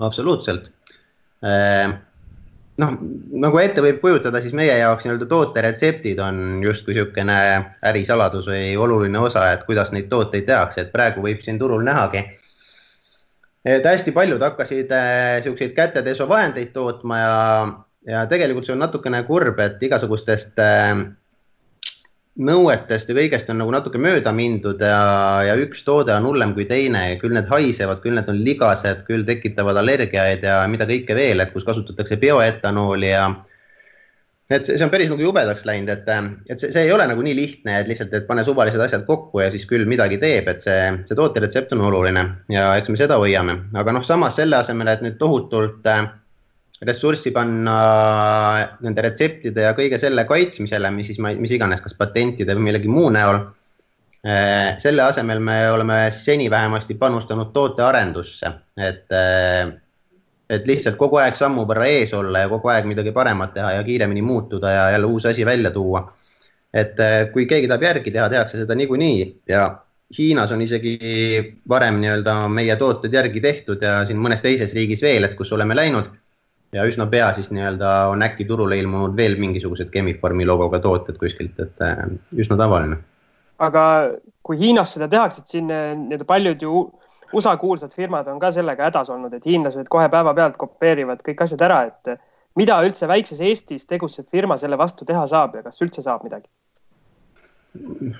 absoluutselt. 0.00 0.70
Noh, 2.78 2.92
nagu 3.42 3.58
ette 3.60 3.82
võib 3.84 3.98
kujutada, 4.00 4.40
siis 4.40 4.54
meie 4.56 4.76
jaoks 4.78 5.04
nii-öelda 5.04 5.26
tooteretseptid 5.28 6.20
on 6.22 6.62
justkui 6.64 6.94
niisugune 6.94 7.36
ärisaladus 7.90 8.46
või 8.48 8.76
oluline 8.78 9.18
osa, 9.20 9.50
et 9.52 9.66
kuidas 9.66 9.90
neid 9.92 10.08
tooteid 10.08 10.46
tehakse, 10.48 10.86
et 10.86 10.92
praegu 10.92 11.24
võib 11.24 11.42
siin 11.44 11.58
turul 11.60 11.84
nähagi. 11.84 12.22
Et 13.68 13.84
hästi 13.84 14.14
paljud 14.16 14.40
hakkasid 14.40 14.88
niisuguseid 14.88 15.74
äh, 15.74 15.76
kätedesovahendeid 15.76 16.72
tootma 16.72 17.18
ja 17.20 17.38
ja 18.08 18.24
tegelikult 18.26 18.64
see 18.64 18.74
on 18.74 18.80
natukene 18.80 19.22
kurb, 19.28 19.58
et 19.60 19.82
igasugustest 19.84 20.60
äh, 20.62 21.02
nõuetest 22.40 23.10
ja 23.10 23.16
kõigest 23.16 23.50
on 23.52 23.60
nagu 23.60 23.72
natuke 23.74 24.00
mööda 24.00 24.32
mindud 24.34 24.80
ja, 24.84 25.00
ja 25.44 25.56
üks 25.60 25.84
toode 25.86 26.14
on 26.14 26.26
hullem 26.28 26.54
kui 26.56 26.66
teine, 26.68 27.02
küll 27.20 27.36
need 27.36 27.50
haisevad, 27.50 28.00
küll 28.04 28.16
need 28.16 28.30
on 28.32 28.40
ligased, 28.46 29.04
küll 29.08 29.26
tekitavad 29.28 29.78
allergiaid 29.80 30.44
ja 30.46 30.62
mida 30.70 30.88
kõike 30.88 31.16
veel, 31.18 31.42
et 31.42 31.52
kus 31.54 31.66
kasutatakse 31.68 32.18
bioetanooli 32.20 33.12
ja 33.12 33.28
et 34.50 34.66
see, 34.66 34.76
see 34.76 34.86
on 34.86 34.92
päris 34.92 35.10
nagu 35.12 35.22
jubedaks 35.22 35.66
läinud, 35.68 35.92
et, 35.92 36.08
et 36.50 36.62
see, 36.62 36.72
see 36.74 36.86
ei 36.88 36.94
ole 36.94 37.06
nagu 37.10 37.22
nii 37.22 37.36
lihtne, 37.38 37.76
et 37.80 37.90
lihtsalt, 37.90 38.14
et 38.16 38.26
pane 38.26 38.44
suvalised 38.46 38.82
asjad 38.82 39.04
kokku 39.06 39.44
ja 39.44 39.50
siis 39.52 39.66
küll 39.70 39.86
midagi 39.88 40.18
teeb, 40.22 40.48
et 40.50 40.64
see, 40.64 40.80
see 41.06 41.18
tooteretsept 41.18 41.76
on 41.76 41.84
oluline 41.90 42.24
ja 42.52 42.72
eks 42.80 42.90
me 42.90 42.98
seda 42.98 43.20
hoiame, 43.22 43.60
aga 43.78 43.94
noh, 43.94 44.06
samas 44.06 44.40
selle 44.40 44.58
asemel, 44.58 44.90
et 44.90 45.04
nüüd 45.06 45.20
tohutult 45.20 45.86
äh, 45.90 46.08
ressurssi 46.80 47.30
panna 47.30 47.76
nende 48.80 49.04
retseptide 49.04 49.66
ja 49.66 49.72
kõige 49.76 49.98
selle 50.00 50.24
kaitsmisele, 50.28 50.90
mis 50.94 51.10
siis, 51.10 51.18
mis 51.20 51.52
iganes, 51.52 51.82
kas 51.84 51.96
patentide 51.98 52.56
või 52.56 52.70
millegi 52.70 52.88
muu 52.92 53.10
näol. 53.12 53.42
Eh, 54.20 54.76
selle 54.80 55.04
asemel 55.04 55.40
me 55.44 55.58
oleme 55.72 56.02
seni 56.12 56.48
vähemasti 56.52 56.96
panustanud 57.00 57.52
tootearendusse, 57.56 58.52
et, 58.76 59.06
eh, 59.16 59.72
et 60.48 60.66
lihtsalt 60.68 60.96
kogu 61.00 61.20
aeg 61.20 61.36
sammu 61.36 61.64
võrra 61.68 61.88
ees 61.88 62.12
olla 62.16 62.44
ja 62.44 62.48
kogu 62.48 62.68
aeg 62.68 62.88
midagi 62.88 63.12
paremat 63.16 63.54
teha 63.54 63.76
ja 63.78 63.84
kiiremini 63.84 64.22
muutuda 64.22 64.72
ja 64.72 64.90
jälle 64.96 65.06
uus 65.06 65.26
asi 65.26 65.46
välja 65.46 65.70
tuua. 65.70 66.12
et 66.72 66.94
kui 67.32 67.46
keegi 67.50 67.66
tahab 67.66 67.82
järgi 67.82 68.10
teha, 68.14 68.28
tehakse 68.30 68.60
seda 68.60 68.74
niikuinii 68.78 69.40
ja 69.48 69.80
Hiinas 70.18 70.52
on 70.52 70.62
isegi 70.62 70.98
varem 71.68 71.96
nii-öelda 71.98 72.34
meie 72.48 72.76
tooted 72.76 73.12
järgi 73.14 73.40
tehtud 73.40 73.82
ja 73.82 74.04
siin 74.06 74.18
mõnes 74.22 74.42
teises 74.42 74.70
riigis 74.74 75.02
veel, 75.02 75.26
et 75.26 75.34
kus 75.34 75.50
oleme 75.52 75.74
läinud 75.74 76.12
ja 76.72 76.86
üsna 76.86 77.06
pea 77.10 77.32
siis 77.34 77.50
nii-öelda 77.50 77.92
on 78.12 78.22
äkki 78.22 78.46
turule 78.48 78.78
ilmunud 78.78 79.16
veel 79.16 79.36
mingisugused 79.40 79.90
Chemi-Formi 79.94 80.46
logoga 80.46 80.78
tooted 80.82 81.18
kuskilt, 81.18 81.58
et 81.58 81.84
äh, 81.84 82.04
üsna 82.36 82.58
tavaline. 82.60 83.00
aga 83.58 83.84
kui 84.42 84.58
Hiinas 84.58 84.94
seda 84.94 85.08
tehakse, 85.08 85.42
et 85.42 85.54
siin 85.56 85.70
äh, 85.74 85.92
nii-öelda 85.98 86.26
paljud 86.28 86.62
ju 86.62 86.86
USA 87.32 87.56
kuulsad 87.56 87.94
firmad 87.94 88.26
on 88.28 88.40
ka 88.42 88.50
sellega 88.54 88.88
hädas 88.88 89.10
olnud, 89.10 89.34
et 89.34 89.46
hiinlased 89.46 89.86
kohe 89.90 90.08
päevapealt 90.10 90.56
kopeerivad 90.58 91.22
kõik 91.26 91.44
asjad 91.44 91.62
ära, 91.66 91.82
et 91.90 92.14
äh, 92.14 92.22
mida 92.58 92.78
üldse 92.86 93.08
väikses 93.10 93.40
Eestis 93.40 93.86
tegutsev 93.86 94.26
firma 94.30 94.56
selle 94.58 94.78
vastu 94.78 95.06
teha 95.06 95.26
saab 95.30 95.58
ja 95.58 95.66
kas 95.66 95.82
üldse 95.82 96.02
saab 96.06 96.26
midagi? 96.26 96.48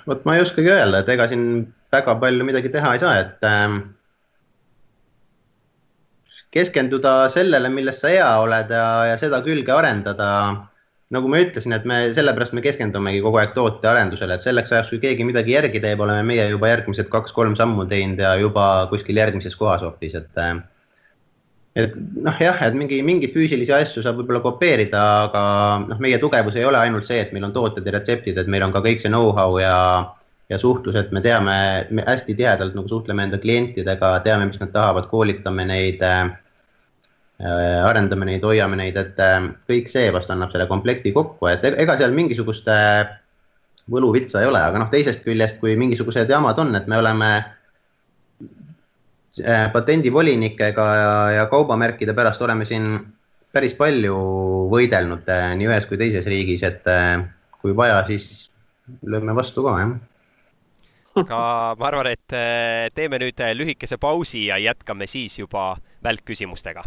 vot 0.06 0.20
ma 0.24 0.36
ei 0.36 0.44
oskagi 0.44 0.70
öelda, 0.70 1.00
et 1.00 1.08
ega 1.10 1.26
siin 1.30 1.64
väga 1.90 2.14
palju 2.22 2.44
midagi 2.46 2.70
teha 2.70 2.92
ei 2.94 3.02
saa, 3.02 3.16
et 3.18 3.46
äh, 3.46 3.80
keskenduda 6.54 7.28
sellele, 7.32 7.70
milles 7.72 8.00
sa 8.02 8.10
hea 8.10 8.30
oled 8.42 8.72
ja, 8.74 8.88
ja 9.12 9.20
seda 9.20 9.40
külge 9.46 9.72
arendada. 9.74 10.30
nagu 11.10 11.26
ma 11.26 11.40
ütlesin, 11.42 11.72
et 11.74 11.86
me 11.90 12.12
sellepärast 12.14 12.52
me 12.54 12.62
keskendumegi 12.62 13.18
kogu 13.24 13.40
aeg 13.40 13.54
tootearendusele, 13.56 14.36
et 14.36 14.44
selleks 14.46 14.70
ajaks, 14.70 14.92
kui 14.92 15.00
keegi 15.02 15.24
midagi 15.26 15.56
järgi 15.56 15.80
teeb, 15.82 16.02
oleme 16.04 16.22
meie 16.22 16.44
juba 16.52 16.68
järgmised 16.70 17.08
kaks-kolm 17.10 17.56
sammu 17.58 17.88
teinud 17.90 18.22
ja 18.22 18.36
juba 18.38 18.86
kuskil 18.92 19.18
järgmises 19.18 19.56
kohas 19.58 19.82
hoopis, 19.82 20.14
et 20.14 20.38
et 21.78 21.96
noh, 21.96 22.36
jah, 22.42 22.62
et 22.66 22.74
mingi, 22.78 23.00
mingeid 23.06 23.34
füüsilisi 23.34 23.74
asju 23.74 24.02
saab 24.02 24.20
võib-olla 24.20 24.42
kopeerida, 24.44 25.02
aga 25.26 25.42
noh, 25.86 25.98
meie 26.02 26.18
tugevus 26.22 26.56
ei 26.58 26.66
ole 26.66 26.78
ainult 26.78 27.06
see, 27.06 27.20
et 27.22 27.34
meil 27.34 27.46
on 27.46 27.54
tooted 27.54 27.86
ja 27.86 27.94
retseptid, 27.94 28.38
et 28.38 28.50
meil 28.50 28.66
on 28.66 28.74
ka 28.74 28.82
kõik 28.86 29.02
see 29.02 29.12
know-how 29.12 29.58
ja 29.62 29.74
ja 30.50 30.58
suhtlus, 30.58 30.96
et 30.98 31.12
me 31.14 31.22
teame, 31.22 31.56
me 31.94 32.04
hästi 32.06 32.34
tihedalt 32.34 32.74
nagu 32.74 32.90
suhtleme 32.90 33.26
enda 33.28 33.38
klientidega, 33.38 34.16
teame, 34.26 34.48
mis 34.50 34.58
nad 34.60 34.72
tahavad, 34.74 35.06
koolitame 35.10 35.66
neid 35.68 36.02
äh,, 36.02 36.32
arendame 37.86 38.26
neid, 38.28 38.44
hoiame 38.44 38.80
neid, 38.80 38.98
et 38.98 39.22
äh, 39.22 39.38
kõik 39.70 39.88
see 39.92 40.10
vast 40.14 40.32
annab 40.34 40.50
selle 40.52 40.66
komplekti 40.70 41.14
kokku, 41.14 41.46
et 41.52 41.64
e-, 41.64 41.76
ega 41.84 41.96
seal 42.00 42.14
mingisugust 42.16 42.68
äh, 42.72 43.04
võluvitsa 43.90 44.42
ei 44.42 44.50
ole, 44.50 44.60
aga 44.66 44.82
noh, 44.82 44.90
teisest 44.90 45.22
küljest, 45.24 45.60
kui 45.62 45.78
mingisugused 45.78 46.30
jamad 46.30 46.58
on, 46.62 46.74
et 46.78 46.90
me 46.90 46.98
oleme 47.00 47.30
patendivolinikega 49.70 50.84
ja, 50.98 51.10
ja 51.36 51.42
kaubamärkide 51.48 52.12
pärast 52.18 52.42
oleme 52.42 52.66
siin 52.66 52.96
päris 53.54 53.76
palju 53.78 54.16
võidelnud 54.70 55.30
nii 55.56 55.68
ühes 55.70 55.86
kui 55.86 55.98
teises 55.98 56.26
riigis, 56.26 56.64
et 56.66 56.82
kui 57.62 57.74
vaja, 57.78 58.02
siis 58.10 58.50
lööme 59.06 59.34
vastu 59.38 59.62
ka, 59.64 59.76
jah 59.78 59.94
aga 61.24 61.42
ma 61.78 61.90
arvan, 61.90 62.12
et 62.14 62.38
teeme 62.94 63.20
nüüd 63.22 63.44
lühikese 63.59 64.00
pausi 64.00 64.46
ja 64.48 64.59
jätkame 64.61 65.06
siis 65.11 65.38
juba 65.38 65.74
välkküsimustega 66.04 66.87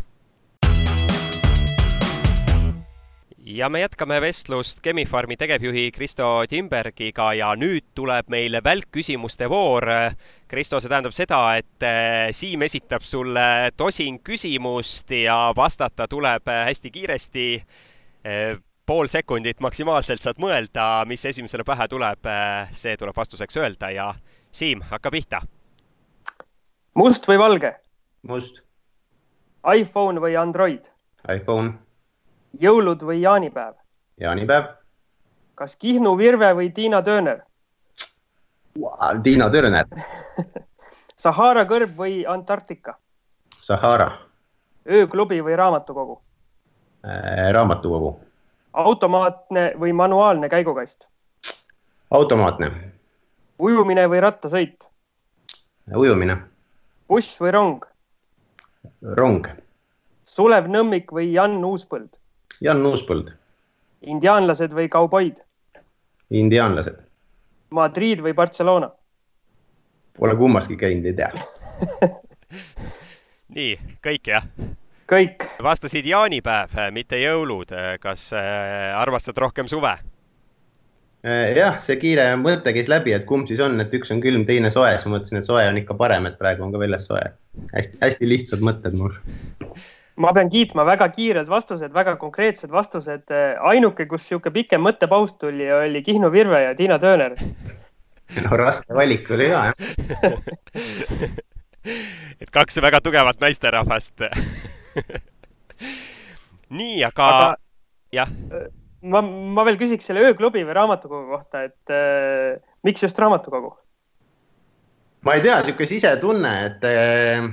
ja 3.45 3.69
me 3.69 3.79
jätkame 3.79 4.21
vestlust 4.21 4.79
Chemi-Pharmi 4.83 5.35
tegevjuhi 5.37 5.91
Kristo 5.91 6.43
Timbergiga 6.49 7.33
ja 7.35 7.51
nüüd 7.59 7.91
tuleb 7.95 8.29
meil 8.31 8.55
välkküsimuste 8.63 9.49
voor. 9.49 9.87
Kristo, 10.47 10.79
see 10.79 10.91
tähendab 10.91 11.15
seda, 11.15 11.41
et 11.59 11.83
eh, 11.83 12.31
Siim 12.31 12.63
esitab 12.63 13.03
sulle 13.03 13.71
tosin 13.77 14.21
küsimust 14.23 15.11
ja 15.23 15.37
vastata 15.55 16.07
tuleb 16.07 16.47
hästi 16.47 16.91
kiiresti. 16.91 17.47
Pool 18.85 19.07
sekundit 19.07 19.61
maksimaalselt 19.63 20.19
saad 20.19 20.39
mõelda, 20.43 21.05
mis 21.07 21.23
esimesele 21.25 21.63
pähe 21.63 21.85
tuleb, 21.87 22.27
see 22.75 22.97
tuleb 22.99 23.15
vastuseks 23.15 23.57
öelda 23.57 23.89
ja 23.95 24.09
Siim, 24.51 24.81
hakka 24.89 25.11
pihta. 25.11 25.39
must 26.95 27.27
või 27.27 27.37
valge? 27.39 27.71
must. 28.27 28.59
iPhone 29.75 30.19
või 30.21 30.35
Android? 30.35 30.91
iPhone 31.35 31.73
jõulud 32.59 33.01
või 33.07 33.21
jaanipäev? 33.21 33.73
jaanipäev. 34.19 34.63
kas 35.55 35.75
Kihnu 35.75 36.17
Virve 36.17 36.53
või 36.53 36.69
Tiina 36.73 37.01
Tööner 37.01 37.39
wow,? 38.79 39.21
Tiina 39.23 39.49
Tööner 39.49 39.87
Sahara 41.23 41.63
kõrb 41.65 41.95
või 41.97 42.25
Antarktika? 42.27 42.97
Sahara. 43.61 44.11
ööklubi 44.91 45.41
või 45.41 45.55
raamatukogu 45.55 46.21
äh,? 47.05 47.51
raamatukogu. 47.53 48.19
Automaatne 48.73 49.73
või 49.79 49.93
manuaalne 49.93 50.49
käigukast? 50.49 51.07
automaatne. 52.11 52.71
ujumine 53.59 54.07
või 54.09 54.21
rattasõit? 54.21 54.87
ujumine. 55.95 56.37
buss 57.07 57.41
või 57.41 57.51
rong? 57.51 57.85
rong. 59.01 59.47
Sulev 60.23 60.67
Nõmmik 60.67 61.11
või 61.11 61.33
Jan 61.33 61.63
Uuspõld? 61.65 62.09
Jan 62.61 62.85
Uuspõld. 62.85 63.33
indiaanlased 64.01 64.73
või 64.73 64.89
kauboid? 64.89 65.41
indiaanlased. 66.29 66.99
Madrid 67.69 68.21
või 68.21 68.33
Barcelona? 68.33 68.91
Pole 70.17 70.35
kummaski 70.35 70.77
käinud, 70.77 71.05
ei 71.05 71.13
tea 71.13 71.31
nii, 73.55 73.77
kõik 74.03 74.29
jah? 74.29 74.45
Kõik. 75.13 75.45
vastasid 75.63 76.07
jaanipäev, 76.09 76.73
mitte 76.95 77.19
jõulud. 77.21 77.71
kas 78.01 78.31
äh, 78.37 78.91
armastad 78.97 79.37
rohkem 79.37 79.69
suve? 79.71 79.93
Äh, 81.23 81.53
jah, 81.55 81.79
see 81.83 81.95
kiire 82.01 82.25
mõte 82.39 82.73
käis 82.75 82.89
läbi, 82.91 83.13
et 83.15 83.25
kumb 83.29 83.47
siis 83.47 83.61
on, 83.63 83.79
et 83.79 83.93
üks 83.95 84.11
on 84.11 84.21
külm, 84.23 84.45
teine 84.49 84.71
soe, 84.73 84.89
siis 84.95 85.07
ma 85.07 85.17
mõtlesin, 85.17 85.39
et 85.39 85.47
soe 85.47 85.63
on 85.69 85.79
ikka 85.79 85.95
parem, 85.99 86.27
et 86.27 86.39
praegu 86.39 86.65
on 86.65 86.73
ka 86.73 86.81
väljas 86.81 87.07
soe. 87.09 87.23
hästi, 87.75 87.99
hästi 88.01 88.29
lihtsad 88.29 88.65
mõtted 88.65 88.97
mul 88.97 89.13
ma 90.19 90.33
pean 90.33 90.49
kiitma, 90.49 90.85
väga 90.85 91.07
kiired 91.13 91.47
vastused, 91.49 91.93
väga 91.93 92.15
konkreetsed 92.21 92.71
vastused. 92.71 93.31
ainuke, 93.61 94.05
kus 94.05 94.27
niisugune 94.27 94.53
pikem 94.53 94.83
mõttepaus 94.83 95.33
tuli, 95.39 95.71
oli 95.71 96.03
Kihnu 96.03 96.31
Virve 96.31 96.61
ja 96.63 96.75
Tiina 96.75 96.99
Tööner. 96.99 97.37
no 98.45 98.57
raske 98.57 98.93
valik 98.93 99.31
oli 99.31 99.49
ka, 99.49 99.65
jah 99.71 99.73
et 102.41 102.51
kaks 102.51 102.79
väga 102.81 103.01
tugevat 103.03 103.39
naisterahvast 103.43 104.23
nii, 106.79 107.03
aga, 107.07 107.27
aga 107.27 107.49
jah. 108.13 108.33
ma, 109.01 109.21
ma 109.23 109.65
veel 109.67 109.79
küsiks 109.81 110.09
selle 110.09 110.25
ööklubi 110.29 110.63
või 110.65 110.77
raamatukogu 110.77 111.33
kohta, 111.35 111.65
et 111.69 111.93
äh, 111.93 112.59
miks 112.85 113.03
just 113.05 113.19
raamatukogu? 113.19 113.73
ma 115.23 115.37
ei 115.37 115.43
tea, 115.45 115.61
niisugune 115.61 115.89
sisetunne, 115.89 116.53
et 116.67 116.85
äh, 116.87 117.47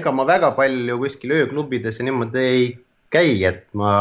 ega 0.00 0.12
ma 0.12 0.26
väga 0.28 0.52
palju 0.56 0.98
kuskil 1.04 1.34
ööklubidesse 1.38 2.04
niimoodi 2.06 2.44
ei 2.44 2.68
käi, 3.12 3.38
et 3.48 3.64
ma 3.78 3.92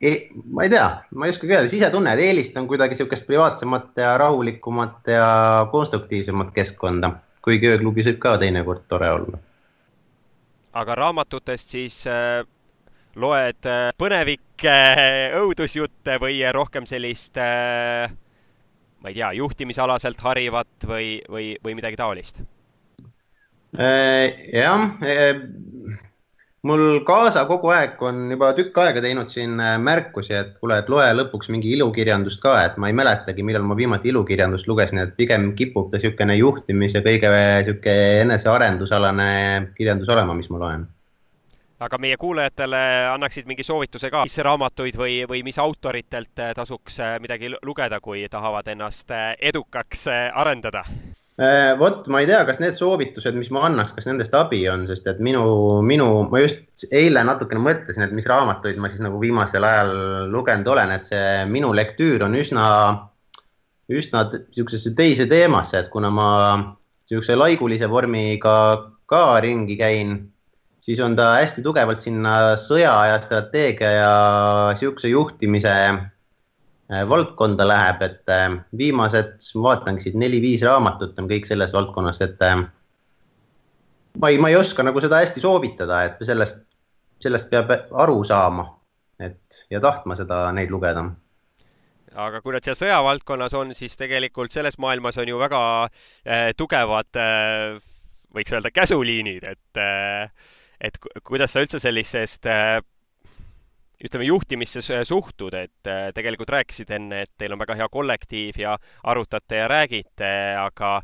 e,, 0.00 0.14
ma 0.50 0.66
ei 0.66 0.72
tea, 0.72 0.88
ma 1.14 1.28
ei 1.28 1.34
oskagi 1.34 1.56
öelda, 1.56 1.70
sisetunne, 1.70 2.14
et 2.14 2.24
eelistan 2.26 2.68
kuidagi 2.70 2.96
niisugust 2.96 3.26
privaatsemat 3.28 4.02
ja 4.02 4.16
rahulikumat 4.20 5.14
ja 5.14 5.28
konstruktiivsemat 5.72 6.52
keskkonda, 6.56 7.14
kuigi 7.44 7.70
ööklubis 7.72 8.10
võib 8.10 8.20
ka 8.26 8.36
teinekord 8.42 8.84
tore 8.90 9.10
olla. 9.18 9.40
Aga 10.74 10.96
raamatutest 10.98 11.74
siis 11.76 12.00
äh, 12.10 12.42
loed 13.20 13.68
äh, 13.70 13.90
põnevikke 13.98 14.74
äh, 14.74 15.36
õudusjutte 15.38 16.18
või 16.22 16.40
rohkem 16.54 16.86
sellist 16.90 17.38
ma 17.38 19.12
ei 19.12 19.18
tea, 19.18 19.30
juhtimisalaselt 19.38 20.20
harivat 20.24 20.88
või, 20.88 21.18
või, 21.30 21.54
või 21.64 21.76
midagi 21.78 22.00
taolist? 22.00 22.40
Jah, 23.74 24.84
mul 26.64 27.00
kaasa 27.04 27.44
kogu 27.48 27.70
aeg 27.74 28.00
on 28.02 28.30
juba 28.32 28.50
tükk 28.56 28.78
aega 28.84 29.02
teinud 29.04 29.30
siin 29.32 29.60
äh, 29.60 29.76
märkusi, 29.80 30.34
et 30.38 30.54
kuule, 30.60 30.78
et 30.80 30.88
loe 30.92 31.06
lõpuks 31.18 31.50
mingi 31.52 31.74
ilukirjandust 31.76 32.40
ka, 32.42 32.56
et 32.64 32.78
ma 32.80 32.88
ei 32.90 32.96
mäletagi, 32.96 33.44
millal 33.46 33.66
ma 33.68 33.76
viimati 33.76 34.10
ilukirjandust 34.12 34.68
lugesin, 34.70 35.02
et 35.04 35.14
pigem 35.18 35.52
kipub 35.58 35.90
ta 35.92 36.00
niisugune 36.00 36.36
juhtimis 36.40 36.96
ja 36.96 37.04
kõige 37.04 37.30
niisugune 37.30 38.20
enesearendusalane 38.24 39.30
kirjandus 39.76 40.12
olema, 40.16 40.36
mis 40.36 40.50
ma 40.52 40.62
loen 40.64 40.86
aga 41.84 41.98
meie 42.00 42.16
kuulajatele 42.16 42.78
annaksid 43.12 43.48
mingi 43.50 43.64
soovituse 43.66 44.08
ka, 44.08 44.22
mis 44.24 44.38
raamatuid 44.46 44.96
või, 44.96 45.18
või 45.28 45.42
mis 45.44 45.58
autoritelt 45.60 46.40
tasuks 46.56 46.96
midagi 47.20 47.50
lugeda, 47.60 47.98
kui 48.00 48.24
tahavad 48.32 48.70
ennast 48.72 49.12
edukaks 49.36 50.06
arendada? 50.32 50.84
Äh, 51.34 51.74
vot 51.78 52.06
ma 52.06 52.20
ei 52.22 52.28
tea, 52.30 52.44
kas 52.46 52.60
need 52.62 52.76
soovitused, 52.78 53.34
mis 53.34 53.48
ma 53.50 53.64
annaks, 53.66 53.90
kas 53.96 54.06
nendest 54.06 54.36
abi 54.38 54.60
on, 54.70 54.84
sest 54.86 55.08
et 55.10 55.18
minu, 55.18 55.42
minu, 55.82 56.06
ma 56.30 56.38
just 56.44 56.84
eile 56.94 57.24
natukene 57.26 57.58
mõtlesin, 57.58 58.04
et 58.06 58.14
mis 58.14 58.28
raamatuid 58.30 58.78
ma 58.78 58.90
siis 58.92 59.02
nagu 59.02 59.18
viimasel 59.18 59.66
ajal 59.66 59.90
lugenud 60.30 60.70
olen, 60.70 60.92
et 60.94 61.10
see 61.10 61.42
minu 61.50 61.72
lektüür 61.74 62.22
on 62.28 62.38
üsna, 62.38 62.66
üsna 63.90 64.22
niisugusesse 64.30 64.94
teise 64.94 65.26
teemasse, 65.26 65.82
et 65.82 65.90
kuna 65.90 66.12
ma 66.14 66.28
niisuguse 66.62 67.34
laigulise 67.34 67.90
vormiga 67.90 68.54
ka 69.10 69.24
ringi 69.42 69.74
käin, 69.82 70.20
siis 70.78 71.02
on 71.02 71.18
ta 71.18 71.32
hästi 71.40 71.66
tugevalt 71.66 72.06
sinna 72.06 72.54
sõja 72.62 72.94
ja 73.10 73.18
strateegia 73.26 73.90
ja 73.90 74.14
niisuguse 74.70 75.10
juhtimise 75.10 75.74
valdkonda 76.90 77.66
läheb, 77.68 78.02
et 78.02 78.28
äh, 78.32 78.48
viimased, 78.76 79.38
ma 79.56 79.70
vaatangi 79.70 80.04
siit 80.04 80.16
neli-viis 80.20 80.64
raamatut 80.66 81.18
on 81.18 81.28
kõik 81.30 81.48
selles 81.48 81.72
valdkonnas, 81.72 82.20
et 82.26 82.42
äh, 82.44 82.58
ma 84.20 84.30
ei, 84.30 84.38
ma 84.38 84.50
ei 84.52 84.58
oska 84.58 84.84
nagu 84.84 85.00
seda 85.00 85.22
hästi 85.22 85.42
soovitada, 85.44 86.02
et 86.08 86.20
sellest, 86.26 86.60
sellest 87.24 87.48
peab 87.50 87.72
aru 88.04 88.18
saama, 88.28 88.66
et 89.22 89.64
ja 89.72 89.80
tahtma 89.80 90.16
seda, 90.18 90.46
neid 90.56 90.72
lugeda. 90.74 91.06
Aga 92.14 92.38
kui 92.44 92.54
nad 92.54 92.62
seal 92.62 92.76
sõjavaldkonnas 92.78 93.56
on, 93.58 93.72
siis 93.74 93.96
tegelikult 93.98 94.52
selles 94.54 94.76
maailmas 94.78 95.16
on 95.18 95.32
ju 95.32 95.40
väga 95.40 95.62
äh, 95.88 96.50
tugevad 96.56 97.18
äh,, 97.18 97.80
võiks 98.34 98.54
öelda, 98.54 98.70
käsuliinid, 98.74 99.48
et 99.50 99.80
äh, 99.80 100.28
et 100.84 100.98
kuidas 101.24 101.54
sa 101.54 101.62
üldse 101.64 101.80
sellisest 101.80 102.46
äh, 102.50 102.78
ütleme, 104.04 104.26
juhtimisse 104.28 104.82
suhtud, 105.08 105.54
et 105.56 105.90
äh, 105.90 106.08
tegelikult 106.16 106.52
rääkisid 106.52 106.90
enne, 106.96 107.24
et 107.24 107.32
teil 107.38 107.54
on 107.54 107.62
väga 107.62 107.78
hea 107.78 107.88
kollektiiv 107.92 108.60
ja 108.60 108.76
arutate 109.02 109.62
ja 109.62 109.68
räägite, 109.70 110.32
aga 110.60 110.98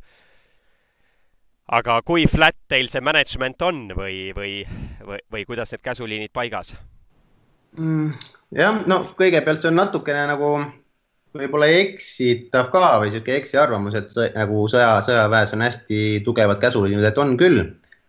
aga 1.70 2.00
kui 2.02 2.26
flat 2.26 2.56
teil 2.68 2.90
see 2.90 3.02
management 3.04 3.62
on 3.62 3.84
või, 3.94 4.30
või, 4.36 4.54
või, 5.06 5.22
või 5.30 5.46
kuidas 5.46 5.70
need 5.72 5.84
käsuliinid 5.86 6.32
paigas 6.34 6.74
mm,? 7.78 8.12
jah, 8.58 8.82
no 8.90 9.04
kõigepealt 9.18 9.62
see 9.62 9.70
on 9.70 9.78
natukene 9.78 10.26
nagu 10.32 10.50
võib-olla 11.36 11.68
eksitav 11.80 12.72
ka 12.72 12.96
või 13.02 13.12
sihuke 13.14 13.36
eksiarvamus, 13.38 13.94
et 13.98 14.10
sõja, 14.10 14.32
nagu 14.34 14.64
sõja, 14.72 14.96
sõjaväes 15.06 15.54
on 15.54 15.62
hästi 15.62 16.00
tugevad 16.26 16.58
käsuliinid, 16.62 17.06
et 17.06 17.22
on 17.22 17.36
küll, 17.38 17.62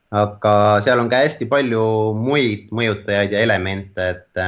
aga 0.09 0.55
seal 0.81 1.03
on 1.03 1.09
ka 1.11 1.21
hästi 1.21 1.45
palju 1.51 1.83
muid 2.17 2.71
mõjutajaid 2.73 3.35
ja 3.35 3.43
elemente, 3.45 4.09
et 4.15 4.41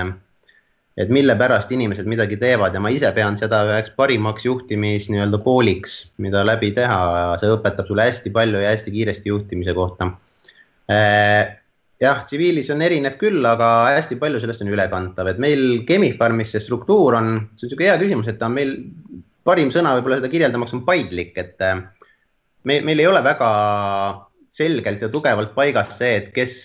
et 0.97 1.09
mille 1.09 1.33
pärast 1.39 1.71
inimesed 1.73 2.05
midagi 2.09 2.37
teevad. 2.41 2.75
Ja 2.75 2.81
ma 2.83 2.91
ise 2.93 3.09
pean 3.15 3.37
seda 3.39 3.63
üheks 3.69 3.95
parimaks 3.97 4.45
juhtimis 4.45 5.09
nii-öelda 5.09 5.39
pooliks, 5.43 6.03
mida 6.21 6.43
läbi 6.45 6.71
teha, 6.75 6.99
see 7.41 7.51
õpetab 7.55 7.89
sulle 7.89 8.05
hästi 8.09 8.33
palju 8.35 8.61
ja 8.61 8.75
hästi 8.75 8.93
kiiresti 8.93 9.33
juhtimise 9.33 9.73
kohta. 9.77 10.11
Äh, 10.91 11.55
jah, 12.03 12.23
tsiviilis 12.27 12.69
on 12.73 12.83
erinev 12.85 13.17
küll, 13.21 13.41
aga 13.47 13.69
hästi 13.95 14.17
palju 14.21 14.41
sellest 14.43 14.63
on 14.65 14.71
ülekantav, 14.73 15.29
et 15.31 15.41
meil 15.41 15.83
Chemi-Pharmis 15.87 16.53
see 16.53 16.63
struktuur 16.63 17.17
on, 17.17 17.35
see 17.55 17.67
on 17.67 17.71
niisugune 17.71 17.89
hea 17.89 17.99
küsimus, 18.01 18.29
et 18.29 18.39
ta 18.41 18.49
on 18.49 18.57
meil, 18.57 18.75
parim 19.47 19.71
sõna 19.73 19.95
võib-olla 19.97 20.19
seda 20.19 20.31
kirjeldamaks 20.31 20.75
on 20.77 20.83
paindlik, 20.87 21.33
et 21.39 21.63
äh, 21.63 21.79
me, 22.69 22.81
meil 22.85 23.01
ei 23.01 23.09
ole 23.09 23.23
väga 23.25 23.49
selgelt 24.53 25.01
ja 25.01 25.09
tugevalt 25.09 25.55
paigas 25.55 25.95
see, 25.97 26.17
et 26.21 26.33
kes, 26.35 26.55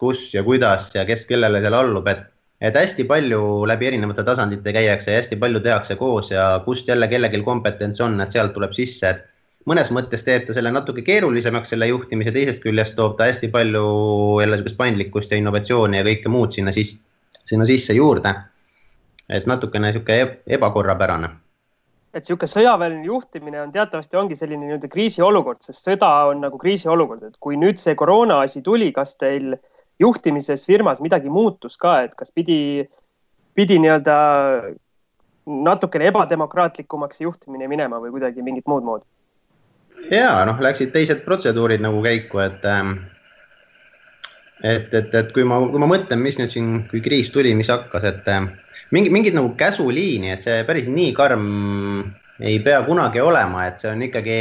kus 0.00 0.28
ja 0.34 0.44
kuidas 0.46 0.90
ja 0.94 1.06
kes 1.08 1.24
kellele 1.30 1.62
seal 1.64 1.78
allub, 1.78 2.10
et, 2.10 2.26
et 2.60 2.76
hästi 2.76 3.04
palju 3.06 3.40
läbi 3.70 3.86
erinevate 3.86 4.24
tasandite 4.26 4.72
käiakse 4.74 5.12
ja 5.12 5.20
hästi 5.20 5.38
palju 5.38 5.60
tehakse 5.62 5.96
koos 5.96 6.30
ja 6.30 6.50
kust 6.64 6.88
jälle 6.88 7.08
kellelgi 7.08 7.42
kompetents 7.46 8.00
on, 8.00 8.20
et 8.20 8.34
sealt 8.34 8.54
tuleb 8.54 8.74
sisse, 8.74 9.10
et 9.10 9.24
mõnes 9.68 9.90
mõttes 9.94 10.24
teeb 10.26 10.46
ta 10.46 10.56
selle 10.56 10.72
natuke 10.74 11.04
keerulisemaks, 11.06 11.74
selle 11.74 11.90
juhtimise, 11.90 12.32
teisest 12.34 12.62
küljest 12.64 12.96
toob 12.98 13.16
ta 13.18 13.28
hästi 13.30 13.50
palju 13.54 13.84
jälle 14.42 14.58
sihukest 14.58 14.78
paindlikkust 14.78 15.34
ja 15.34 15.40
innovatsiooni 15.40 16.00
ja 16.00 16.06
kõike 16.06 16.32
muud 16.32 16.56
sinna 16.56 16.74
siis, 16.74 16.96
sinna 17.44 17.66
sisse 17.68 17.96
juurde. 17.96 18.34
et 19.28 19.44
natukene 19.46 19.90
sihuke 19.92 20.14
ebakorrapärane. 20.56 21.28
Et 22.16 22.22
niisugune 22.22 22.48
sõjaväeline 22.48 23.04
juhtimine 23.04 23.58
on 23.60 23.72
teatavasti 23.72 24.16
ongi 24.16 24.36
selline 24.38 24.64
nii-öelda 24.64 24.88
kriisiolukord, 24.88 25.60
sest 25.60 25.84
sõda 25.84 26.08
on 26.30 26.40
nagu 26.40 26.56
kriisiolukord, 26.58 27.26
et 27.28 27.36
kui 27.36 27.58
nüüd 27.60 27.76
see 27.76 27.92
koroona 27.94 28.38
asi 28.46 28.62
tuli, 28.64 28.88
kas 28.96 29.12
teil 29.20 29.58
juhtimises 30.00 30.66
firmas 30.66 31.02
midagi 31.04 31.30
muutus 31.32 31.76
ka, 31.80 32.02
et 32.06 32.14
kas 32.18 32.32
pidi, 32.34 32.86
pidi 33.54 33.78
nii-öelda 33.82 34.16
natukene 35.48 36.10
ebademokraatlikumaks 36.12 37.18
see 37.18 37.26
juhtimine 37.26 37.68
minema 37.70 38.00
või 38.02 38.12
kuidagi 38.16 38.44
mingit 38.44 38.68
muud 38.68 38.86
moodi? 38.86 39.06
ja 40.12 40.44
noh, 40.46 40.60
läksid 40.62 40.92
teised 40.94 41.24
protseduurid 41.24 41.82
nagu 41.82 42.00
käiku, 42.04 42.42
et 42.44 42.64
ähm, 42.68 42.98
et, 44.62 44.94
et, 44.94 45.14
et 45.14 45.32
kui 45.34 45.44
ma, 45.46 45.60
kui 45.70 45.80
ma 45.82 45.88
mõtlen, 45.90 46.22
mis 46.22 46.38
nüüd 46.38 46.54
siin, 46.54 46.70
kui 46.90 47.02
kriis 47.04 47.30
tuli, 47.34 47.54
mis 47.58 47.70
hakkas, 47.70 48.06
et 48.08 48.30
ähm, 48.32 48.50
mingi, 48.94 49.12
mingit 49.14 49.36
nagu 49.36 49.52
käsuliini, 49.58 50.32
et 50.34 50.44
see 50.46 50.62
päris 50.68 50.88
nii 50.90 51.12
karm 51.16 51.44
ei 52.38 52.58
pea 52.62 52.80
kunagi 52.86 53.22
olema, 53.22 53.66
et 53.68 53.82
see 53.82 53.90
on 53.92 54.04
ikkagi, 54.06 54.38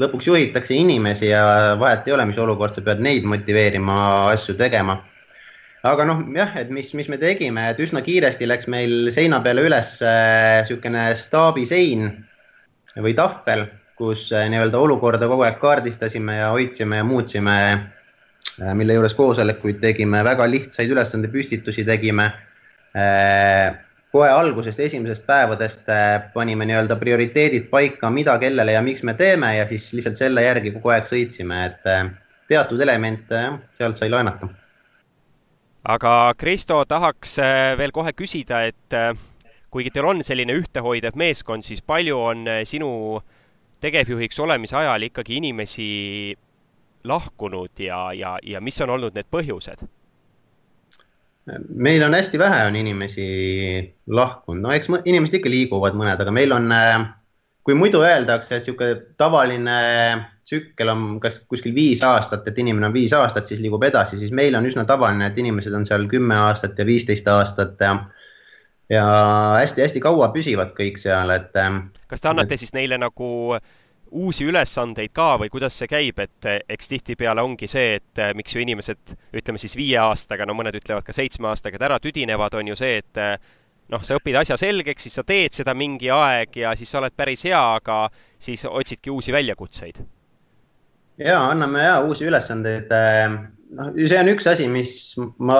lõpuks 0.00 0.28
juhitakse 0.28 0.74
inimesi 0.74 1.30
ja 1.30 1.74
vahet 1.80 2.08
ei 2.08 2.14
ole, 2.16 2.26
mis 2.28 2.38
olukord, 2.40 2.74
sa 2.74 2.82
pead 2.84 3.02
neid 3.04 3.26
motiveerima 3.28 3.96
asju 4.32 4.56
tegema. 4.58 4.98
aga 5.84 6.06
noh, 6.08 6.22
jah, 6.32 6.54
et 6.56 6.70
mis, 6.72 6.94
mis 6.96 7.08
me 7.12 7.18
tegime, 7.20 7.68
et 7.70 7.80
üsna 7.84 8.00
kiiresti 8.02 8.48
läks 8.48 8.68
meil 8.72 9.10
seina 9.12 9.42
peale 9.44 9.66
üles 9.66 9.98
niisugune 10.00 11.02
äh, 11.10 11.16
staabisein 11.20 12.06
või 13.04 13.12
tahvel, 13.18 13.66
kus 14.00 14.30
äh, 14.32 14.48
nii-öelda 14.48 14.80
olukorda 14.80 15.28
kogu 15.28 15.44
aeg 15.44 15.60
kaardistasime 15.60 16.38
ja 16.40 16.48
hoidsime 16.56 17.02
ja 17.02 17.04
muutsime, 17.04 17.58
äh, 18.62 18.72
mille 18.74 18.96
juures 18.96 19.14
koosolekuid 19.18 19.82
tegime, 19.84 20.24
väga 20.24 20.48
lihtsaid 20.50 20.96
ülesandepüstitusi 20.96 21.84
tegime 21.84 22.32
kohe 24.14 24.30
algusest, 24.30 24.80
esimesest 24.80 25.24
päevadest 25.26 25.88
äh, 25.90 26.28
panime 26.34 26.66
nii-öelda 26.70 26.96
prioriteedid 27.00 27.66
paika, 27.70 28.10
mida, 28.14 28.36
kellele 28.38 28.76
ja 28.76 28.82
miks 28.82 29.02
me 29.02 29.16
teeme 29.18 29.56
ja 29.56 29.66
siis 29.66 29.88
lihtsalt 29.92 30.20
selle 30.20 30.44
järgi 30.44 30.70
kogu 30.76 30.94
aeg 30.94 31.10
sõitsime, 31.10 31.64
et 31.66 31.90
äh, 31.90 32.04
teatud 32.48 32.80
elemente 32.80 33.40
sealt 33.74 33.98
sai 33.98 34.12
laenata. 34.12 34.48
aga 35.96 36.12
Kristo, 36.38 36.84
tahaks 36.88 37.38
veel 37.78 37.92
kohe 37.92 38.12
küsida, 38.16 38.62
et 38.70 39.18
kuigi 39.70 39.90
teil 39.90 40.06
on 40.06 40.22
selline 40.24 40.54
ühtehoidev 40.56 41.18
meeskond, 41.18 41.66
siis 41.66 41.82
palju 41.82 42.20
on 42.20 42.46
sinu 42.64 43.20
tegevjuhiks 43.84 44.38
olemise 44.40 44.76
ajal 44.76 45.02
ikkagi 45.10 45.36
inimesi 45.42 45.88
lahkunud 47.04 47.82
ja, 47.82 48.12
ja, 48.12 48.38
ja 48.42 48.60
mis 48.60 48.80
on 48.80 48.94
olnud 48.94 49.16
need 49.16 49.28
põhjused? 49.32 49.84
Meil 51.68 52.02
on 52.02 52.14
hästi 52.14 52.38
vähe 52.38 52.66
on 52.66 52.76
inimesi 52.76 53.26
lahkunud, 54.06 54.62
no 54.64 54.72
eks 54.72 54.88
inimesed 55.04 55.38
ikka 55.40 55.52
liiguvad 55.52 55.96
mõned, 55.98 56.20
aga 56.20 56.32
meil 56.32 56.52
on, 56.56 56.70
äh, 56.72 57.04
kui 57.64 57.76
muidu 57.76 58.00
öeldakse, 58.04 58.56
et 58.56 58.64
niisugune 58.64 59.16
tavaline 59.20 59.76
tsükkel 60.44 60.92
on 60.92 61.04
kas 61.20 61.38
kuskil 61.48 61.74
viis 61.76 62.02
aastat, 62.04 62.48
et 62.48 62.58
inimene 62.60 62.88
on 62.88 62.96
viis 62.96 63.12
aastat, 63.16 63.48
siis 63.48 63.60
liigub 63.64 63.84
edasi, 63.84 64.18
siis 64.20 64.32
meil 64.32 64.56
on 64.56 64.66
üsna 64.68 64.84
tavaline, 64.88 65.28
et 65.28 65.38
inimesed 65.40 65.72
on 65.76 65.86
seal 65.88 66.08
kümme 66.08 66.36
aastat 66.48 66.78
ja 66.78 66.86
viisteist 66.88 67.28
aastat 67.28 67.80
ja 67.80 67.96
ja 68.92 69.04
hästi-hästi 69.62 70.00
kaua 70.04 70.28
püsivad 70.32 70.74
kõik 70.76 70.98
seal, 71.00 71.32
et. 71.32 71.54
Äh, 71.56 71.80
kas 72.08 72.20
te 72.20 72.28
annate 72.32 72.56
et... 72.56 72.60
siis 72.60 72.74
neile 72.76 73.00
nagu 73.00 73.28
äh, 73.56 73.64
uusi 74.14 74.46
ülesandeid 74.48 75.12
ka 75.14 75.34
või 75.42 75.50
kuidas 75.52 75.76
see 75.78 75.90
käib, 75.90 76.20
et 76.22 76.48
eh, 76.48 76.60
eks 76.76 76.90
tihtipeale 76.90 77.42
ongi 77.42 77.68
see, 77.70 77.98
et 77.98 78.22
eh, 78.22 78.32
miks 78.36 78.54
ju 78.54 78.62
inimesed, 78.62 79.14
ütleme 79.34 79.60
siis 79.60 79.76
viie 79.78 79.98
aastaga, 80.02 80.46
no 80.46 80.56
mõned 80.56 80.76
ütlevad 80.78 81.06
ka 81.06 81.14
seitsme 81.16 81.50
aastaga, 81.50 81.78
et 81.78 81.86
ära 81.88 82.00
tüdinevad, 82.02 82.56
on 82.58 82.72
ju 82.72 82.78
see, 82.78 83.00
et 83.02 83.22
eh, 83.22 83.36
noh, 83.92 84.04
sa 84.06 84.18
õpid 84.18 84.38
asja 84.40 84.58
selgeks, 84.60 85.06
siis 85.06 85.18
sa 85.18 85.26
teed 85.26 85.56
seda 85.56 85.74
mingi 85.76 86.10
aeg 86.14 86.60
ja 86.62 86.74
siis 86.78 86.90
sa 86.90 87.02
oled 87.02 87.16
päris 87.16 87.44
hea, 87.48 87.62
aga 87.80 88.04
siis 88.38 88.66
otsidki 88.70 89.12
uusi 89.12 89.34
väljakutseid. 89.34 90.00
Ja 91.18 91.40
anname 91.50 91.82
ja 91.84 91.98
uusi 92.02 92.26
ülesandeid 92.26 92.90
noh, 93.74 93.90
see 93.98 94.18
on 94.18 94.30
üks 94.32 94.48
asi, 94.50 94.66
mis 94.70 94.94
ma, 95.42 95.58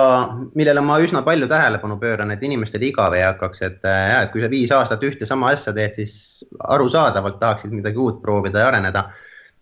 millele 0.57 0.83
ma 0.85 0.97
üsna 1.03 1.21
palju 1.25 1.49
tähelepanu 1.51 1.99
pööran, 2.01 2.33
et 2.33 2.43
inimestel 2.45 2.83
igav 2.87 3.15
ei 3.17 3.23
hakkaks, 3.25 3.63
et 3.67 3.87
äh, 3.87 4.01
jah, 4.11 4.25
et 4.25 4.33
kui 4.33 4.43
sa 4.43 4.51
viis 4.51 4.73
aastat 4.75 5.05
ühte 5.07 5.27
sama 5.29 5.51
asja 5.53 5.73
teed, 5.75 5.95
siis 5.97 6.43
arusaadavalt 6.75 7.39
tahaksid 7.41 7.73
midagi 7.75 8.01
uut 8.01 8.21
proovida 8.23 8.63
ja 8.63 8.73
areneda. 8.73 9.09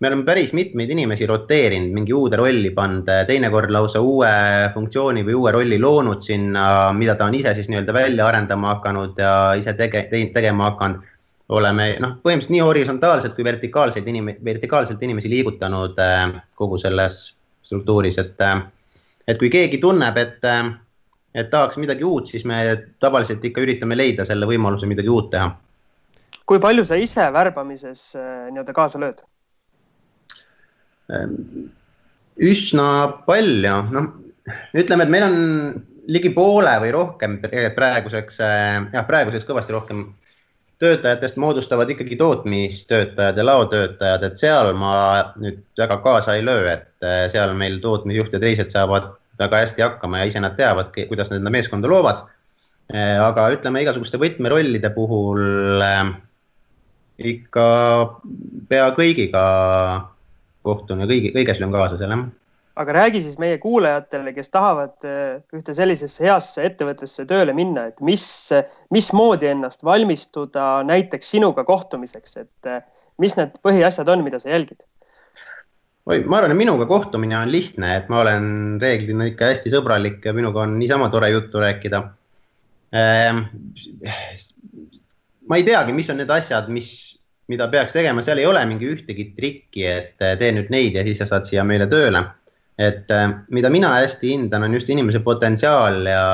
me 0.04 0.10
oleme 0.10 0.26
päris 0.28 0.52
mitmeid 0.52 0.90
inimesi 0.92 1.26
roteerinud, 1.30 1.94
mingi 1.96 2.14
uude 2.14 2.36
rolli 2.36 2.74
pannud, 2.76 3.08
teinekord 3.28 3.72
lausa 3.72 4.02
uue 4.04 4.32
funktsiooni 4.74 5.24
või 5.24 5.38
uue 5.40 5.52
rolli 5.56 5.78
loonud 5.80 6.26
sinna, 6.26 6.92
mida 6.98 7.16
ta 7.16 7.30
on 7.30 7.38
ise 7.38 7.54
siis 7.56 7.70
nii-öelda 7.72 7.94
välja 7.96 8.28
arendama 8.28 8.74
hakanud 8.74 9.22
ja 9.22 9.54
ise 9.56 9.72
tege-, 9.80 10.10
tegema 10.12 10.72
hakanud 10.72 11.12
oleme 11.54 11.88
noh, 12.02 12.16
põhimõtteliselt 12.24 12.54
nii 12.56 12.63
horisontaalselt 12.66 13.36
kui 13.38 13.46
vertikaalseid 13.46 14.08
inim-, 14.10 14.34
vertikaalselt 14.46 15.02
inimesi 15.06 15.32
liigutanud 15.32 16.00
äh, 16.02 16.38
kogu 16.60 16.80
selles 16.82 17.34
struktuuris, 17.63 18.18
et, 18.20 18.42
et 19.28 19.38
kui 19.39 19.50
keegi 19.54 19.80
tunneb, 19.82 20.18
et, 20.20 20.42
et 21.34 21.52
tahaks 21.52 21.80
midagi 21.80 22.04
uut, 22.04 22.28
siis 22.28 22.44
me 22.50 22.60
tavaliselt 23.04 23.46
ikka 23.46 23.63
üritame 23.63 23.98
leida 23.98 24.26
selle 24.28 24.50
võimaluse 24.50 24.89
midagi 24.89 25.12
uut 25.13 25.30
teha. 25.34 25.54
kui 26.46 26.60
palju 26.60 26.84
sa 26.84 26.98
ise 27.00 27.30
värbamises 27.34 28.10
äh, 28.20 28.50
nii-öelda 28.52 28.76
kaasa 28.76 29.02
lööd? 29.04 29.24
üsna 32.39 32.86
palju, 33.28 33.74
noh, 33.94 34.06
ütleme, 34.74 35.04
et 35.04 35.12
meil 35.12 35.26
on 35.28 35.36
ligi 36.12 36.32
poole 36.34 36.72
või 36.84 36.92
rohkem 36.96 37.38
praeguseks, 37.44 38.39
äh, 38.44 38.88
jah, 38.96 39.08
praeguseks 39.08 39.48
kõvasti 39.48 39.76
rohkem 39.76 40.06
töötajatest 40.84 41.39
moodustavad 41.39 41.89
ikkagi 41.89 42.15
tootmistöötajad 42.19 43.38
ja 43.38 43.46
laotöötajad, 43.46 44.28
et 44.28 44.38
seal 44.41 44.74
ma 44.78 44.93
nüüd 45.39 45.62
väga 45.80 45.98
kaasa 46.04 46.36
ei 46.38 46.46
löö, 46.46 46.67
et 46.74 47.08
äh, 47.08 47.26
seal 47.34 47.56
meil 47.58 47.80
tootmisjuht 47.84 48.36
ja 48.36 48.41
teised 48.43 48.74
saavad 48.74 49.13
väga 49.39 49.63
hästi 49.63 49.86
hakkama 49.86 50.22
ja 50.22 50.30
ise 50.30 50.43
nad 50.43 50.58
teavad, 50.60 50.91
kuidas 51.08 51.32
nad 51.32 51.39
enda 51.39 51.54
meeskonda 51.54 51.89
loovad. 51.89 52.26
Äh, 52.93 53.17
aga 53.24 53.48
ütleme, 53.56 53.82
igasuguste 53.86 54.19
võtmerollide 54.22 54.91
puhul 54.93 55.82
äh, 55.86 56.13
ikka 57.34 57.67
pea 58.69 58.91
kõigiga 58.98 59.43
kohtun 60.63 61.04
ja 61.04 61.10
kõigi, 61.10 61.34
kõiges 61.36 61.60
löön 61.63 61.76
kaasa 61.76 62.00
seal 62.00 62.15
jah 62.15 62.28
aga 62.76 62.94
räägi 62.94 63.22
siis 63.22 63.38
meie 63.42 63.58
kuulajatele, 63.62 64.34
kes 64.34 64.50
tahavad 64.54 65.06
eh, 65.06 65.42
ühte 65.54 65.76
sellisesse 65.78 66.26
heasse 66.26 66.66
ettevõttesse 66.66 67.26
tööle 67.30 67.54
minna, 67.56 67.88
et 67.92 68.02
mis, 68.06 68.26
mismoodi 68.94 69.52
ennast 69.52 69.86
valmistuda 69.86 70.82
näiteks 70.88 71.36
sinuga 71.36 71.66
kohtumiseks, 71.68 72.38
et 72.42 72.72
eh, 72.72 72.82
mis 73.22 73.38
need 73.38 73.54
põhiasjad 73.66 74.10
on, 74.10 74.26
mida 74.26 74.42
sa 74.42 74.54
jälgid? 74.54 74.82
oi, 76.10 76.20
ma 76.26 76.42
arvan, 76.42 76.56
et 76.56 76.60
minuga 76.64 76.90
kohtumine 76.90 77.38
on 77.38 77.54
lihtne, 77.54 77.94
et 78.02 78.10
ma 78.12 78.24
olen 78.26 78.46
reeglina 78.82 79.30
ikka 79.30 79.54
hästi 79.54 79.72
sõbralik 79.72 80.26
ja 80.26 80.34
minuga 80.36 80.66
on 80.66 80.78
niisama 80.82 81.08
tore 81.14 81.30
juttu 81.32 81.62
rääkida 81.64 82.02
ehm,. 82.92 83.46
ma 85.48 85.62
ei 85.62 85.68
teagi, 85.68 85.94
mis 85.94 86.10
on 86.10 86.20
need 86.20 86.34
asjad, 86.34 86.74
mis, 86.74 86.90
mida 87.54 87.70
peaks 87.70 87.94
tegema, 87.94 88.26
seal 88.26 88.42
ei 88.42 88.50
ole 88.50 88.66
mingi 88.66 88.90
ühtegi 88.98 89.30
trikki, 89.38 89.86
et 89.86 90.18
tee 90.18 90.56
nüüd 90.58 90.74
neid 90.74 90.98
ja 90.98 91.06
siis 91.06 91.22
sa 91.22 91.30
saad 91.30 91.46
siia 91.48 91.64
meile 91.68 91.86
tööle 91.92 92.26
et 92.78 93.12
äh, 93.12 93.30
mida 93.50 93.70
mina 93.70 93.94
hästi 94.00 94.34
hindan, 94.34 94.64
on 94.64 94.74
just 94.74 94.90
inimese 94.90 95.20
potentsiaal 95.20 96.06
ja, 96.06 96.26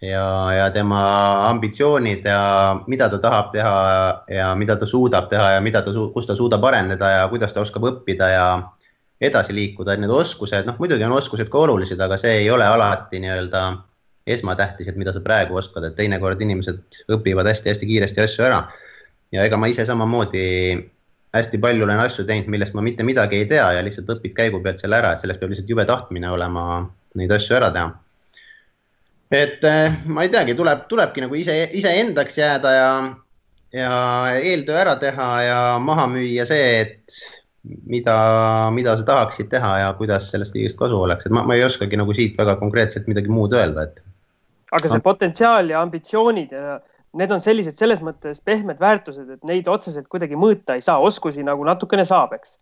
ja, 0.00 0.26
ja 0.56 0.70
tema 0.70 1.02
ambitsioonid 1.48 2.24
ja 2.24 2.80
mida 2.86 3.08
ta 3.08 3.18
tahab 3.18 3.52
teha 3.52 3.76
ja 4.28 4.54
mida 4.54 4.76
ta 4.76 4.86
suudab 4.86 5.28
teha 5.28 5.50
ja 5.56 5.60
mida 5.60 5.82
ta, 5.82 5.92
kus 6.14 6.26
ta 6.26 6.36
suudab 6.36 6.64
areneda 6.64 7.10
ja 7.18 7.28
kuidas 7.28 7.52
ta 7.52 7.60
oskab 7.60 7.84
õppida 7.90 8.30
ja 8.32 8.46
edasi 9.20 9.54
liikuda, 9.54 9.94
et 9.94 10.00
need 10.00 10.12
oskused, 10.16 10.64
noh 10.64 10.78
muidugi 10.80 11.04
on 11.04 11.12
oskused 11.12 11.50
ka 11.52 11.64
olulised, 11.66 12.00
aga 12.00 12.16
see 12.16 12.38
ei 12.40 12.50
ole 12.50 12.64
alati 12.64 13.20
nii-öelda 13.20 13.64
esmatähtis, 14.26 14.88
et 14.88 14.96
mida 14.96 15.12
sa 15.12 15.20
praegu 15.24 15.58
oskad, 15.60 15.84
et 15.84 15.96
teinekord 15.98 16.40
inimesed 16.40 17.02
õpivad 17.12 17.48
hästi-hästi 17.50 17.88
kiiresti 17.88 18.24
asju 18.24 18.46
ära. 18.48 18.62
ja 19.32 19.44
ega 19.46 19.56
ma 19.60 19.68
ise 19.70 19.84
samamoodi 19.86 20.40
hästi 21.34 21.60
palju 21.62 21.84
olen 21.86 22.02
asju 22.02 22.24
teinud, 22.26 22.50
millest 22.50 22.74
ma 22.74 22.84
mitte 22.84 23.06
midagi 23.06 23.40
ei 23.40 23.48
tea 23.50 23.66
ja 23.76 23.82
lihtsalt 23.86 24.10
õpid 24.16 24.34
käigu 24.36 24.60
pealt 24.64 24.82
selle 24.82 24.98
ära, 24.98 25.14
et 25.14 25.22
selleks 25.22 25.40
peab 25.40 25.52
lihtsalt 25.52 25.70
jube 25.70 25.86
tahtmine 25.86 26.30
olema 26.30 26.64
neid 27.18 27.34
asju 27.34 27.56
ära 27.58 27.70
teha. 27.74 27.90
et 29.30 29.64
eh, 29.64 29.98
ma 30.10 30.26
ei 30.26 30.30
teagi, 30.30 30.56
tuleb, 30.58 30.86
tulebki 30.90 31.22
nagu 31.22 31.36
ise, 31.38 31.54
iseendaks 31.78 32.38
jääda 32.38 32.72
ja, 32.74 32.88
ja 33.78 33.92
eeltöö 34.40 34.80
ära 34.80 34.96
teha 34.98 35.28
ja 35.46 35.60
maha 35.78 36.08
müüa 36.10 36.46
see, 36.50 36.80
et 36.80 37.20
mida, 37.86 38.16
mida 38.74 38.96
sa 38.98 39.06
tahaksid 39.06 39.50
teha 39.52 39.72
ja 39.84 39.90
kuidas 39.98 40.32
sellest 40.32 40.54
kõigest 40.56 40.78
kasu 40.80 40.98
oleks, 40.98 41.28
et 41.28 41.34
ma, 41.34 41.44
ma 41.46 41.54
ei 41.54 41.62
oskagi 41.66 41.98
nagu 42.00 42.14
siit 42.16 42.38
väga 42.38 42.56
konkreetselt 42.58 43.06
midagi 43.10 43.30
muud 43.30 43.54
öelda, 43.54 43.86
et. 43.86 44.02
aga 44.74 44.90
see 44.90 45.04
potentsiaal 45.04 45.70
ja 45.70 45.84
ambitsioonid 45.84 46.56
ja 46.56 46.80
need 47.18 47.32
on 47.34 47.42
sellised 47.42 47.78
selles 47.78 48.02
mõttes 48.04 48.42
pehmed 48.44 48.78
väärtused, 48.80 49.30
et 49.34 49.48
neid 49.48 49.68
otseselt 49.70 50.06
kuidagi 50.10 50.38
mõõta 50.38 50.76
ei 50.78 50.84
saa, 50.84 51.00
oskusi 51.02 51.42
nagu 51.46 51.64
natukene 51.66 52.04
saab, 52.06 52.36
eks. 52.36 52.56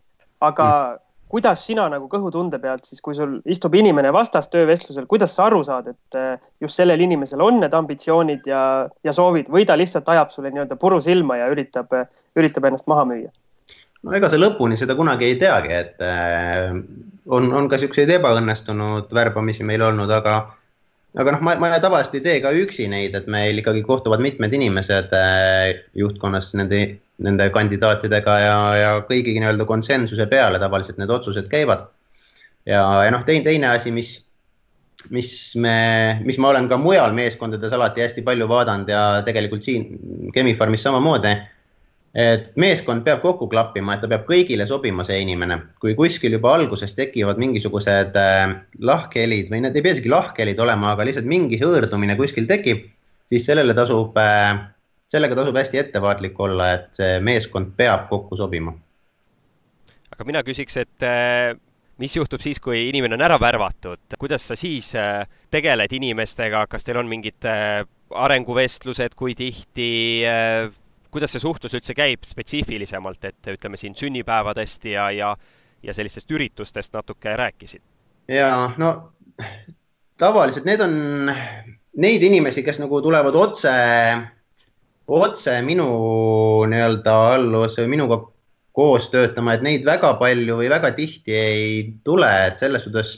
aga 0.45 0.69
mm. 0.69 1.03
kuidas 1.35 1.65
sina 1.67 1.89
nagu 1.93 2.09
kõhutunde 2.09 2.61
pealt 2.63 2.89
siis, 2.89 3.03
kui 3.05 3.17
sul 3.17 3.39
istub 3.45 3.75
inimene 3.77 4.13
vastas 4.15 4.49
töövestlusel, 4.53 5.09
kuidas 5.11 5.35
sa 5.37 5.49
aru 5.49 5.61
saad, 5.67 5.91
et 5.93 6.21
eh, 6.21 6.39
just 6.65 6.81
sellel 6.81 7.01
inimesel 7.05 7.43
on 7.45 7.61
need 7.61 7.75
ambitsioonid 7.77 8.49
ja, 8.49 8.63
ja 9.05 9.13
soovid 9.13 9.53
või 9.53 9.67
ta 9.69 9.77
lihtsalt 9.77 10.09
ajab 10.09 10.33
sulle 10.33 10.55
nii-öelda 10.55 10.81
puru 10.81 11.01
silma 11.05 11.41
ja 11.43 11.51
üritab, 11.53 11.93
üritab 12.39 12.71
ennast 12.71 12.89
maha 12.89 13.05
müüa? 13.13 13.35
no 14.07 14.15
ega 14.15 14.31
sa 14.31 14.39
lõpuni 14.39 14.79
seda 14.79 14.95
kunagi 14.99 15.27
ei 15.27 15.37
teagi, 15.41 15.75
et 15.75 16.05
äh, 16.05 16.71
on, 17.29 17.51
on 17.53 17.69
ka 17.69 17.81
siukseid 17.83 18.11
ebaõnnestunud 18.17 19.13
värbamisi 19.15 19.67
meil 19.67 19.83
olnud, 19.85 20.11
aga, 20.15 20.39
aga 21.19 21.35
noh, 21.35 21.43
ma, 21.43 21.57
ma 21.59 21.81
tavaliselt 21.83 22.19
ei 22.21 22.25
tee 22.25 22.39
ka 22.45 22.53
üksi 22.55 22.87
neid, 22.91 23.17
et 23.19 23.27
meil 23.31 23.59
ikkagi 23.61 23.83
kohtuvad 23.87 24.23
mitmed 24.23 24.55
inimesed 24.55 25.13
äh, 25.17 25.83
juhtkonnas 25.99 26.53
nende, 26.59 26.83
nende 27.25 27.49
kandidaatidega 27.55 28.39
ja, 28.45 28.57
ja 28.79 28.95
kõigi 29.09 29.35
nii-öelda 29.39 29.67
konsensuse 29.69 30.29
peale 30.31 30.61
tavaliselt 30.63 31.01
need 31.03 31.13
otsused 31.15 31.51
käivad. 31.51 31.89
ja, 32.69 32.83
ja 33.07 33.13
noh, 33.15 33.27
teine, 33.27 33.45
teine 33.49 33.73
asi, 33.75 33.91
mis, 33.95 34.15
mis 35.15 35.33
me, 35.59 35.77
mis 36.25 36.39
ma 36.39 36.53
olen 36.53 36.71
ka 36.71 36.79
mujal 36.81 37.15
meeskondades 37.17 37.75
alati 37.75 38.07
hästi 38.07 38.23
palju 38.27 38.49
vaadanud 38.51 38.91
ja 38.91 39.05
tegelikult 39.27 39.67
siin 39.67 39.91
Chemi-Pharmis 40.35 40.87
samamoodi 40.87 41.35
et 42.17 42.57
meeskond 42.57 43.05
peab 43.05 43.21
kokku 43.23 43.49
klappima, 43.53 43.95
et 43.95 44.03
ta 44.03 44.09
peab 44.09 44.25
kõigile 44.29 44.67
sobima, 44.69 45.05
see 45.05 45.21
inimene. 45.23 45.59
kui 45.81 45.95
kuskil 45.99 46.33
juba 46.33 46.55
alguses 46.57 46.95
tekivad 46.97 47.39
mingisugused 47.41 48.17
äh, 48.17 48.55
lahkhelid 48.81 49.53
või 49.53 49.63
need 49.65 49.77
ei 49.77 49.85
pea 49.85 49.97
isegi 49.99 50.13
lahkhelid 50.13 50.61
olema, 50.61 50.95
aga 50.95 51.05
lihtsalt 51.05 51.29
mingi 51.29 51.61
hõõrdumine 51.61 52.17
kuskil 52.17 52.49
tekib, 52.49 52.87
siis 53.29 53.47
sellele 53.47 53.77
tasub 53.77 54.17
äh,, 54.17 54.57
sellega 55.09 55.37
tasub 55.37 55.57
hästi 55.57 55.85
ettevaatlik 55.85 56.41
olla, 56.41 56.73
et 56.79 56.89
see 56.97 57.21
meeskond 57.21 57.75
peab 57.77 58.09
kokku 58.09 58.37
sobima. 58.37 58.73
aga 60.11 60.25
mina 60.25 60.43
küsiks, 60.43 60.81
et 60.81 61.05
äh, 61.05 61.53
mis 62.01 62.17
juhtub 62.17 62.41
siis, 62.41 62.61
kui 62.61 62.89
inimene 62.89 63.19
on 63.19 63.27
ära 63.29 63.37
värvatud, 63.41 64.17
kuidas 64.19 64.49
sa 64.49 64.57
siis 64.57 64.95
tegeled 65.51 65.93
inimestega, 65.93 66.67
kas 66.71 66.87
teil 66.87 67.03
on 67.03 67.09
mingid 67.11 67.45
arenguvestlused, 68.09 69.13
kui 69.19 69.35
tihti 69.37 69.89
kuidas 71.11 71.33
see 71.35 71.43
suhtlus 71.43 71.75
üldse 71.79 71.95
käib 71.97 72.27
spetsiifilisemalt, 72.27 73.25
et 73.25 73.53
ütleme 73.55 73.81
siin 73.81 73.97
sünnipäevadest 73.97 74.85
ja, 74.91 75.11
ja, 75.11 75.35
ja 75.83 75.95
sellistest 75.95 76.31
üritustest 76.31 76.93
natuke 76.97 77.37
rääkisid? 77.37 77.83
ja 78.29 78.71
no 78.77 79.13
tavaliselt 80.21 80.67
need 80.69 80.83
on 80.85 81.31
neid 81.99 82.23
inimesi, 82.23 82.63
kes 82.67 82.81
nagu 82.83 83.01
tulevad 83.03 83.37
otse, 83.39 83.71
otse 85.09 85.55
minu 85.67 85.89
nii-öelda 86.71 87.15
alluvusse 87.35 87.85
või 87.85 87.95
minuga 87.97 88.21
koos 88.79 89.09
töötama, 89.11 89.57
et 89.57 89.65
neid 89.67 89.87
väga 89.87 90.13
palju 90.21 90.61
või 90.61 90.69
väga 90.71 90.93
tihti 90.95 91.35
ei 91.35 91.71
tule, 92.07 92.29
et 92.47 92.61
selles 92.63 92.85
suhtes 92.87 93.15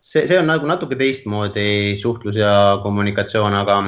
see, 0.00 0.24
see 0.26 0.38
on 0.38 0.48
nagu 0.50 0.66
natuke 0.66 0.98
teistmoodi 0.98 1.98
suhtlus 2.00 2.38
ja 2.40 2.80
kommunikatsioon, 2.82 3.54
aga 3.54 3.78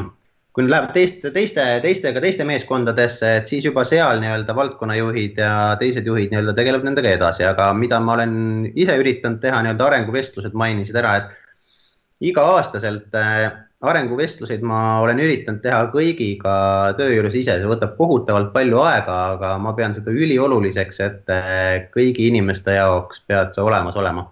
kui 0.57 0.67
läheb 0.67 0.91
teiste, 0.95 1.31
teiste, 1.35 1.65
teistega, 1.85 2.21
teiste 2.23 2.45
meeskondadesse, 2.49 3.35
et 3.39 3.51
siis 3.51 3.65
juba 3.67 3.85
seal 3.87 4.19
nii-öelda 4.23 4.55
valdkonnajuhid 4.59 5.39
ja 5.39 5.53
teised 5.79 6.07
juhid 6.07 6.33
nii-öelda 6.33 6.55
tegeleb 6.59 6.87
nendega 6.87 7.13
edasi, 7.15 7.45
aga 7.47 7.71
mida 7.79 8.01
ma 8.03 8.17
olen 8.17 8.35
ise 8.75 8.97
üritanud 8.99 9.39
teha 9.45 9.63
nii-öelda 9.63 9.87
arenguvestlused 9.87 10.57
mainisid 10.59 10.99
ära, 10.99 11.17
et 11.21 12.31
iga-aastaselt 12.31 13.15
äh, 13.17 13.47
arenguvestluseid 13.81 14.65
ma 14.67 14.81
olen 15.05 15.23
üritanud 15.23 15.63
teha 15.63 15.85
kõigiga 15.95 16.57
töö 16.99 17.15
juures 17.15 17.39
ise, 17.39 17.55
see 17.61 17.71
võtab 17.71 17.95
kohutavalt 18.01 18.51
palju 18.57 18.83
aega, 18.83 19.21
aga 19.37 19.55
ma 19.63 19.73
pean 19.79 19.95
seda 19.97 20.11
ülioluliseks, 20.11 21.01
et 21.07 21.33
äh, 21.37 21.87
kõigi 21.95 22.27
inimeste 22.33 22.75
jaoks 22.75 23.23
pead 23.31 23.55
sa 23.55 23.65
olemas 23.65 23.97
olema. 23.97 24.27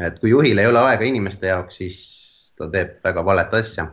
et 0.00 0.16
kui 0.18 0.32
juhil 0.32 0.58
ei 0.58 0.66
ole 0.66 0.80
aega 0.88 1.04
inimeste 1.06 1.52
jaoks, 1.52 1.76
siis 1.78 2.00
ta 2.58 2.66
teeb 2.72 2.96
väga 3.04 3.22
valet 3.28 3.52
asja 3.60 3.86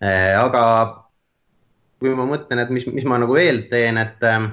aga 0.00 0.64
kui 1.98 2.14
ma 2.14 2.26
mõtlen, 2.28 2.62
et 2.62 2.70
mis, 2.70 2.86
mis 2.94 3.06
ma 3.08 3.18
nagu 3.18 3.34
veel 3.34 3.64
teen, 3.72 3.98
et 3.98 4.22
ähm, 4.26 4.48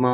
ma 0.00 0.12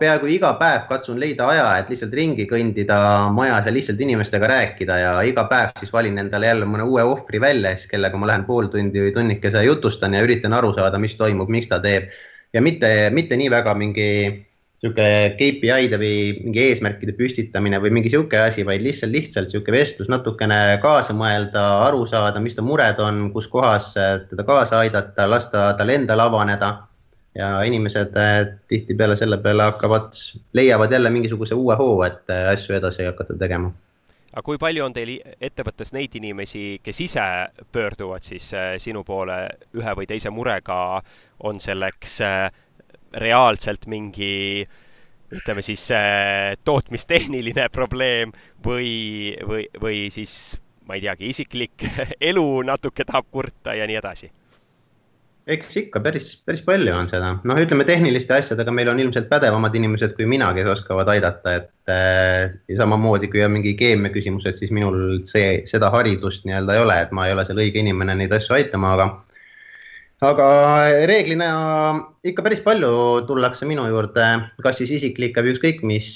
peaaegu 0.00 0.30
iga 0.30 0.52
päev 0.60 0.86
katsun 0.88 1.18
leida 1.20 1.48
aja, 1.52 1.66
et 1.80 1.90
lihtsalt 1.92 2.14
ringi 2.14 2.46
kõndida 2.48 2.98
majas 3.34 3.66
ja 3.68 3.74
lihtsalt 3.74 4.00
inimestega 4.04 4.48
rääkida 4.50 4.98
ja 5.02 5.12
iga 5.26 5.44
päev 5.50 5.74
siis 5.80 5.92
valin 5.92 6.20
endale 6.22 6.48
jälle 6.48 6.68
mõne 6.70 6.86
uue 6.88 7.04
ohvri 7.04 7.40
välja, 7.42 7.74
siis 7.76 7.90
kellega 7.90 8.20
ma 8.20 8.30
lähen 8.30 8.46
pool 8.48 8.70
tundi 8.72 9.02
või 9.04 9.14
tunnikese 9.16 9.64
jutustan 9.66 10.16
ja 10.16 10.24
üritan 10.24 10.56
aru 10.56 10.72
saada, 10.76 11.00
mis 11.02 11.18
toimub, 11.18 11.50
miks 11.52 11.68
ta 11.68 11.80
teeb. 11.84 12.12
ja 12.52 12.62
mitte, 12.64 13.10
mitte 13.12 13.36
nii 13.36 13.50
väga 13.52 13.74
mingi 13.76 14.08
niisugune 14.78 15.34
KPI-de 15.34 15.98
või 15.98 16.18
mingi 16.44 16.60
eesmärkide 16.68 17.14
püstitamine 17.18 17.80
või 17.82 17.90
mingi 17.90 18.06
niisugune 18.12 18.44
asi, 18.46 18.64
vaid 18.66 18.82
lihtsalt, 18.84 19.10
lihtsalt 19.12 19.50
niisugune 19.50 19.74
vestlus, 19.74 20.10
natukene 20.12 20.78
kaasa 20.82 21.16
mõelda, 21.18 21.64
aru 21.88 22.06
saada, 22.06 22.40
mis 22.40 22.54
ta 22.54 22.62
mured 22.62 23.00
on, 23.02 23.32
kus 23.34 23.48
kohas 23.50 23.90
teda 24.30 24.44
kaasa 24.46 24.84
aidata, 24.84 25.26
lasta 25.30 25.72
tal 25.78 25.90
endal 25.90 26.22
avaneda. 26.28 26.84
ja 27.38 27.62
inimesed 27.62 28.16
eh, 28.16 28.46
tihtipeale 28.68 29.14
selle 29.16 29.36
peale 29.38 29.62
hakkavad, 29.62 30.16
leiavad 30.52 30.92
jälle 30.92 31.10
mingisuguse 31.10 31.54
uue 31.54 31.76
hoo, 31.76 32.02
et 32.02 32.30
eh, 32.30 32.48
asju 32.50 32.74
edasi 32.74 33.04
hakata 33.04 33.36
tegema 33.38 33.70
aga 34.32 34.42
kui 34.42 34.58
palju 34.58 34.84
on 34.84 34.92
teil 34.92 35.12
ettevõttes 35.40 35.92
neid 35.92 36.14
inimesi, 36.18 36.80
kes 36.82 37.00
ise 37.00 37.26
pöörduvad 37.72 38.26
siis 38.26 38.52
eh, 38.54 38.78
sinu 38.78 39.04
poole 39.04 39.38
ühe 39.76 39.94
või 40.00 40.06
teise 40.06 40.30
murega, 40.30 41.02
on 41.44 41.60
selleks 41.60 42.20
reaalselt 43.22 43.88
mingi 43.90 44.64
ütleme 45.34 45.62
siis 45.64 45.84
tootmistehniline 46.64 47.68
probleem 47.76 48.32
või, 48.64 49.36
või, 49.44 49.66
või 49.80 50.06
siis 50.14 50.56
ma 50.88 50.96
ei 50.96 51.04
teagi, 51.04 51.28
isiklik 51.28 51.84
elu 52.32 52.48
natuke 52.66 53.06
tahab 53.08 53.28
kurta 53.30 53.76
ja 53.76 53.86
nii 53.88 54.00
edasi. 54.00 54.30
Eks 55.48 55.78
ikka 55.80 56.00
päris, 56.04 56.34
päris 56.44 56.60
palju 56.60 56.92
on 56.92 57.06
seda, 57.08 57.30
noh, 57.48 57.56
ütleme 57.56 57.86
tehniliste 57.88 58.34
asjadega 58.36 58.72
meil 58.74 58.90
on 58.92 58.98
ilmselt 59.00 59.30
pädevamad 59.30 59.72
inimesed 59.78 60.12
kui 60.18 60.26
mina, 60.28 60.50
kes 60.56 60.68
oskavad 60.74 61.08
aidata, 61.08 61.54
et 61.56 61.92
äh, 61.92 62.58
samamoodi 62.76 63.30
kui 63.32 63.40
on 63.46 63.54
mingi 63.54 63.72
keemia 63.78 64.12
küsimused, 64.12 64.60
siis 64.60 64.74
minul 64.76 65.22
see, 65.28 65.62
seda 65.70 65.88
haridust 65.94 66.44
nii-öelda 66.44 66.76
ei 66.76 66.82
ole, 66.84 66.98
et 67.00 67.16
ma 67.16 67.24
ei 67.24 67.32
ole 67.36 67.46
seal 67.48 67.62
õige 67.64 67.80
inimene 67.80 68.18
neid 68.20 68.36
asju 68.36 68.58
aitama, 68.58 68.92
aga 68.98 69.08
aga 70.24 70.46
reeglina 71.06 71.48
ikka 72.26 72.42
päris 72.42 72.60
palju 72.64 72.90
tullakse 73.28 73.66
minu 73.70 73.84
juurde, 73.86 74.24
kas 74.64 74.80
siis 74.80 74.90
isiklike 74.96 75.42
või 75.44 75.52
ükskõik 75.54 75.84
mis, 75.86 76.08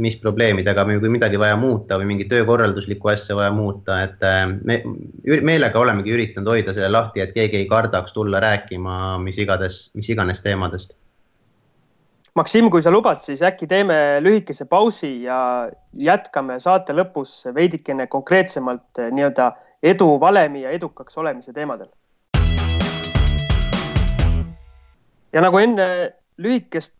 mis 0.00 0.16
probleemidega 0.22 0.86
või 0.88 0.96
kui 1.02 1.12
midagi 1.12 1.40
vaja 1.40 1.58
muuta 1.60 1.98
või 2.00 2.08
mingit 2.14 2.30
töökorralduslikku 2.32 3.12
asja 3.12 3.36
vaja 3.36 3.52
muuta, 3.52 3.98
et 4.06 4.24
me 4.64 4.80
meelega 5.44 5.78
olemegi 5.78 6.14
üritanud 6.16 6.48
hoida 6.54 6.72
selle 6.72 6.88
lahti, 6.94 7.20
et 7.20 7.34
keegi 7.36 7.60
ei 7.60 7.68
kardaks 7.68 8.16
tulla 8.16 8.40
rääkima 8.40 9.18
mis 9.20 9.36
igades, 9.42 9.90
mis 9.94 10.08
iganes 10.12 10.40
teemadest. 10.40 10.96
Maksim, 12.36 12.68
kui 12.68 12.82
sa 12.84 12.92
lubad, 12.92 13.20
siis 13.20 13.40
äkki 13.44 13.68
teeme 13.68 14.18
lühikese 14.20 14.66
pausi 14.68 15.22
ja 15.24 15.68
jätkame 15.96 16.58
saate 16.60 16.96
lõpus 16.96 17.46
veidikene 17.56 18.08
konkreetsemalt 18.12 19.04
nii-öelda 19.12 19.52
edu 19.84 20.08
valemi 20.20 20.64
ja 20.64 20.72
edukaks 20.76 21.16
olemise 21.20 21.52
teemadel 21.56 21.88
ja 25.36 25.42
nagu 25.44 25.60
enne 25.60 25.86
lühikest 26.40 26.94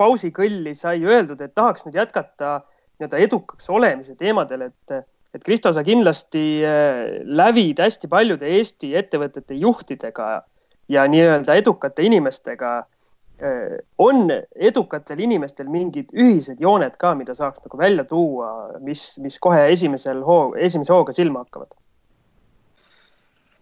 pausikõlli 0.00 0.74
sai 0.78 1.02
öeldud, 1.04 1.40
et 1.42 1.54
tahaks 1.58 1.84
nüüd 1.86 1.98
jätkata 1.98 2.60
nii-öelda 3.00 3.18
edukaks 3.26 3.70
olemise 3.72 4.14
teemadel, 4.20 4.68
et, 4.70 5.02
et 5.34 5.42
Kristo, 5.44 5.72
sa 5.74 5.82
kindlasti 5.84 6.44
äh, 6.66 7.18
lävid 7.26 7.82
hästi 7.82 8.08
paljude 8.12 8.48
Eesti 8.48 8.94
ettevõtete 9.00 9.58
juhtidega 9.58 10.30
ja 10.90 11.04
nii-öelda 11.10 11.58
edukate 11.60 12.06
inimestega. 12.06 12.72
Äh, 13.40 13.76
on 13.98 14.30
edukatel 14.54 15.20
inimestel 15.26 15.68
mingid 15.72 16.14
ühised 16.14 16.60
jooned 16.62 16.96
ka, 17.00 17.14
mida 17.18 17.34
saaks 17.36 17.64
nagu 17.66 17.80
välja 17.80 18.04
tuua, 18.08 18.50
mis, 18.84 19.18
mis 19.24 19.38
kohe 19.42 19.66
esimesel 19.72 20.22
hoo, 20.24 20.54
esimese 20.56 20.94
hooga 20.94 21.16
silma 21.16 21.44
hakkavad? 21.44 21.72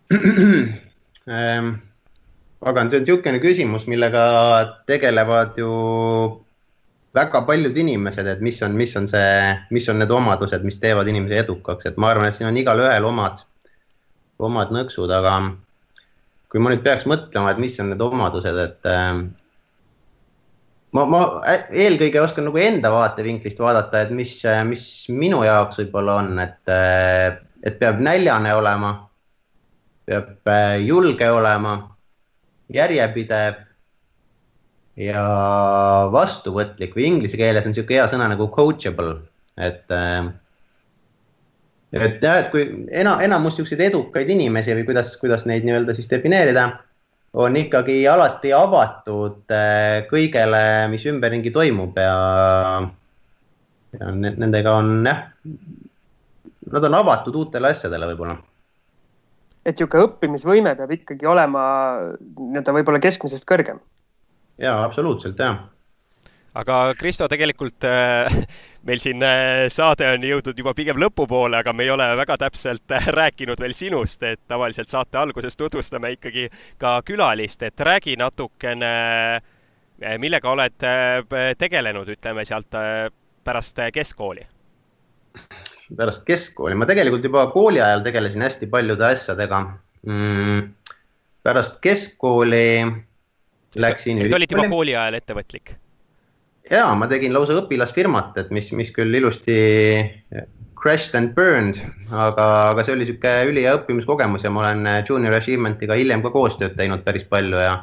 Pagan, 2.59 2.91
see 2.91 2.99
on 2.99 3.05
niisugune 3.07 3.39
küsimus, 3.39 3.85
millega 3.87 4.23
tegelevad 4.91 5.59
ju 5.61 5.71
väga 7.15 7.43
paljud 7.47 7.77
inimesed, 7.79 8.27
et 8.27 8.41
mis 8.43 8.59
on, 8.67 8.75
mis 8.79 8.95
on 8.99 9.07
see, 9.11 9.53
mis 9.75 9.87
on 9.89 10.01
need 10.03 10.11
omadused, 10.11 10.65
mis 10.67 10.79
teevad 10.83 11.09
inimese 11.11 11.39
edukaks, 11.45 11.87
et 11.87 11.99
ma 12.01 12.11
arvan, 12.11 12.27
et 12.29 12.37
siin 12.37 12.49
on 12.51 12.59
igalühel 12.59 13.07
omad, 13.07 13.45
omad 14.43 14.73
nõksud, 14.75 15.13
aga 15.15 15.37
kui 16.51 16.63
ma 16.63 16.73
nüüd 16.73 16.83
peaks 16.83 17.07
mõtlema, 17.07 17.53
et 17.53 17.61
mis 17.63 17.79
on 17.79 17.93
need 17.93 18.03
omadused, 18.03 18.59
et 18.65 18.89
ma, 20.93 21.05
ma 21.05 21.21
eelkõige 21.71 22.23
oskan 22.25 22.49
nagu 22.49 22.59
enda 22.63 22.91
vaatevinklist 22.95 23.63
vaadata, 23.63 24.03
et 24.03 24.11
mis, 24.19 24.35
mis 24.67 24.83
minu 25.15 25.45
jaoks 25.47 25.79
võib-olla 25.85 26.19
on, 26.25 26.33
et, 26.43 26.75
et 27.63 27.79
peab 27.79 28.03
näljane 28.03 28.51
olema, 28.59 28.97
peab 30.11 30.53
julge 30.83 31.31
olema, 31.31 31.77
järjepidev 32.75 33.63
ja 34.99 35.23
vastuvõtlik 36.13 36.97
või 36.97 37.07
inglise 37.13 37.39
keeles 37.39 37.67
on 37.67 37.73
niisugune 37.73 38.01
hea 38.01 38.09
sõna 38.11 38.27
nagu 38.33 38.49
coachable, 38.55 39.15
et 39.57 39.95
et 41.93 42.23
jah, 42.23 42.43
et 42.43 42.51
kui 42.53 42.67
ena, 42.91 43.17
enamus 43.25 43.57
niisuguseid 43.57 43.87
edukaid 43.89 44.31
inimesi 44.35 44.75
või 44.77 44.85
kuidas, 44.91 45.15
kuidas 45.21 45.47
neid 45.49 45.65
nii-öelda 45.65 45.95
siis 45.97 46.11
defineerida, 46.11 46.67
on 47.39 47.57
ikkagi 47.57 48.01
alati 48.09 48.53
avatud 48.57 49.55
eh, 49.55 50.05
kõigele, 50.11 50.63
mis 50.93 51.07
ümberringi 51.09 51.53
toimub 51.55 51.99
ja, 52.01 52.15
ja 53.99 54.13
nendega 54.19 54.77
on 54.81 55.07
jah, 55.07 55.25
nad 56.73 56.89
on 56.89 56.99
avatud 56.99 57.37
uutele 57.39 57.73
asjadele 57.73 58.11
võib-olla. 58.13 58.39
Et 59.69 59.77
niisugune 59.77 60.07
õppimisvõime 60.09 60.75
peab 60.79 60.95
ikkagi 60.97 61.29
olema 61.29 61.65
nii-öelda 62.19 62.77
võib-olla 62.79 63.03
keskmisest 63.05 63.45
kõrgem. 63.49 63.83
ja 64.59 64.79
absoluutselt 64.85 65.39
jah 65.39 65.67
aga 66.59 66.95
Kristo, 66.99 67.29
tegelikult 67.29 67.85
äh, 67.85 68.33
meil 68.89 69.03
siin 69.03 69.23
äh, 69.25 69.67
saade 69.73 70.09
on 70.15 70.25
jõudnud 70.25 70.59
juba 70.59 70.75
pigem 70.77 70.99
lõpupoole, 71.01 71.61
aga 71.61 71.75
me 71.77 71.87
ei 71.87 71.93
ole 71.95 72.07
väga 72.23 72.39
täpselt 72.45 72.97
äh, 72.97 73.11
rääkinud 73.15 73.61
veel 73.61 73.77
sinust, 73.79 74.23
et 74.27 74.43
tavaliselt 74.49 74.91
saate 74.93 75.21
alguses 75.21 75.57
tutvustame 75.57 76.15
ikkagi 76.17 76.49
ka 76.81 76.99
külalist, 77.07 77.63
et 77.63 77.81
räägi 77.81 78.17
natukene, 78.19 78.93
millega 80.23 80.51
oled 80.51 80.85
tegelenud, 81.59 82.11
ütleme 82.15 82.45
sealt 82.47 82.77
pärast 83.45 83.81
keskkooli? 83.93 84.47
Pärast 85.97 86.25
keskkooli, 86.29 86.77
ma 86.77 86.87
tegelikult 86.89 87.25
juba 87.25 87.47
kooli 87.53 87.81
ajal 87.81 88.05
tegelesin 88.05 88.45
hästi 88.45 88.69
paljude 88.73 89.07
asjadega 89.09 89.61
mm,. 90.07 90.63
pärast 91.43 91.79
keskkooli 91.85 92.65
läksin. 93.77 94.25
et 94.25 94.35
olid 94.35 94.53
juba 94.53 94.69
kooli 94.69 94.97
ajal 94.97 95.21
ettevõtlik 95.21 95.77
ja 96.71 96.87
ma 96.95 97.09
tegin 97.09 97.35
lausa 97.35 97.57
õpilasfirmat, 97.63 98.37
et 98.41 98.51
mis, 98.55 98.71
mis 98.77 98.93
küll 98.95 99.15
ilusti 99.15 99.59
crashed 100.79 101.17
and 101.19 101.35
burned, 101.35 101.81
aga, 102.13 102.45
aga 102.73 102.85
see 102.85 102.95
oli 102.95 103.07
niisugune 103.07 103.53
ülihea 103.53 103.75
õppimiskogemus 103.81 104.45
ja 104.47 104.53
ma 104.55 104.67
olen 104.67 104.91
Junior 105.09 105.39
Achievementiga 105.41 105.97
hiljem 105.99 106.23
ka 106.23 106.31
koostööd 106.35 106.77
teinud 106.79 107.03
päris 107.07 107.27
palju 107.29 107.59
ja 107.59 107.79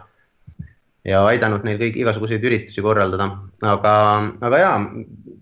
ja 1.05 1.21
aidanud 1.29 1.65
neil 1.67 1.77
kõik 1.81 1.99
igasuguseid 2.01 2.43
üritusi 2.45 2.81
korraldada, 2.81 3.27
aga, 3.61 3.95
aga 4.47 4.61
ja 4.61 4.71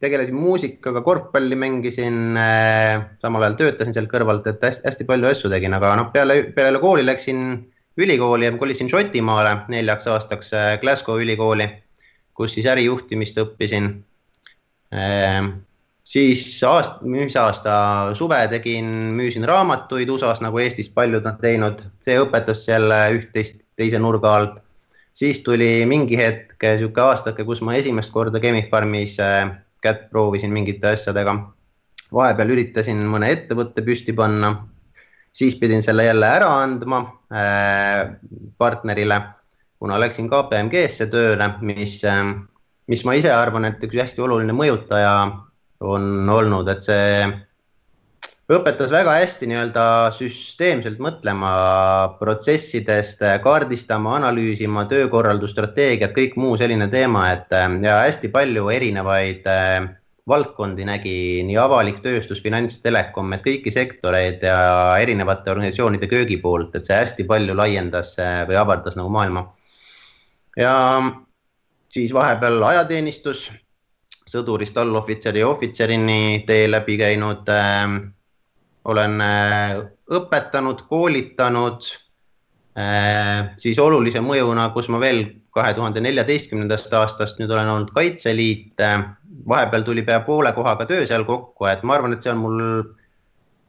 tegelesin 0.04 0.36
muusikaga, 0.36 1.02
korvpalli 1.06 1.56
mängisin 1.56 2.40
äh,, 2.40 3.06
samal 3.24 3.46
ajal 3.48 3.60
töötasin 3.62 3.96
seal 3.96 4.10
kõrvalt, 4.12 4.50
et 4.52 4.64
hästi, 4.64 4.84
hästi 4.90 5.08
palju 5.08 5.30
asju 5.32 5.54
tegin, 5.54 5.78
aga 5.78 5.96
noh, 6.02 6.12
peale, 6.16 6.42
peale 6.56 6.84
kooli 6.84 7.06
läksin 7.08 7.62
ülikooli 7.98 8.50
ja 8.50 8.58
kolisin 8.58 8.90
Šotimaale 8.92 9.62
neljaks 9.72 10.10
aastaks 10.12 10.52
äh, 10.58 10.76
Glasgow 10.82 11.22
ülikooli 11.24 11.70
kus 12.38 12.56
siis 12.56 12.68
ärijuhtimist 12.70 13.38
õppisin. 13.42 13.90
Ehm, 14.94 15.50
siis 16.06 16.44
aasta, 16.68 17.00
mis 17.06 17.38
aasta 17.40 17.76
suve 18.18 18.42
tegin, 18.52 18.90
müüsin 19.18 19.48
raamatuid 19.50 20.10
USA-s 20.14 20.44
nagu 20.44 20.62
Eestis 20.62 20.90
paljud 20.94 21.26
on 21.30 21.40
teinud, 21.42 21.82
see 22.06 22.20
õpetas 22.22 22.66
jälle 22.68 23.00
üht-teist 23.18 23.62
teise 23.78 24.02
nurga 24.02 24.36
alt. 24.40 24.62
Siis 25.14 25.42
tuli 25.46 25.86
mingi 25.90 26.18
hetk, 26.18 26.58
sihuke 26.62 27.02
aastake, 27.02 27.46
kus 27.46 27.62
ma 27.62 27.76
esimest 27.78 28.12
korda 28.14 28.42
Chemi-Pharmis 28.44 29.20
äh, 29.22 29.52
kätt 29.84 30.10
proovisin 30.12 30.54
mingite 30.54 30.94
asjadega. 30.96 31.38
vahepeal 32.14 32.52
üritasin 32.54 33.00
mõne 33.10 33.32
ettevõtte 33.34 33.82
püsti 33.82 34.14
panna, 34.14 34.56
siis 35.34 35.56
pidin 35.58 35.82
selle 35.82 36.06
jälle 36.06 36.28
ära 36.30 36.50
andma 36.62 37.00
äh, 37.34 38.14
partnerile 38.58 39.22
kuna 39.84 39.98
läksin 40.00 40.30
KPMG-sse 40.32 41.10
tööle, 41.12 41.50
mis, 41.68 41.98
ähm, 42.08 42.46
mis 42.88 43.02
ma 43.04 43.18
ise 43.20 43.34
arvan, 43.36 43.68
et 43.68 43.82
üks 43.84 43.98
hästi 44.00 44.24
oluline 44.24 44.56
mõjutaja 44.56 45.12
on 45.84 46.30
olnud, 46.32 46.70
et 46.72 46.86
see 46.86 47.26
õpetas 48.52 48.92
väga 48.92 49.16
hästi 49.22 49.48
nii-öelda 49.48 49.86
süsteemselt 50.16 51.00
mõtlema 51.04 51.54
protsessidest, 52.20 53.24
kaardistama, 53.44 54.18
analüüsima, 54.20 54.86
töökorraldusstrateegiat, 54.92 56.16
kõik 56.16 56.36
muu 56.40 56.58
selline 56.60 56.90
teema, 56.92 57.30
et 57.38 57.56
ähm, 57.56 57.80
ja 57.86 58.02
hästi 58.04 58.32
palju 58.34 58.68
erinevaid 58.74 59.48
äh, 59.48 59.88
valdkondi 60.28 60.86
nägi 60.88 61.18
nii 61.48 61.58
avalik 61.60 62.04
tööstus, 62.04 62.44
finants, 62.44 62.80
telekom, 62.84 63.32
et 63.36 63.44
kõiki 63.44 63.72
sektoreid 63.72 64.44
ja 64.44 64.60
erinevate 65.00 65.52
organisatsioonide 65.52 66.08
köögipoolt, 66.12 66.76
et 66.76 66.88
see 66.88 67.00
hästi 67.00 67.28
palju 67.28 67.56
laiendas 67.56 68.16
äh, 68.20 68.44
või 68.50 68.60
avardas 68.60 69.00
nagu 69.00 69.12
maailma 69.12 69.48
ja 70.58 71.02
siis 71.90 72.14
vahepeal 72.14 72.64
ajateenistus, 72.64 73.48
sõdurist 74.30 74.78
allohvitseri 74.78 75.42
ja 75.44 75.48
ohvitserini 75.50 76.44
tee 76.48 76.68
läbi 76.72 76.98
käinud 76.98 77.50
äh,. 77.50 77.88
Olen 78.86 79.22
äh, 79.22 79.78
õpetanud, 80.12 80.84
koolitanud 80.90 81.86
äh,, 82.78 83.54
siis 83.58 83.80
olulise 83.80 84.22
mõjuna, 84.24 84.70
kus 84.76 84.90
ma 84.92 85.00
veel 85.00 85.26
kahe 85.54 85.74
tuhande 85.78 86.02
neljateistkümnendast 86.04 86.94
aastast 86.98 87.40
nüüd 87.40 87.54
olen 87.54 87.70
olnud 87.70 87.94
Kaitseliit 87.96 88.82
äh,. 88.82 89.06
vahepeal 89.48 89.84
tuli 89.84 90.04
pea 90.08 90.20
poole 90.24 90.52
kohaga 90.54 90.86
töö 90.90 91.08
seal 91.08 91.26
kokku, 91.28 91.66
et 91.68 91.84
ma 91.84 91.98
arvan, 91.98 92.14
et 92.14 92.22
see 92.22 92.32
on 92.32 92.44
mul 92.44 92.60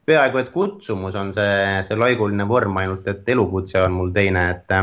peaaegu 0.07 0.39
et 0.39 0.51
kutsumus 0.53 1.17
on 1.17 1.33
see, 1.35 1.81
see 1.87 1.97
laiguline 1.99 2.47
vorm, 2.49 2.77
ainult 2.77 3.09
et 3.09 3.29
elukutse 3.29 3.81
on 3.81 3.95
mul 3.97 4.13
teine, 4.15 4.45
et 4.53 4.77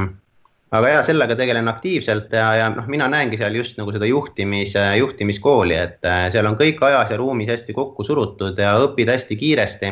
aga 0.71 0.89
ja 0.89 1.01
sellega 1.05 1.35
tegelen 1.37 1.67
aktiivselt 1.69 2.33
ja, 2.33 2.47
ja 2.57 2.69
noh, 2.73 2.87
mina 2.89 3.07
näengi 3.11 3.37
seal 3.37 3.55
just 3.59 3.77
nagu 3.77 3.93
seda 3.93 4.07
juhtimis, 4.09 4.73
juhtimiskooli, 4.97 5.75
et 5.77 6.09
seal 6.33 6.47
on 6.49 6.57
kõik 6.59 6.81
ajas 6.87 7.11
ja 7.13 7.19
ruumis 7.19 7.51
hästi 7.51 7.75
kokku 7.77 8.05
surutud 8.07 8.59
ja 8.59 8.77
õpid 8.87 9.11
hästi 9.11 9.37
kiiresti. 9.37 9.91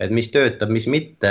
Et 0.00 0.12
mis 0.14 0.30
töötab, 0.32 0.70
mis 0.72 0.86
mitte 0.88 1.30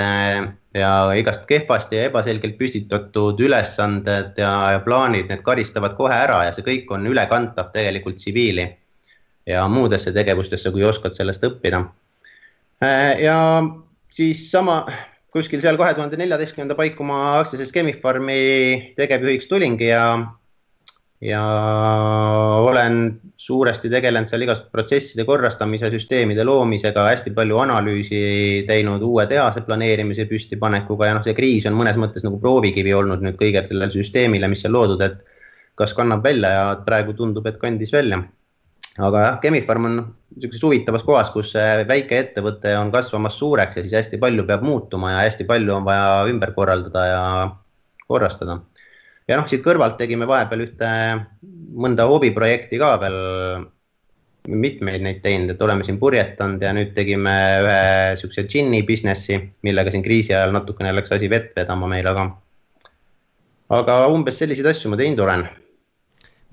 ja 0.77 0.91
igast 1.17 1.47
kehvasti 1.49 1.97
ja 1.97 2.09
ebaselgelt 2.09 2.57
püstitatud 2.59 3.39
ülesanded 3.41 4.37
ja, 4.37 4.51
ja 4.75 4.81
plaanid, 4.85 5.29
need 5.31 5.41
karistavad 5.45 5.95
kohe 5.97 6.13
ära 6.13 6.43
ja 6.45 6.53
see 6.53 6.65
kõik 6.67 6.91
on 6.93 7.07
ülekantav 7.09 7.71
tegelikult 7.73 8.21
tsiviili 8.21 8.67
ja 9.49 9.65
muudesse 9.71 10.13
tegevustesse, 10.13 10.69
kui 10.71 10.85
oskad 10.85 11.17
sellest 11.17 11.45
õppida. 11.47 11.81
Ja 13.19 13.37
siis 14.13 14.45
sama 14.51 14.83
kuskil 15.33 15.61
seal 15.61 15.77
kahe 15.77 15.95
tuhande 15.97 16.17
neljateistkümnenda 16.21 16.77
paiku 16.77 17.05
ma 17.05 17.39
aktsiaselts 17.39 17.73
Chemi-Pharmi 17.73 18.93
tegevjuhiks 18.97 19.49
tulingi 19.49 19.89
ja, 19.89 20.03
ja 21.21 21.41
olen 22.63 23.19
suuresti 23.37 23.89
tegelenud 23.91 24.31
seal 24.31 24.45
igast 24.45 24.69
protsesside 24.71 25.25
korrastamise, 25.27 25.89
süsteemide 25.91 26.45
loomisega, 26.47 27.03
hästi 27.11 27.33
palju 27.35 27.59
analüüsi 27.59 28.21
teinud 28.69 29.03
uue 29.03 29.25
tehase 29.27 29.65
planeerimise 29.67 30.29
püstipanekuga 30.29 31.09
ja 31.09 31.17
noh, 31.17 31.25
see 31.27 31.35
kriis 31.35 31.67
on 31.67 31.75
mõnes 31.79 31.99
mõttes 31.99 32.23
nagu 32.23 32.39
proovikivi 32.39 32.95
olnud 32.95 33.25
nüüd 33.25 33.39
kõigele 33.41 33.67
sellele 33.67 33.91
süsteemile, 33.95 34.47
mis 34.47 34.63
seal 34.63 34.75
loodud, 34.77 35.03
et 35.03 35.19
kas 35.79 35.95
kannab 35.95 36.23
välja 36.23 36.55
ja 36.55 36.65
praegu 36.85 37.15
tundub, 37.15 37.47
et 37.51 37.59
kandis 37.59 37.91
välja 37.95 38.23
aga 38.99 39.21
jah, 39.23 39.37
Chemi-Pharm 39.43 39.85
on 39.87 39.97
niisuguses 40.35 40.63
huvitavas 40.63 41.05
kohas, 41.07 41.31
kus 41.33 41.53
väike 41.87 42.19
ettevõte 42.19 42.73
on 42.79 42.91
kasvamas 42.93 43.37
suureks 43.39 43.77
ja 43.77 43.83
siis 43.85 43.95
hästi 43.99 44.19
palju 44.21 44.45
peab 44.47 44.63
muutuma 44.65 45.13
ja 45.13 45.23
hästi 45.23 45.47
palju 45.49 45.75
on 45.77 45.87
vaja 45.87 46.25
ümber 46.31 46.53
korraldada 46.55 47.05
ja 47.07 47.23
korrastada. 48.07 48.59
Ja 49.29 49.37
noh, 49.37 49.47
siit 49.49 49.63
kõrvalt 49.65 49.99
tegime 49.99 50.27
vahepeal 50.29 50.65
ühte 50.65 50.89
mõnda 51.79 52.07
hobiprojekti 52.09 52.79
ka 52.81 52.95
veel, 53.03 53.19
mitmeid 54.49 55.03
neid 55.05 55.21
teinud, 55.21 55.53
et 55.53 55.61
oleme 55.61 55.85
siin 55.85 55.99
purjetanud 56.01 56.63
ja 56.63 56.73
nüüd 56.73 56.93
tegime 56.95 57.33
ühe 57.63 57.79
niisuguse 58.15 58.47
džinni 58.49 58.81
businessi, 58.87 59.37
millega 59.67 59.93
siin 59.93 60.05
kriisi 60.05 60.33
ajal 60.33 60.55
natukene 60.55 60.93
läks 60.95 61.13
asi 61.15 61.29
vett 61.31 61.51
vedama 61.57 61.89
meil, 61.91 62.07
aga 62.09 62.29
aga 63.79 63.99
umbes 64.09 64.39
selliseid 64.41 64.71
asju 64.71 64.89
ma 64.89 64.97
teinud 64.97 65.21
olen 65.25 65.45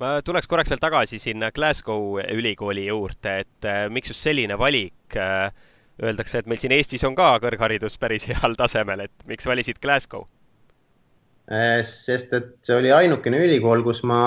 ma 0.03 0.19
tuleks 0.25 0.51
korraks 0.51 0.75
veel 0.75 0.83
tagasi 0.83 1.21
sinna 1.23 1.49
Glasgow 1.57 2.21
ülikooli 2.21 2.89
juurde, 2.91 3.39
et 3.47 3.69
äh, 3.71 3.87
miks 3.93 4.13
just 4.13 4.27
selline 4.27 4.59
valik 4.61 5.17
äh,? 5.17 5.49
Öeldakse, 5.97 6.43
et 6.43 6.49
meil 6.51 6.59
siin 6.61 6.75
Eestis 6.77 7.01
on 7.09 7.15
ka 7.17 7.31
kõrgharidus 7.41 7.95
päris 7.97 8.27
heal 8.29 8.53
tasemel, 8.59 9.07
et 9.07 9.23
miks 9.31 9.49
valisid 9.49 9.81
Glasgow? 9.81 10.27
Sest 11.87 12.33
et 12.35 12.53
see 12.67 12.75
oli 12.75 12.91
ainukene 12.91 13.39
ülikool, 13.45 13.85
kus 13.87 14.01
ma 14.03 14.21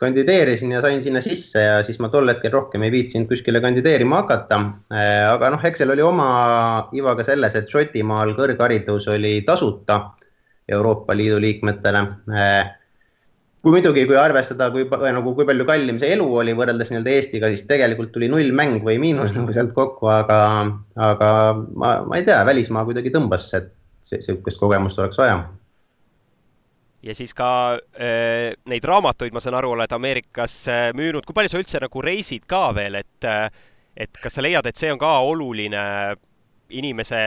kandideerisin 0.00 0.72
ja 0.74 0.80
sain 0.82 1.02
sinna 1.02 1.20
sisse 1.24 1.60
ja 1.62 1.74
siis 1.86 2.00
ma 2.02 2.08
tol 2.12 2.28
hetkel 2.28 2.52
rohkem 2.52 2.82
ei 2.82 2.92
viitsinud 2.94 3.28
kuskile 3.30 3.60
kandideerima 3.64 4.22
hakata. 4.22 4.60
Äh, 4.92 5.24
aga 5.30 5.52
noh, 5.54 5.64
eks 5.64 5.82
seal 5.82 5.94
oli 5.94 6.04
oma 6.04 6.28
iva 6.96 7.14
ka 7.18 7.26
selles, 7.28 7.56
et 7.58 7.70
Šotimaal 7.70 8.34
kõrgharidus 8.38 9.08
oli 9.12 9.36
tasuta 9.46 10.00
Euroopa 10.72 11.14
Liidu 11.16 11.38
liikmetele 11.44 12.02
äh, 12.32 12.72
kui 13.64 13.72
muidugi, 13.72 14.04
kui 14.04 14.16
arvestada, 14.20 14.68
kui 14.72 14.84
nagu, 14.84 15.32
kui 15.36 15.46
palju 15.48 15.64
kallim 15.68 15.96
see 16.00 16.12
elu 16.12 16.26
oli 16.42 16.52
võrreldes 16.56 16.90
nii-öelda 16.92 17.12
Eestiga, 17.14 17.48
siis 17.52 17.64
tegelikult 17.68 18.12
tuli 18.12 18.28
nullmäng 18.28 18.84
või 18.84 18.98
miinus 19.00 19.32
nagu 19.32 19.54
sealt 19.56 19.72
kokku, 19.76 20.10
aga, 20.12 20.38
aga 21.00 21.30
ma, 21.72 21.94
ma 22.04 22.18
ei 22.20 22.26
tea, 22.28 22.42
välismaa 22.44 22.84
kuidagi 22.84 23.12
tõmbas, 23.14 23.48
et 23.56 23.72
sihukest 24.04 24.60
kogemust 24.60 25.00
oleks 25.00 25.16
vaja. 25.16 25.38
Ja 27.04 27.14
siis 27.14 27.34
ka 27.36 27.48
äh, 27.76 28.54
neid 28.70 28.84
raamatuid, 28.88 29.34
ma 29.34 29.42
saan 29.44 29.58
aru, 29.58 29.74
oled 29.76 29.92
Ameerikas 29.92 30.56
äh, 30.72 30.88
müünud, 30.96 31.26
kui 31.26 31.36
palju 31.36 31.52
sa 31.52 31.60
üldse 31.60 31.82
nagu 31.84 32.04
reisid 32.04 32.48
ka 32.48 32.66
veel, 32.76 33.00
et 33.02 33.28
äh, 33.28 33.48
et 33.96 34.18
kas 34.22 34.38
sa 34.38 34.42
leiad, 34.42 34.66
et 34.66 34.78
see 34.78 34.90
on 34.92 34.98
ka 34.98 35.10
oluline 35.22 35.84
inimese 36.74 37.20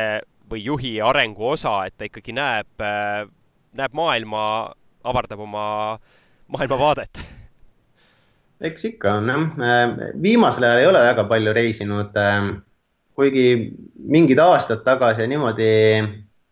või 0.51 0.63
juhi 0.65 0.97
arengu 1.03 1.53
osa, 1.53 1.80
et 1.88 1.95
ta 1.97 2.07
ikkagi 2.07 2.36
näeb, 2.36 2.69
äh, 2.84 3.23
näeb 3.78 3.95
maailma, 3.97 4.43
avardab 5.07 5.43
oma 5.47 5.65
maailmavaadet? 6.51 7.23
eks 8.67 8.88
ikka 8.89 9.19
on 9.19 9.28
jah, 9.30 9.43
äh, 9.61 10.13
viimasel 10.21 10.65
ajal 10.65 10.80
ei 10.82 10.88
ole 10.89 11.03
väga 11.05 11.28
palju 11.30 11.53
reisinud. 11.53 12.15
Äh, 12.17 12.47
kuigi 13.17 13.73
mingid 13.97 14.39
aastad 14.41 14.84
tagasi 14.86 15.25
niimoodi 15.30 15.67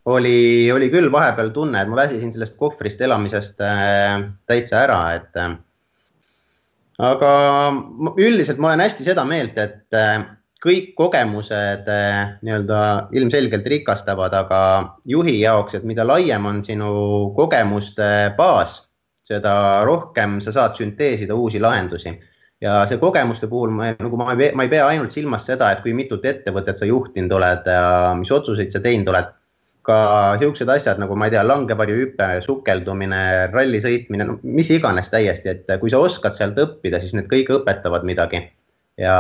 oli, 0.06 0.72
oli 0.72 0.90
küll 0.94 1.12
vahepeal 1.12 1.52
tunne, 1.54 1.82
et 1.82 1.90
ma 1.92 2.04
väsisin 2.04 2.34
sellest 2.34 2.58
kohvrist 2.62 3.02
elamisest 3.02 3.62
äh, 3.66 4.26
täitsa 4.48 4.82
ära, 4.86 5.00
et. 5.18 5.44
aga 7.02 7.30
üldiselt 8.16 8.60
ma 8.62 8.72
olen 8.72 8.86
hästi 8.86 9.04
seda 9.04 9.26
meelt, 9.28 9.58
et 9.60 10.00
kõik 10.66 10.94
kogemused 10.98 11.90
nii-öelda 12.42 12.80
ilmselgelt 13.14 13.68
rikastavad, 13.68 14.34
aga 14.34 14.60
juhi 15.06 15.36
jaoks, 15.42 15.76
et 15.76 15.84
mida 15.84 16.06
laiem 16.08 16.46
on 16.50 16.64
sinu 16.66 16.92
kogemuste 17.36 18.08
baas 18.38 18.80
seda 19.26 19.84
rohkem 19.86 20.40
sa 20.44 20.54
saad 20.54 20.78
sünteesida 20.78 21.36
uusi 21.36 21.62
lahendusi. 21.62 22.14
ja 22.62 22.86
see 22.88 22.98
kogemuste 22.98 23.50
puhul 23.52 23.74
ma 23.76 23.90
nagu 24.00 24.18
ma 24.18 24.32
ei 24.32 24.52
ma 24.56 24.64
ei 24.64 24.70
pea 24.72 24.86
ainult 24.88 25.12
silmas 25.12 25.44
seda, 25.46 25.72
et 25.74 25.82
kui 25.84 25.94
mitut 25.94 26.24
ettevõtet 26.26 26.80
sa 26.80 26.88
juhtinud 26.88 27.34
oled 27.36 27.68
ja 27.68 28.14
mis 28.18 28.32
otsuseid 28.32 28.72
sa 28.72 28.80
teinud 28.80 29.12
oled. 29.12 29.34
Ka 29.86 29.98
siuksed 30.42 30.70
asjad 30.70 31.00
nagu 31.02 31.16
ma 31.16 31.30
ei 31.30 31.36
tea, 31.36 31.44
langevarjuhüpe, 31.46 32.30
sukeldumine, 32.46 33.22
ralli 33.54 33.82
sõitmine, 33.84 34.28
no 34.28 34.40
mis 34.44 34.72
iganes 34.74 35.12
täiesti, 35.14 35.54
et 35.54 35.74
kui 35.82 35.94
sa 35.94 36.02
oskad 36.02 36.38
sealt 36.38 36.60
õppida, 36.62 37.02
siis 37.02 37.14
need 37.18 37.30
kõik 37.32 37.54
õpetavad 37.60 38.08
midagi 38.08 38.42
ja 38.98 39.16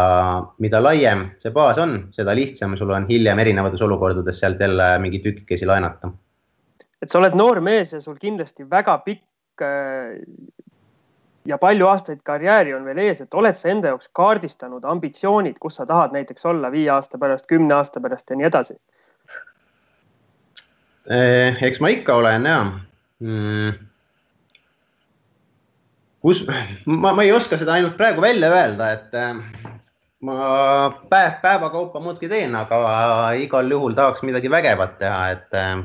mida 0.63 0.79
laiem 0.79 1.29
see 1.43 1.51
baas 1.53 1.77
on, 1.83 1.97
seda 2.15 2.33
lihtsam 2.37 2.77
sul 2.79 2.93
on 2.95 3.07
hiljem 3.09 3.41
erinevates 3.43 3.81
olukordades 3.83 4.39
sealt 4.39 4.61
jälle 4.63 4.93
mingeid 5.03 5.25
tükikesi 5.25 5.67
laenata. 5.67 6.13
et 7.01 7.11
sa 7.11 7.19
oled 7.19 7.35
noor 7.35 7.59
mees 7.59 7.91
ja 7.93 7.99
sul 7.99 8.15
kindlasti 8.19 8.63
väga 8.69 8.97
pikk 9.03 9.25
Äh, 9.61 10.19
ja 11.45 11.57
palju 11.57 11.87
aastaid 11.87 12.23
karjääri 12.25 12.73
on 12.73 12.85
veel 12.85 12.99
ees, 13.05 13.21
et 13.21 13.35
oled 13.37 13.55
sa 13.55 13.69
enda 13.69 13.91
jaoks 13.93 14.09
kaardistanud 14.17 14.85
ambitsioonid, 14.89 15.59
kus 15.61 15.77
sa 15.79 15.85
tahad 15.85 16.15
näiteks 16.15 16.45
olla 16.49 16.71
viie 16.73 16.89
aasta 16.89 17.19
pärast, 17.21 17.45
kümne 17.47 17.75
aasta 17.77 18.01
pärast 18.01 18.29
ja 18.29 18.39
nii 18.39 18.47
edasi? 18.49 18.75
Eh, 21.05 21.57
eks 21.61 21.81
ma 21.83 21.91
ikka 21.93 22.15
olen 22.17 22.45
ja 22.49 22.59
mm.. 23.21 23.73
kus, 26.25 26.39
ma, 26.89 27.11
ma 27.13 27.21
ei 27.21 27.33
oska 27.35 27.59
seda 27.61 27.75
ainult 27.75 27.93
praegu 27.99 28.23
välja 28.23 28.49
öelda, 28.49 28.87
et 28.95 29.13
äh, 29.13 29.35
ma 30.25 30.37
päev 31.11 31.35
päeva 31.43 31.69
kaupa 31.69 32.01
muudkui 32.01 32.29
teen, 32.31 32.55
aga 32.57 32.79
igal 33.37 33.69
juhul 33.69 33.93
tahaks 33.93 34.25
midagi 34.25 34.49
vägevat 34.49 34.95
teha, 34.97 35.19
et 35.35 35.53
äh, 35.53 35.83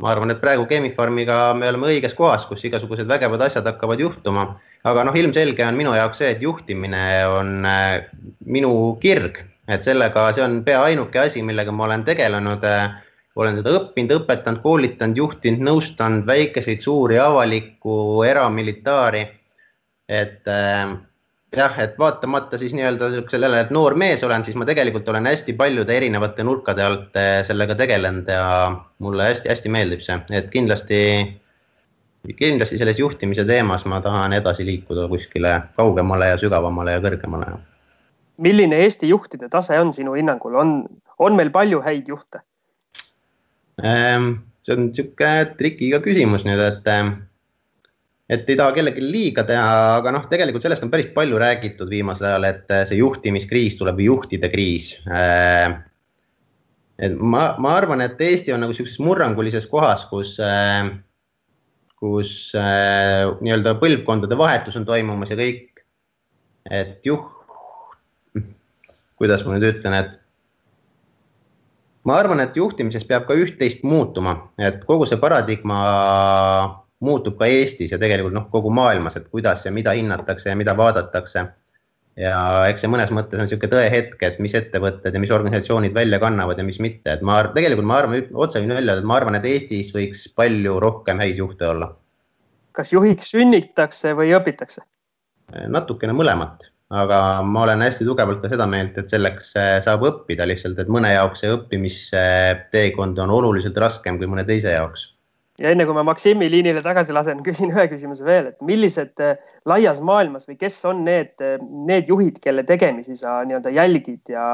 ma 0.00 0.10
arvan, 0.14 0.32
et 0.32 0.40
praegu 0.40 0.64
Chemi-Pharmiga 0.70 1.52
me 1.58 1.68
oleme 1.68 1.90
õiges 1.92 2.16
kohas, 2.16 2.46
kus 2.48 2.64
igasugused 2.64 3.10
vägevad 3.10 3.44
asjad 3.44 3.68
hakkavad 3.68 4.00
juhtuma. 4.00 4.46
aga 4.88 5.04
noh, 5.04 5.18
ilmselge 5.18 5.66
on 5.66 5.76
minu 5.76 5.92
jaoks 5.92 6.22
see, 6.22 6.30
et 6.32 6.40
juhtimine 6.40 7.02
on 7.28 7.68
minu 8.46 8.72
kirg, 9.02 9.42
et 9.68 9.84
sellega, 9.84 10.30
see 10.32 10.46
on 10.46 10.62
pea 10.64 10.80
ainuke 10.88 11.20
asi, 11.20 11.44
millega 11.44 11.74
ma 11.74 11.84
olen 11.84 12.06
tegelenud. 12.08 12.64
Äh, 12.64 12.96
olen 13.38 13.60
seda 13.60 13.74
õppinud, 13.78 14.14
õpetanud, 14.18 14.62
koolitanud, 14.62 15.18
juhtinud, 15.18 15.62
nõustanud 15.70 16.26
väikeseid, 16.26 16.80
suuri, 16.82 17.18
avalikku, 17.22 18.22
eramilitaari. 18.26 19.26
et 20.08 20.48
äh, 20.48 20.96
jah, 21.56 21.78
et 21.80 21.98
vaatamata 21.98 22.58
siis 22.58 22.74
nii-öelda 22.76 23.10
sellele, 23.30 23.60
et 23.64 23.70
noor 23.74 23.96
mees 23.98 24.22
olen, 24.24 24.44
siis 24.44 24.56
ma 24.58 24.66
tegelikult 24.68 25.08
olen 25.08 25.26
hästi 25.30 25.54
paljude 25.56 25.96
erinevate 25.96 26.44
nurkade 26.44 26.84
alt 26.84 27.16
eh, 27.16 27.40
sellega 27.46 27.76
tegelenud 27.78 28.28
ja 28.28 28.44
mulle 29.04 29.30
hästi-hästi 29.30 29.72
meeldib 29.72 30.04
see, 30.04 30.18
et 30.36 30.50
kindlasti, 30.52 31.00
kindlasti 32.36 32.80
selles 32.80 33.00
juhtimise 33.00 33.46
teemas 33.48 33.86
ma 33.88 34.02
tahan 34.04 34.36
edasi 34.36 34.66
liikuda 34.68 35.08
kuskile 35.08 35.54
kaugemale 35.76 36.34
ja 36.34 36.38
sügavamale 36.40 36.98
ja 36.98 37.04
kõrgemale. 37.04 37.56
milline 38.36 38.84
Eesti 38.84 39.08
juhtide 39.08 39.48
tase 39.48 39.80
on 39.80 39.92
sinu 39.92 40.14
hinnangul, 40.14 40.54
on, 40.54 40.78
on 41.18 41.36
meil 41.36 41.50
palju 41.50 41.80
häid 41.84 42.08
juhte? 42.08 42.44
Ehm, 43.82 44.30
see 44.66 44.74
on 44.74 44.88
niisugune 44.88 45.32
trikiga 45.58 46.00
küsimus 46.02 46.44
nüüd, 46.46 46.60
et 46.62 46.88
ehm, 46.90 47.12
et 48.28 48.48
ei 48.50 48.58
taha 48.58 48.74
kellelegi 48.76 49.04
liiga 49.04 49.44
teha, 49.48 49.76
aga 50.00 50.12
noh, 50.12 50.26
tegelikult 50.28 50.64
sellest 50.64 50.84
on 50.84 50.90
päris 50.92 51.08
palju 51.14 51.38
räägitud 51.40 51.88
viimasel 51.88 52.26
ajal, 52.28 52.48
et 52.50 52.74
äh, 52.74 52.82
see 52.90 52.98
juhtimiskriis 52.98 53.78
tuleb 53.78 54.00
või 54.00 54.10
juhtide 54.10 54.50
kriis. 54.52 54.90
Äh, 55.08 55.78
et 56.98 57.14
ma, 57.16 57.52
ma 57.62 57.76
arvan, 57.78 58.02
et 58.04 58.20
Eesti 58.20 58.52
on 58.52 58.64
nagu 58.66 58.74
sihukeses 58.74 59.00
murrangulises 59.00 59.68
kohas, 59.70 60.02
kus, 60.10 60.34
kus 62.02 62.32
nii-öelda 62.58 63.76
põlvkondade 63.78 64.38
vahetus 64.38 64.76
on 64.80 64.86
toimumas 64.88 65.30
ja 65.30 65.38
kõik. 65.38 65.84
et 66.68 67.06
juh, 67.06 67.22
kuidas 69.16 69.46
ma 69.46 69.54
nüüd 69.54 69.68
ütlen, 69.70 69.94
et 69.94 70.18
ma 72.08 72.18
arvan, 72.22 72.40
et 72.40 72.56
juhtimises 72.56 73.04
peab 73.08 73.26
ka 73.28 73.36
üht-teist 73.36 73.84
muutuma, 73.86 74.34
et 74.60 74.84
kogu 74.88 75.06
see 75.08 75.20
paradigma 75.20 75.78
muutub 77.04 77.38
ka 77.38 77.46
Eestis 77.46 77.92
ja 77.94 78.00
tegelikult 78.00 78.34
noh, 78.34 78.48
kogu 78.52 78.72
maailmas, 78.74 79.18
et 79.18 79.28
kuidas 79.30 79.64
ja 79.66 79.72
mida 79.74 79.94
hinnatakse 79.98 80.50
ja 80.50 80.58
mida 80.58 80.76
vaadatakse. 80.76 81.46
ja 82.18 82.38
eks 82.66 82.82
see 82.82 82.90
mõnes 82.90 83.12
mõttes 83.14 83.38
on 83.38 83.46
niisugune 83.46 83.70
tõehetk, 83.70 84.22
et 84.26 84.40
mis 84.42 84.54
ettevõtted 84.58 85.14
ja 85.14 85.20
mis 85.22 85.30
organisatsioonid 85.30 85.94
välja 85.94 86.18
kannavad 86.18 86.58
ja 86.58 86.64
mis 86.66 86.80
mitte, 86.82 87.12
et 87.12 87.22
ma 87.22 87.36
tegelikult 87.54 87.86
ma 87.86 88.00
arvan, 88.00 88.24
otse 88.34 88.58
võin 88.64 88.74
öelda, 88.74 88.96
et 88.98 89.06
ma 89.06 89.20
arvan, 89.20 89.38
et 89.38 89.46
Eestis 89.46 89.92
võiks 89.94 90.24
palju 90.34 90.80
rohkem 90.82 91.22
häid 91.22 91.38
juhte 91.38 91.68
olla. 91.68 91.92
kas 92.72 92.90
juhiks 92.92 93.30
sünnitakse 93.34 94.16
või 94.18 94.34
õpitakse? 94.34 94.82
natukene 95.68 96.12
mõlemat, 96.12 96.68
aga 96.88 97.42
ma 97.44 97.66
olen 97.66 97.84
hästi 97.84 98.06
tugevalt 98.08 98.40
ka 98.40 98.48
seda 98.52 98.66
meelt, 98.70 98.96
et 98.96 99.12
selleks 99.12 99.52
eh, 99.60 99.76
saab 99.84 100.06
õppida 100.08 100.46
lihtsalt, 100.48 100.78
et 100.80 100.88
mõne 100.88 101.12
jaoks 101.12 101.44
see 101.44 101.52
õppimisteekond 101.52 103.20
on 103.24 103.36
oluliselt 103.40 103.76
raskem 103.76 104.20
kui 104.20 104.30
mõne 104.30 104.46
teise 104.48 104.72
jaoks 104.72 105.10
ja 105.58 105.72
enne 105.72 105.86
kui 105.86 105.96
ma 105.96 106.04
Maksimi 106.06 106.48
liinile 106.50 106.82
tagasi 106.84 107.14
lasen, 107.14 107.42
küsin 107.46 107.72
ühe 107.74 107.86
küsimuse 107.90 108.26
veel, 108.26 108.52
et 108.52 108.66
millised 108.66 109.22
äh, 109.24 109.38
laias 109.68 110.00
maailmas 110.04 110.48
või 110.48 110.58
kes 110.60 110.78
on 110.88 111.04
need, 111.06 111.34
äh, 111.44 111.58
need 111.88 112.10
juhid, 112.10 112.40
kelle 112.44 112.64
tegemisi 112.68 113.18
sa 113.18 113.40
nii-öelda 113.48 113.72
jälgid 113.74 114.34
ja 114.34 114.44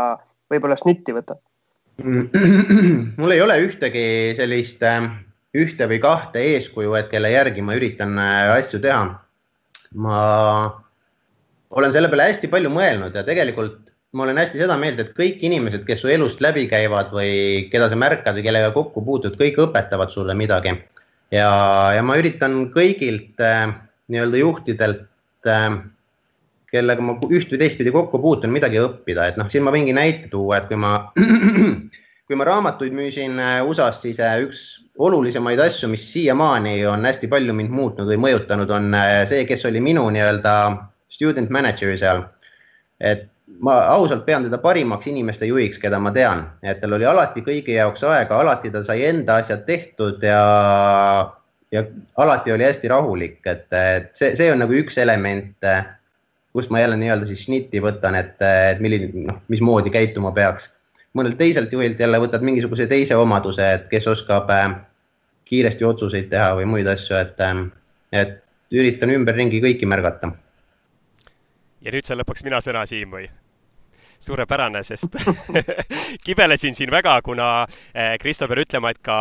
võib-olla 0.52 0.78
snitti 0.80 1.16
võtad? 1.16 1.42
mul 3.20 3.34
ei 3.34 3.42
ole 3.44 3.60
ühtegi 3.68 4.06
sellist 4.38 4.82
äh, 4.86 5.04
ühte 5.54 5.86
või 5.90 6.00
kahte 6.02 6.42
eeskuju, 6.54 6.96
et 6.98 7.12
kelle 7.12 7.30
järgi 7.30 7.62
ma 7.62 7.76
üritan 7.78 8.18
asju 8.18 8.80
teha. 8.82 9.04
ma 9.94 10.16
olen 11.78 11.92
selle 11.94 12.10
peale 12.12 12.30
hästi 12.30 12.50
palju 12.52 12.70
mõelnud 12.72 13.16
ja 13.16 13.24
tegelikult 13.26 13.94
ma 14.14 14.22
olen 14.24 14.38
hästi 14.38 14.60
seda 14.62 14.76
meelt, 14.78 15.00
et 15.02 15.14
kõik 15.16 15.42
inimesed, 15.42 15.82
kes 15.88 16.04
su 16.04 16.10
elust 16.12 16.42
läbi 16.44 16.68
käivad 16.70 17.10
või 17.14 17.66
keda 17.72 17.88
sa 17.90 17.98
märkad 17.98 18.38
või 18.38 18.44
kellega 18.46 18.70
kokku 18.74 19.02
puutud, 19.04 19.34
kõik 19.40 19.58
õpetavad 19.66 20.12
sulle 20.14 20.36
midagi. 20.38 20.76
Ja, 21.34 21.48
ja 21.96 22.04
ma 22.06 22.14
üritan 22.20 22.68
kõigilt 22.74 23.42
äh, 23.42 23.72
nii-öelda 24.12 24.38
juhtidelt 24.38 25.50
äh,, 25.50 25.80
kellega 26.74 27.02
ma 27.02 27.16
üht 27.26 27.50
või 27.50 27.60
teistpidi 27.64 27.92
kokku 27.94 28.20
puutun, 28.22 28.54
midagi 28.54 28.78
õppida, 28.82 29.28
et 29.30 29.40
noh, 29.40 29.50
siin 29.50 29.66
ma 29.66 29.74
võingi 29.74 29.94
näite 29.96 30.30
tuua, 30.30 30.60
et 30.60 30.70
kui 30.70 30.78
ma, 30.78 30.94
kui 32.28 32.38
ma 32.38 32.46
raamatuid 32.46 32.94
müüsin 32.94 33.38
äh, 33.42 33.58
USA-s, 33.66 34.04
siis 34.06 34.22
äh, 34.22 34.38
üks 34.46 34.64
olulisemaid 35.02 35.58
asju, 35.58 35.90
mis 35.90 36.06
siiamaani 36.12 36.78
on 36.86 37.02
hästi 37.06 37.26
palju 37.30 37.54
mind 37.56 37.74
muutnud 37.74 38.06
või 38.12 38.20
mõjutanud, 38.28 38.70
on 38.70 38.94
äh, 38.94 39.24
see, 39.30 39.42
kes 39.48 39.66
oli 39.66 39.82
minu 39.82 40.06
nii-öelda 40.14 40.54
student 41.08 41.50
manager 41.50 41.96
seal. 41.98 42.24
et 43.00 43.28
ma 43.60 43.74
ausalt 43.94 44.24
pean 44.26 44.44
teda 44.46 44.58
parimaks 44.58 45.06
inimeste 45.10 45.46
juhiks, 45.46 45.78
keda 45.78 45.98
ma 46.00 46.12
tean, 46.14 46.44
et 46.62 46.80
tal 46.80 46.96
oli 46.96 47.06
alati 47.08 47.42
kõigi 47.44 47.76
jaoks 47.76 48.04
aega, 48.08 48.38
alati 48.40 48.70
ta 48.72 48.84
sai 48.86 49.04
enda 49.08 49.38
asjad 49.42 49.66
tehtud 49.66 50.22
ja, 50.24 50.38
ja 51.74 51.82
alati 52.24 52.54
oli 52.54 52.64
hästi 52.64 52.90
rahulik, 52.92 53.42
et, 53.50 53.66
et 53.72 54.08
see, 54.16 54.32
see 54.38 54.48
on 54.52 54.62
nagu 54.64 54.76
üks 54.78 54.96
element, 55.02 55.68
kust 56.54 56.70
ma 56.70 56.80
jälle 56.80 56.96
nii-öelda 57.00 57.28
siis 57.28 57.44
šnitti 57.44 57.82
võtan, 57.84 58.16
et, 58.18 58.36
et 58.38 58.80
milline, 58.84 59.10
noh, 59.28 59.42
mismoodi 59.52 59.92
käituma 59.94 60.32
peaks. 60.32 60.70
mõnelt 61.14 61.36
teiselt 61.38 61.72
juhilt 61.72 62.00
jälle 62.00 62.18
võtad 62.18 62.42
mingisuguse 62.42 62.86
teise 62.90 63.16
omaduse, 63.16 63.66
et 63.76 63.84
kes 63.90 64.06
oskab 64.10 64.48
äh, 64.50 64.72
kiiresti 65.44 65.84
otsuseid 65.84 66.30
teha 66.30 66.54
või 66.58 66.64
muid 66.66 66.88
asju, 66.90 67.16
et, 67.20 67.38
äh, 67.42 67.60
et 68.12 68.40
üritan 68.74 69.12
ümberringi 69.14 69.60
kõiki 69.62 69.86
märgata. 69.86 70.32
Ja 71.84 71.92
nüüd 71.92 72.06
saan 72.06 72.22
lõpuks 72.22 72.44
mina 72.46 72.60
sõna, 72.64 72.86
Siim, 72.88 73.12
või? 73.12 73.28
suurepärane, 74.24 74.80
sest 74.84 75.16
kibelesin 76.26 76.74
siin 76.74 76.90
väga, 76.90 77.18
kuna 77.22 77.66
eh, 77.92 78.14
Kristo 78.20 78.46
peab 78.48 78.62
ütlema, 78.62 78.92
et 78.94 79.00
ka 79.04 79.16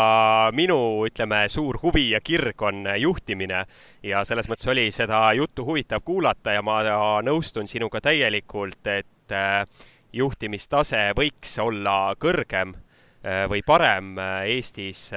minu, 0.55 0.77
ütleme, 1.07 1.41
suur 1.51 1.79
huvi 1.81 2.05
ja 2.13 2.21
kirg 2.23 2.61
on 2.63 2.85
juhtimine 3.01 3.65
ja 4.03 4.23
selles 4.23 4.47
mõttes 4.47 4.69
oli 4.71 4.85
seda 4.95 5.25
juttu 5.35 5.65
huvitav 5.67 6.05
kuulata 6.05 6.55
ja 6.55 6.61
ma 6.63 6.79
nõustun 7.25 7.67
sinuga 7.67 7.99
täielikult, 8.05 8.79
et 8.87 9.35
eh, 9.35 9.89
juhtimistase 10.13 11.09
võiks 11.17 11.57
olla 11.59 12.13
kõrgem 12.15 12.71
eh, 12.71 13.43
või 13.51 13.59
parem 13.65 14.15
Eestis, 14.47 15.09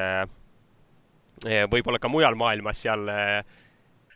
võib-olla 1.46 2.00
ka 2.00 2.08
mujal 2.08 2.34
maailmas, 2.34 2.80
seal 2.80 3.06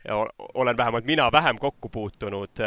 olen 0.08 0.76
vähemalt 0.76 1.04
mina 1.04 1.28
vähem 1.32 1.58
kokku 1.60 1.90
puutunud 1.92 2.62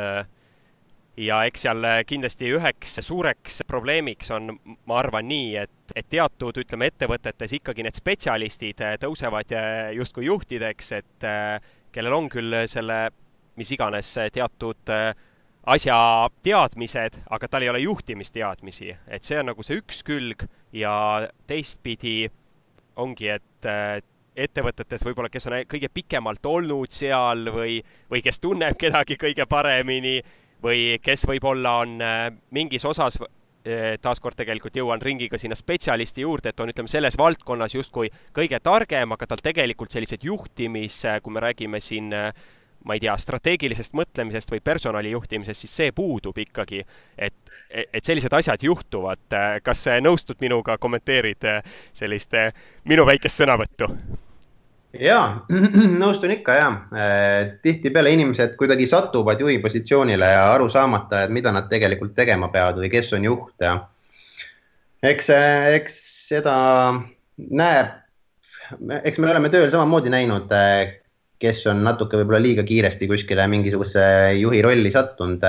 ja 1.18 1.44
eks 1.48 1.66
seal 1.68 1.86
äh, 1.86 2.00
kindlasti 2.08 2.50
üheks 2.56 2.98
suureks 3.06 3.62
probleemiks 3.70 4.32
on, 4.34 4.56
ma 4.88 5.00
arvan 5.02 5.28
nii, 5.30 5.50
et, 5.62 5.94
et 5.96 6.08
teatud, 6.10 6.58
ütleme, 6.64 6.90
ettevõtetes 6.90 7.58
ikkagi 7.60 7.86
need 7.86 7.98
spetsialistid 8.00 8.82
äh, 8.82 8.96
tõusevad 9.02 9.54
äh, 9.54 9.92
justkui 9.98 10.26
juhtideks, 10.30 10.92
et 11.00 11.28
kellel 11.94 12.18
on 12.18 12.30
küll 12.32 12.64
selle 12.68 13.06
mis 13.54 13.70
iganes 13.76 14.10
teatud 14.34 14.90
asja 15.70 15.98
teadmised, 16.44 17.20
aga 17.30 17.48
tal 17.48 17.64
ei 17.64 17.70
ole 17.70 17.84
juhtimisteadmisi, 17.84 18.90
et 19.06 19.24
see 19.24 19.38
on 19.40 19.52
nagu 19.52 19.64
see 19.64 19.78
üks 19.78 20.02
külg 20.08 20.48
ja 20.74 20.96
teistpidi 21.48 22.26
ongi, 22.98 23.30
et 23.30 23.70
ettevõtetes 24.34 25.06
võib-olla, 25.06 25.30
kes 25.30 25.46
on 25.48 25.60
kõige 25.70 25.92
pikemalt 25.94 26.46
olnud 26.50 26.92
seal 26.98 27.46
või, 27.54 27.78
või 28.10 28.24
kes 28.26 28.42
tunneb 28.42 28.80
kedagi 28.82 29.20
kõige 29.22 29.46
paremini 29.50 30.18
või 30.64 30.98
kes 31.04 31.28
võib-olla 31.30 31.78
on 31.84 32.02
äh, 32.02 32.26
mingis 32.56 32.86
osas 32.86 33.20
äh, 33.22 33.94
taaskord 34.02 34.38
tegelikult 34.40 34.76
jõuan 34.80 35.02
ringiga 35.02 35.38
sinna 35.38 35.58
spetsialisti 35.60 36.24
juurde, 36.24 36.54
et 36.54 36.60
on, 36.64 36.72
ütleme, 36.74 36.92
selles 36.92 37.18
valdkonnas 37.20 37.76
justkui 37.76 38.12
kõige 38.36 38.60
targem, 38.64 39.16
aga 39.16 39.28
tal 39.28 39.44
tegelikult 39.44 39.92
sellised 39.92 40.24
juhtimis, 40.24 41.04
kui 41.24 41.34
me 41.34 41.44
räägime 41.44 41.82
siin 41.84 42.12
ma 42.84 42.98
ei 42.98 43.00
tea, 43.00 43.14
strateegilisest 43.16 43.94
mõtlemisest 43.96 44.52
või 44.52 44.60
personali 44.60 45.14
juhtimisest, 45.14 45.64
siis 45.64 45.76
see 45.78 45.94
puudub 45.96 46.38
ikkagi. 46.38 46.82
et, 47.18 47.54
et 47.70 48.04
sellised 48.04 48.34
asjad 48.34 48.64
juhtuvad. 48.64 49.40
kas 49.64 49.86
nõustud 50.02 50.44
minuga, 50.44 50.78
kommenteerid 50.78 51.48
sellist 51.94 52.36
minu 52.84 53.06
väikest 53.08 53.40
sõnavõttu? 53.40 53.88
Ja 55.00 55.20
nõustun 56.04 56.34
ikka 56.36 56.58
ja 56.58 56.68
tihtipeale 57.64 58.14
inimesed 58.14 58.56
kuidagi 58.60 58.86
satuvad 58.90 59.42
juhi 59.42 59.58
positsioonile 59.64 60.30
ja 60.36 60.46
aru 60.54 60.70
saamata, 60.70 61.24
et 61.24 61.34
mida 61.34 61.52
nad 61.54 61.70
tegelikult 61.72 62.14
tegema 62.18 62.52
peavad 62.54 62.78
või 62.82 62.92
kes 62.94 63.14
on 63.18 63.26
juht 63.26 63.66
ja 63.66 63.78
eks, 65.04 65.30
eks 65.78 65.98
seda 66.30 66.56
näeb, 67.38 67.96
eks 69.04 69.20
me 69.20 69.32
oleme 69.32 69.52
tööl 69.54 69.72
samamoodi 69.72 70.14
näinud, 70.14 70.52
kes 71.44 71.66
on 71.68 71.82
natuke 71.84 72.20
võib-olla 72.20 72.42
liiga 72.44 72.64
kiiresti 72.64 73.10
kuskile 73.10 73.48
mingisuguse 73.52 74.04
juhi 74.40 74.62
rolli 74.64 74.92
sattunud 74.94 75.44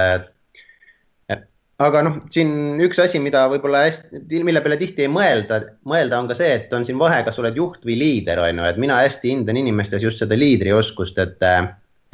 aga 1.84 2.02
noh, 2.06 2.18
siin 2.32 2.80
üks 2.84 2.98
asi, 3.02 3.20
mida 3.22 3.44
võib-olla 3.52 3.84
hästi, 3.86 4.42
mille 4.46 4.62
peale 4.64 4.78
tihti 4.80 5.06
ei 5.06 5.12
mõelda, 5.12 5.60
mõelda 5.88 6.20
on 6.22 6.28
ka 6.30 6.36
see, 6.38 6.50
et 6.58 6.72
on 6.76 6.86
siin 6.86 6.98
vahe, 7.00 7.22
kas 7.26 7.38
oled 7.42 7.56
juht 7.58 7.84
või 7.86 7.98
liider, 8.00 8.40
on 8.42 8.60
ju, 8.60 8.66
et 8.68 8.80
mina 8.80 9.00
hästi 9.02 9.32
hindan 9.32 9.58
inimestes 9.60 10.04
just 10.06 10.22
seda 10.22 10.38
liidrioskust, 10.38 11.18
et 11.22 11.48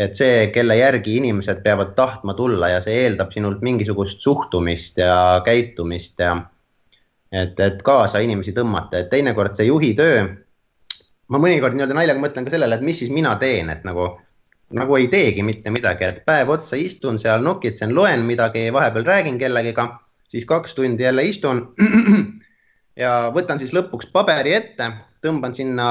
et 0.00 0.14
see, 0.16 0.46
kelle 0.54 0.78
järgi 0.78 1.18
inimesed 1.18 1.58
peavad 1.60 1.90
tahtma 1.92 2.32
tulla 2.32 2.70
ja 2.72 2.78
see 2.80 3.02
eeldab 3.02 3.34
sinult 3.34 3.60
mingisugust 3.60 4.22
suhtumist 4.24 4.96
ja 4.96 5.42
käitumist 5.44 6.22
ja 6.24 6.38
et, 7.28 7.60
et 7.60 7.82
kaasa 7.84 8.22
inimesi 8.24 8.54
tõmmata, 8.56 9.02
et 9.02 9.10
teinekord 9.12 9.58
see 9.58 9.68
juhi 9.68 9.92
töö, 9.98 10.24
ma 11.28 11.42
mõnikord 11.42 11.76
nii-öelda 11.76 11.98
naljaga 11.98 12.22
mõtlen 12.22 12.48
ka 12.48 12.54
sellele, 12.54 12.78
et 12.80 12.86
mis 12.86 13.02
siis 13.02 13.12
mina 13.12 13.34
teen, 13.42 13.68
et 13.74 13.84
nagu 13.84 14.08
nagu 14.76 14.96
ei 14.96 15.08
teegi 15.10 15.42
mitte 15.42 15.70
midagi, 15.74 16.06
et 16.06 16.22
päev 16.26 16.52
otsa 16.54 16.78
istun 16.78 17.18
seal, 17.22 17.42
nokitsen, 17.42 17.94
loen 17.94 18.22
midagi, 18.26 18.68
vahepeal 18.72 19.06
räägin 19.06 19.38
kellegiga, 19.38 19.88
siis 20.30 20.46
kaks 20.46 20.74
tundi 20.74 21.02
jälle 21.02 21.24
istun. 21.26 21.64
ja 23.02 23.30
võtan 23.34 23.58
siis 23.58 23.74
lõpuks 23.74 24.10
paberi 24.12 24.54
ette, 24.54 24.92
tõmban 25.24 25.54
sinna 25.56 25.88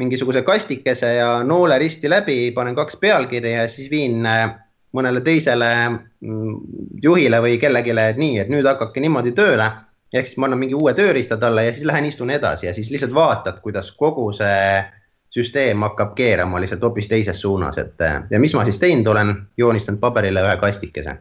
mingisuguse 0.00 0.42
kastikese 0.46 1.14
ja 1.18 1.30
noole 1.44 1.78
risti 1.82 2.10
läbi, 2.10 2.50
panen 2.54 2.76
kaks 2.78 2.96
pealkirja 2.96 3.62
ja 3.62 3.68
siis 3.68 3.90
viin 3.90 4.26
äh, 4.26 4.52
mõnele 4.96 5.22
teisele 5.26 5.70
mm, 5.88 6.56
juhile 7.02 7.40
või 7.42 7.58
kellelegi, 7.62 7.94
et 7.94 8.20
nii, 8.20 8.38
et 8.44 8.50
nüüd 8.52 8.66
hakake 8.66 9.02
niimoodi 9.02 9.34
tööle. 9.36 9.70
ehk 10.12 10.26
siis 10.26 10.38
ma 10.42 10.48
annan 10.48 10.58
mingi 10.58 10.74
uue 10.74 10.90
tööriista 10.94 11.36
talle 11.38 11.64
ja 11.64 11.72
siis 11.72 11.86
lähen 11.86 12.04
istun 12.04 12.30
edasi 12.34 12.66
ja 12.66 12.72
siis 12.74 12.90
lihtsalt 12.90 13.14
vaatad, 13.14 13.60
kuidas 13.62 13.92
kogu 13.92 14.32
see 14.34 14.82
süsteem 15.30 15.82
hakkab 15.86 16.14
keerama 16.18 16.60
lihtsalt 16.60 16.82
hoopis 16.82 17.08
teises 17.08 17.40
suunas, 17.40 17.78
et 17.78 18.02
ja 18.30 18.40
mis 18.42 18.54
ma 18.54 18.64
siis 18.66 18.78
teinud 18.82 19.06
olen, 19.12 19.34
joonistanud 19.56 20.00
paberile 20.02 20.42
ühe 20.42 20.56
kastikese. 20.60 21.16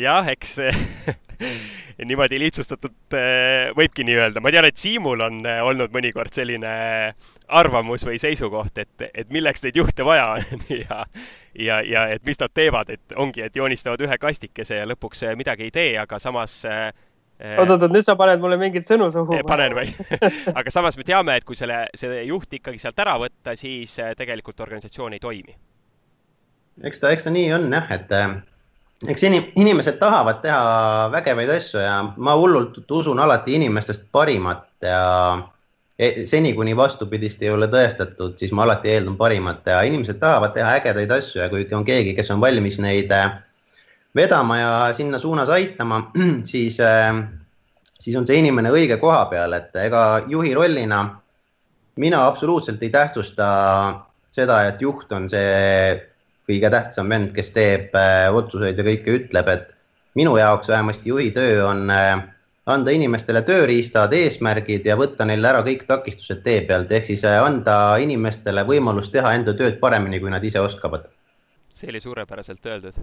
jah, 0.00 0.28
eks 0.28 0.58
niimoodi 2.04 2.38
lihtsustatult 2.40 3.16
eh, 3.16 3.70
võibki 3.76 4.04
nii 4.04 4.16
öelda, 4.18 4.42
ma 4.44 4.52
tean, 4.52 4.66
et 4.68 4.76
Siimul 4.76 5.22
on 5.24 5.38
eh, 5.46 5.62
olnud 5.64 5.94
mõnikord 5.94 6.34
selline 6.36 6.72
arvamus 7.48 8.04
või 8.06 8.18
seisukoht, 8.20 8.76
et, 8.82 9.08
et 9.14 9.32
milleks 9.32 9.64
neid 9.64 9.78
juhte 9.80 10.04
vaja 10.04 10.32
on 10.36 10.64
ja 10.68 11.04
ja, 11.56 11.80
ja 11.80 12.06
et 12.12 12.24
mis 12.28 12.40
nad 12.40 12.52
teevad, 12.52 12.92
et 12.92 13.16
ongi, 13.16 13.46
et 13.46 13.56
joonistavad 13.56 14.02
ühe 14.04 14.18
kastikese 14.20 14.82
ja 14.82 14.88
lõpuks 14.88 15.24
midagi 15.40 15.70
ei 15.70 15.72
tee, 15.72 15.92
aga 16.00 16.20
samas 16.20 16.58
äh, 16.68 16.90
oot-oot, 17.36 17.86
nüüd 17.92 18.06
sa 18.06 18.16
paned 18.18 18.40
mulle 18.42 18.58
mingeid 18.60 18.86
sõnu 18.88 19.10
suhu. 19.12 19.40
panen 19.48 19.76
või 19.76 19.90
aga 20.58 20.72
samas 20.72 20.96
me 20.96 21.06
teame, 21.06 21.36
et 21.36 21.44
kui 21.44 21.58
selle, 21.58 21.84
see 21.96 22.22
juht 22.28 22.58
ikkagi 22.60 22.80
sealt 22.82 22.98
ära 23.04 23.16
võtta, 23.20 23.56
siis 23.58 23.98
äh, 24.00 24.14
tegelikult 24.18 24.60
organisatsioon 24.64 25.16
ei 25.16 25.22
toimi. 25.22 25.56
eks 26.84 27.02
ta, 27.02 27.12
eks 27.12 27.28
ta 27.28 27.34
nii 27.34 27.50
on 27.56 27.68
jah, 27.72 27.90
et 27.96 28.14
eks 29.04 29.26
inimesed 29.28 29.98
tahavad 30.00 30.40
teha 30.44 31.10
vägevaid 31.12 31.52
asju 31.58 31.82
ja 31.82 31.98
ma 32.16 32.36
hullult 32.40 32.80
usun 32.90 33.20
alati 33.20 33.58
inimestest 33.58 34.08
parimat 34.12 34.64
ja 34.80 35.02
seni, 36.24 36.52
kuni 36.56 36.76
vastupidist 36.76 37.42
ei 37.42 37.50
ole 37.52 37.68
tõestatud, 37.72 38.36
siis 38.40 38.52
ma 38.52 38.64
alati 38.66 38.92
eeldan 38.92 39.16
parimat 39.16 39.68
ja 39.68 39.80
inimesed 39.88 40.20
tahavad 40.20 40.52
teha 40.56 40.74
ägedaid 40.80 41.12
asju 41.12 41.40
ja 41.42 41.48
kui 41.52 41.66
on 41.72 41.84
keegi, 41.84 42.14
kes 42.16 42.32
on 42.34 42.40
valmis 42.40 42.80
neid 42.80 43.12
äh, 43.12 43.36
vedama 44.16 44.58
ja 44.58 44.72
sinna 44.96 45.18
suunas 45.18 45.48
aitama, 45.48 46.10
siis, 46.52 46.80
äh, 46.80 47.14
siis 48.00 48.16
on 48.16 48.26
see 48.26 48.40
inimene 48.40 48.72
õige 48.72 48.98
koha 49.02 49.24
peal, 49.30 49.56
et 49.58 49.76
ega 49.84 50.02
juhi 50.28 50.54
rollina 50.56 51.04
mina 51.96 52.26
absoluutselt 52.26 52.82
ei 52.82 52.90
tähtsusta 52.92 53.46
seda, 54.32 54.60
et 54.68 54.82
juht 54.82 55.12
on 55.12 55.28
see 55.32 55.96
kõige 56.46 56.70
tähtsam 56.70 57.10
vend, 57.10 57.32
kes 57.36 57.50
teeb 57.54 57.96
äh, 57.98 58.28
otsuseid 58.32 58.78
ja 58.78 58.86
kõike 58.86 59.18
ütleb, 59.20 59.52
et 59.52 59.68
minu 60.16 60.36
jaoks 60.40 60.72
vähemasti 60.72 61.12
juhi 61.12 61.30
töö 61.36 61.66
on 61.66 61.90
äh, 61.92 62.14
anda 62.66 62.90
inimestele 62.90 63.44
tööriistad, 63.46 64.14
eesmärgid 64.16 64.86
ja 64.88 64.96
võtta 64.98 65.26
neile 65.28 65.52
ära 65.52 65.62
kõik 65.66 65.84
takistused 65.86 66.42
tee 66.42 66.64
pealt, 66.66 66.90
ehk 66.90 67.06
siis 67.12 67.22
anda 67.28 67.76
inimestele 68.02 68.64
võimalus 68.66 69.12
teha 69.12 69.36
enda 69.38 69.54
tööd 69.54 69.78
paremini, 69.82 70.20
kui 70.20 70.32
nad 70.32 70.44
ise 70.44 70.60
oskavad. 70.60 71.06
see 71.76 71.92
oli 71.92 72.00
suurepäraselt 72.00 72.66
öeldud 72.66 72.96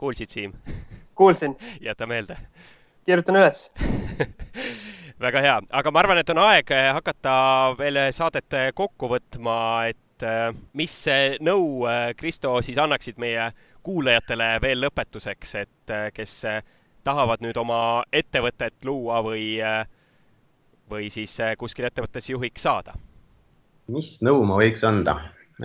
kuulsid, 0.00 0.30
Siim? 0.32 0.52
kuulsin. 1.14 1.56
jäta 1.80 2.06
meelde. 2.06 2.36
kirjutan 3.04 3.36
üles 3.36 3.70
väga 5.24 5.40
hea, 5.44 5.56
aga 5.70 5.90
ma 5.90 6.00
arvan, 6.00 6.20
et 6.22 6.30
on 6.32 6.40
aeg 6.46 6.72
hakata 6.96 7.32
veel 7.78 7.98
saadet 8.16 8.56
kokku 8.74 9.10
võtma, 9.12 9.56
et 9.92 10.24
äh, 10.24 10.48
mis 10.72 10.94
nõu, 11.44 11.84
Kristo, 12.16 12.54
siis 12.64 12.80
annaksid 12.80 13.20
meie 13.20 13.50
kuulajatele 13.84 14.54
veel 14.62 14.80
lõpetuseks, 14.86 15.54
et 15.60 15.94
kes 16.16 16.38
tahavad 17.04 17.44
nüüd 17.44 17.56
oma 17.60 18.02
ettevõtet 18.12 18.84
luua 18.84 19.20
või, 19.24 19.44
või 20.90 21.12
siis 21.12 21.36
kuskil 21.60 21.88
ettevõttes 21.88 22.32
juhiks 22.32 22.68
saada? 22.68 22.96
mis 23.90 24.16
nõu 24.24 24.44
ma 24.46 24.56
võiks 24.60 24.84
anda? 24.86 25.16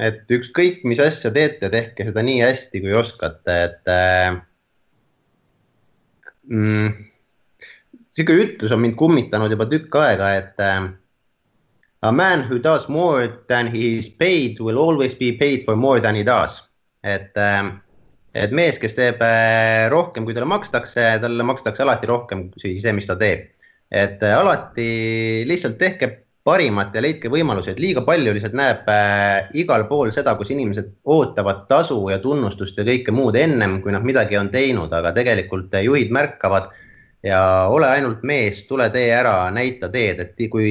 Et 0.01 0.31
ükskõik, 0.31 0.83
mis 0.87 0.99
asja 1.01 1.31
teete, 1.33 1.69
tehke 1.71 2.07
seda 2.07 2.23
nii 2.25 2.41
hästi, 2.43 2.81
kui 2.83 2.93
oskate, 2.97 3.55
et 3.69 3.91
äh, 3.91 4.37
mm, 6.49 6.91
sihuke 8.15 8.37
ütlus 8.43 8.75
on 8.75 8.83
mind 8.83 8.97
kummitanud 8.99 9.53
juba 9.53 9.67
tükk 9.71 9.97
aega, 10.01 10.31
et 10.41 10.63
äh, 10.63 10.89
a 12.05 12.11
man 12.11 12.45
who 12.49 12.59
does 12.59 12.87
more 12.89 13.27
than 13.49 13.71
he 13.71 13.97
is 13.99 14.09
paid 14.09 14.59
will 14.59 14.79
always 14.81 15.15
be 15.15 15.31
paid 15.31 15.65
for 15.65 15.75
more 15.75 15.99
than 15.99 16.15
he 16.15 16.23
does. 16.23 16.61
et 17.05 17.37
äh,, 17.37 17.71
et 18.35 18.51
mees, 18.51 18.79
kes 18.81 18.95
teeb 18.97 19.21
äh, 19.23 19.85
rohkem, 19.93 20.25
kui 20.25 20.33
talle 20.33 20.49
makstakse, 20.49 21.03
talle 21.21 21.45
makstakse 21.45 21.83
alati 21.85 22.09
rohkem 22.09 22.47
kui 22.51 22.75
see, 22.81 22.93
mis 22.97 23.07
ta 23.07 23.15
teeb. 23.19 23.51
et 23.91 24.23
äh, 24.25 24.37
alati 24.37 25.45
lihtsalt 25.47 25.77
tehke 25.77 26.24
parimat 26.45 26.93
ja 26.93 27.01
leidke 27.01 27.29
võimalusi, 27.33 27.71
et 27.73 27.79
liiga 27.81 28.03
palju 28.05 28.33
lihtsalt 28.35 28.53
näeb 28.57 28.89
äh, 28.91 29.47
igal 29.57 29.87
pool 29.89 30.11
seda, 30.13 30.35
kus 30.37 30.51
inimesed 30.53 30.91
ootavad 31.09 31.63
tasu 31.71 31.97
ja 32.11 32.19
tunnustust 32.21 32.77
ja 32.77 32.85
kõike 32.85 33.13
muud 33.15 33.37
ennem, 33.39 33.79
kui 33.81 33.95
nad 33.95 34.05
midagi 34.05 34.37
on 34.37 34.51
teinud, 34.53 34.93
aga 34.93 35.13
tegelikult 35.15 35.73
äh, 35.73 35.87
juhid 35.87 36.13
märkavad 36.13 36.69
ja 37.25 37.41
ole 37.73 37.89
ainult 37.89 38.21
mees, 38.21 38.61
tule 38.69 38.91
tee 38.93 39.09
ära, 39.15 39.49
näita 39.55 39.89
teed, 39.89 40.21
et 40.21 40.45
kui, 40.53 40.69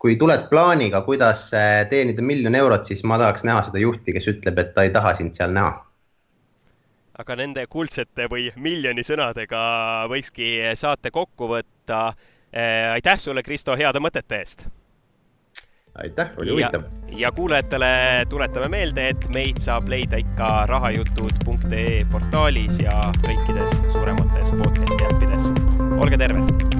kui 0.00 0.16
tuled 0.16 0.48
plaaniga, 0.48 1.04
kuidas 1.04 1.50
äh, 1.52 1.84
teenida 1.92 2.24
miljon 2.24 2.56
eurot, 2.56 2.88
siis 2.88 3.04
ma 3.04 3.20
tahaks 3.20 3.44
näha 3.44 3.66
seda 3.68 3.84
juhti, 3.84 4.16
kes 4.16 4.32
ütleb, 4.32 4.64
et 4.64 4.72
ta 4.72 4.88
ei 4.88 4.96
taha 4.96 5.12
sind 5.20 5.36
seal 5.36 5.52
näha. 5.52 5.76
Aga 7.20 7.36
nende 7.36 7.66
kuldsete 7.68 8.30
või 8.32 8.48
miljoni 8.56 9.04
sõnadega 9.04 9.62
võikski 10.08 10.54
saate 10.72 11.12
kokku 11.12 11.52
võtta 11.52 12.06
aitäh 12.92 13.18
sulle, 13.20 13.42
Kristo, 13.42 13.76
heade 13.76 14.02
mõtete 14.02 14.38
eest! 14.42 14.66
aitäh, 15.94 16.30
oli 16.36 16.50
huvitav! 16.50 16.82
ja 17.16 17.32
kuulajatele 17.32 18.26
tuletame 18.28 18.68
meelde, 18.68 19.08
et 19.08 19.28
meid 19.34 19.62
saab 19.62 19.88
leida 19.88 20.20
ikka 20.22 20.50
rahajutud.ee 20.70 22.04
portaalis 22.12 22.80
ja 22.82 22.98
kõikides 23.22 23.80
suuremates 23.92 24.54
podcast'i 24.58 25.10
äppides. 25.12 25.50
olge 25.98 26.18
terved! 26.18 26.79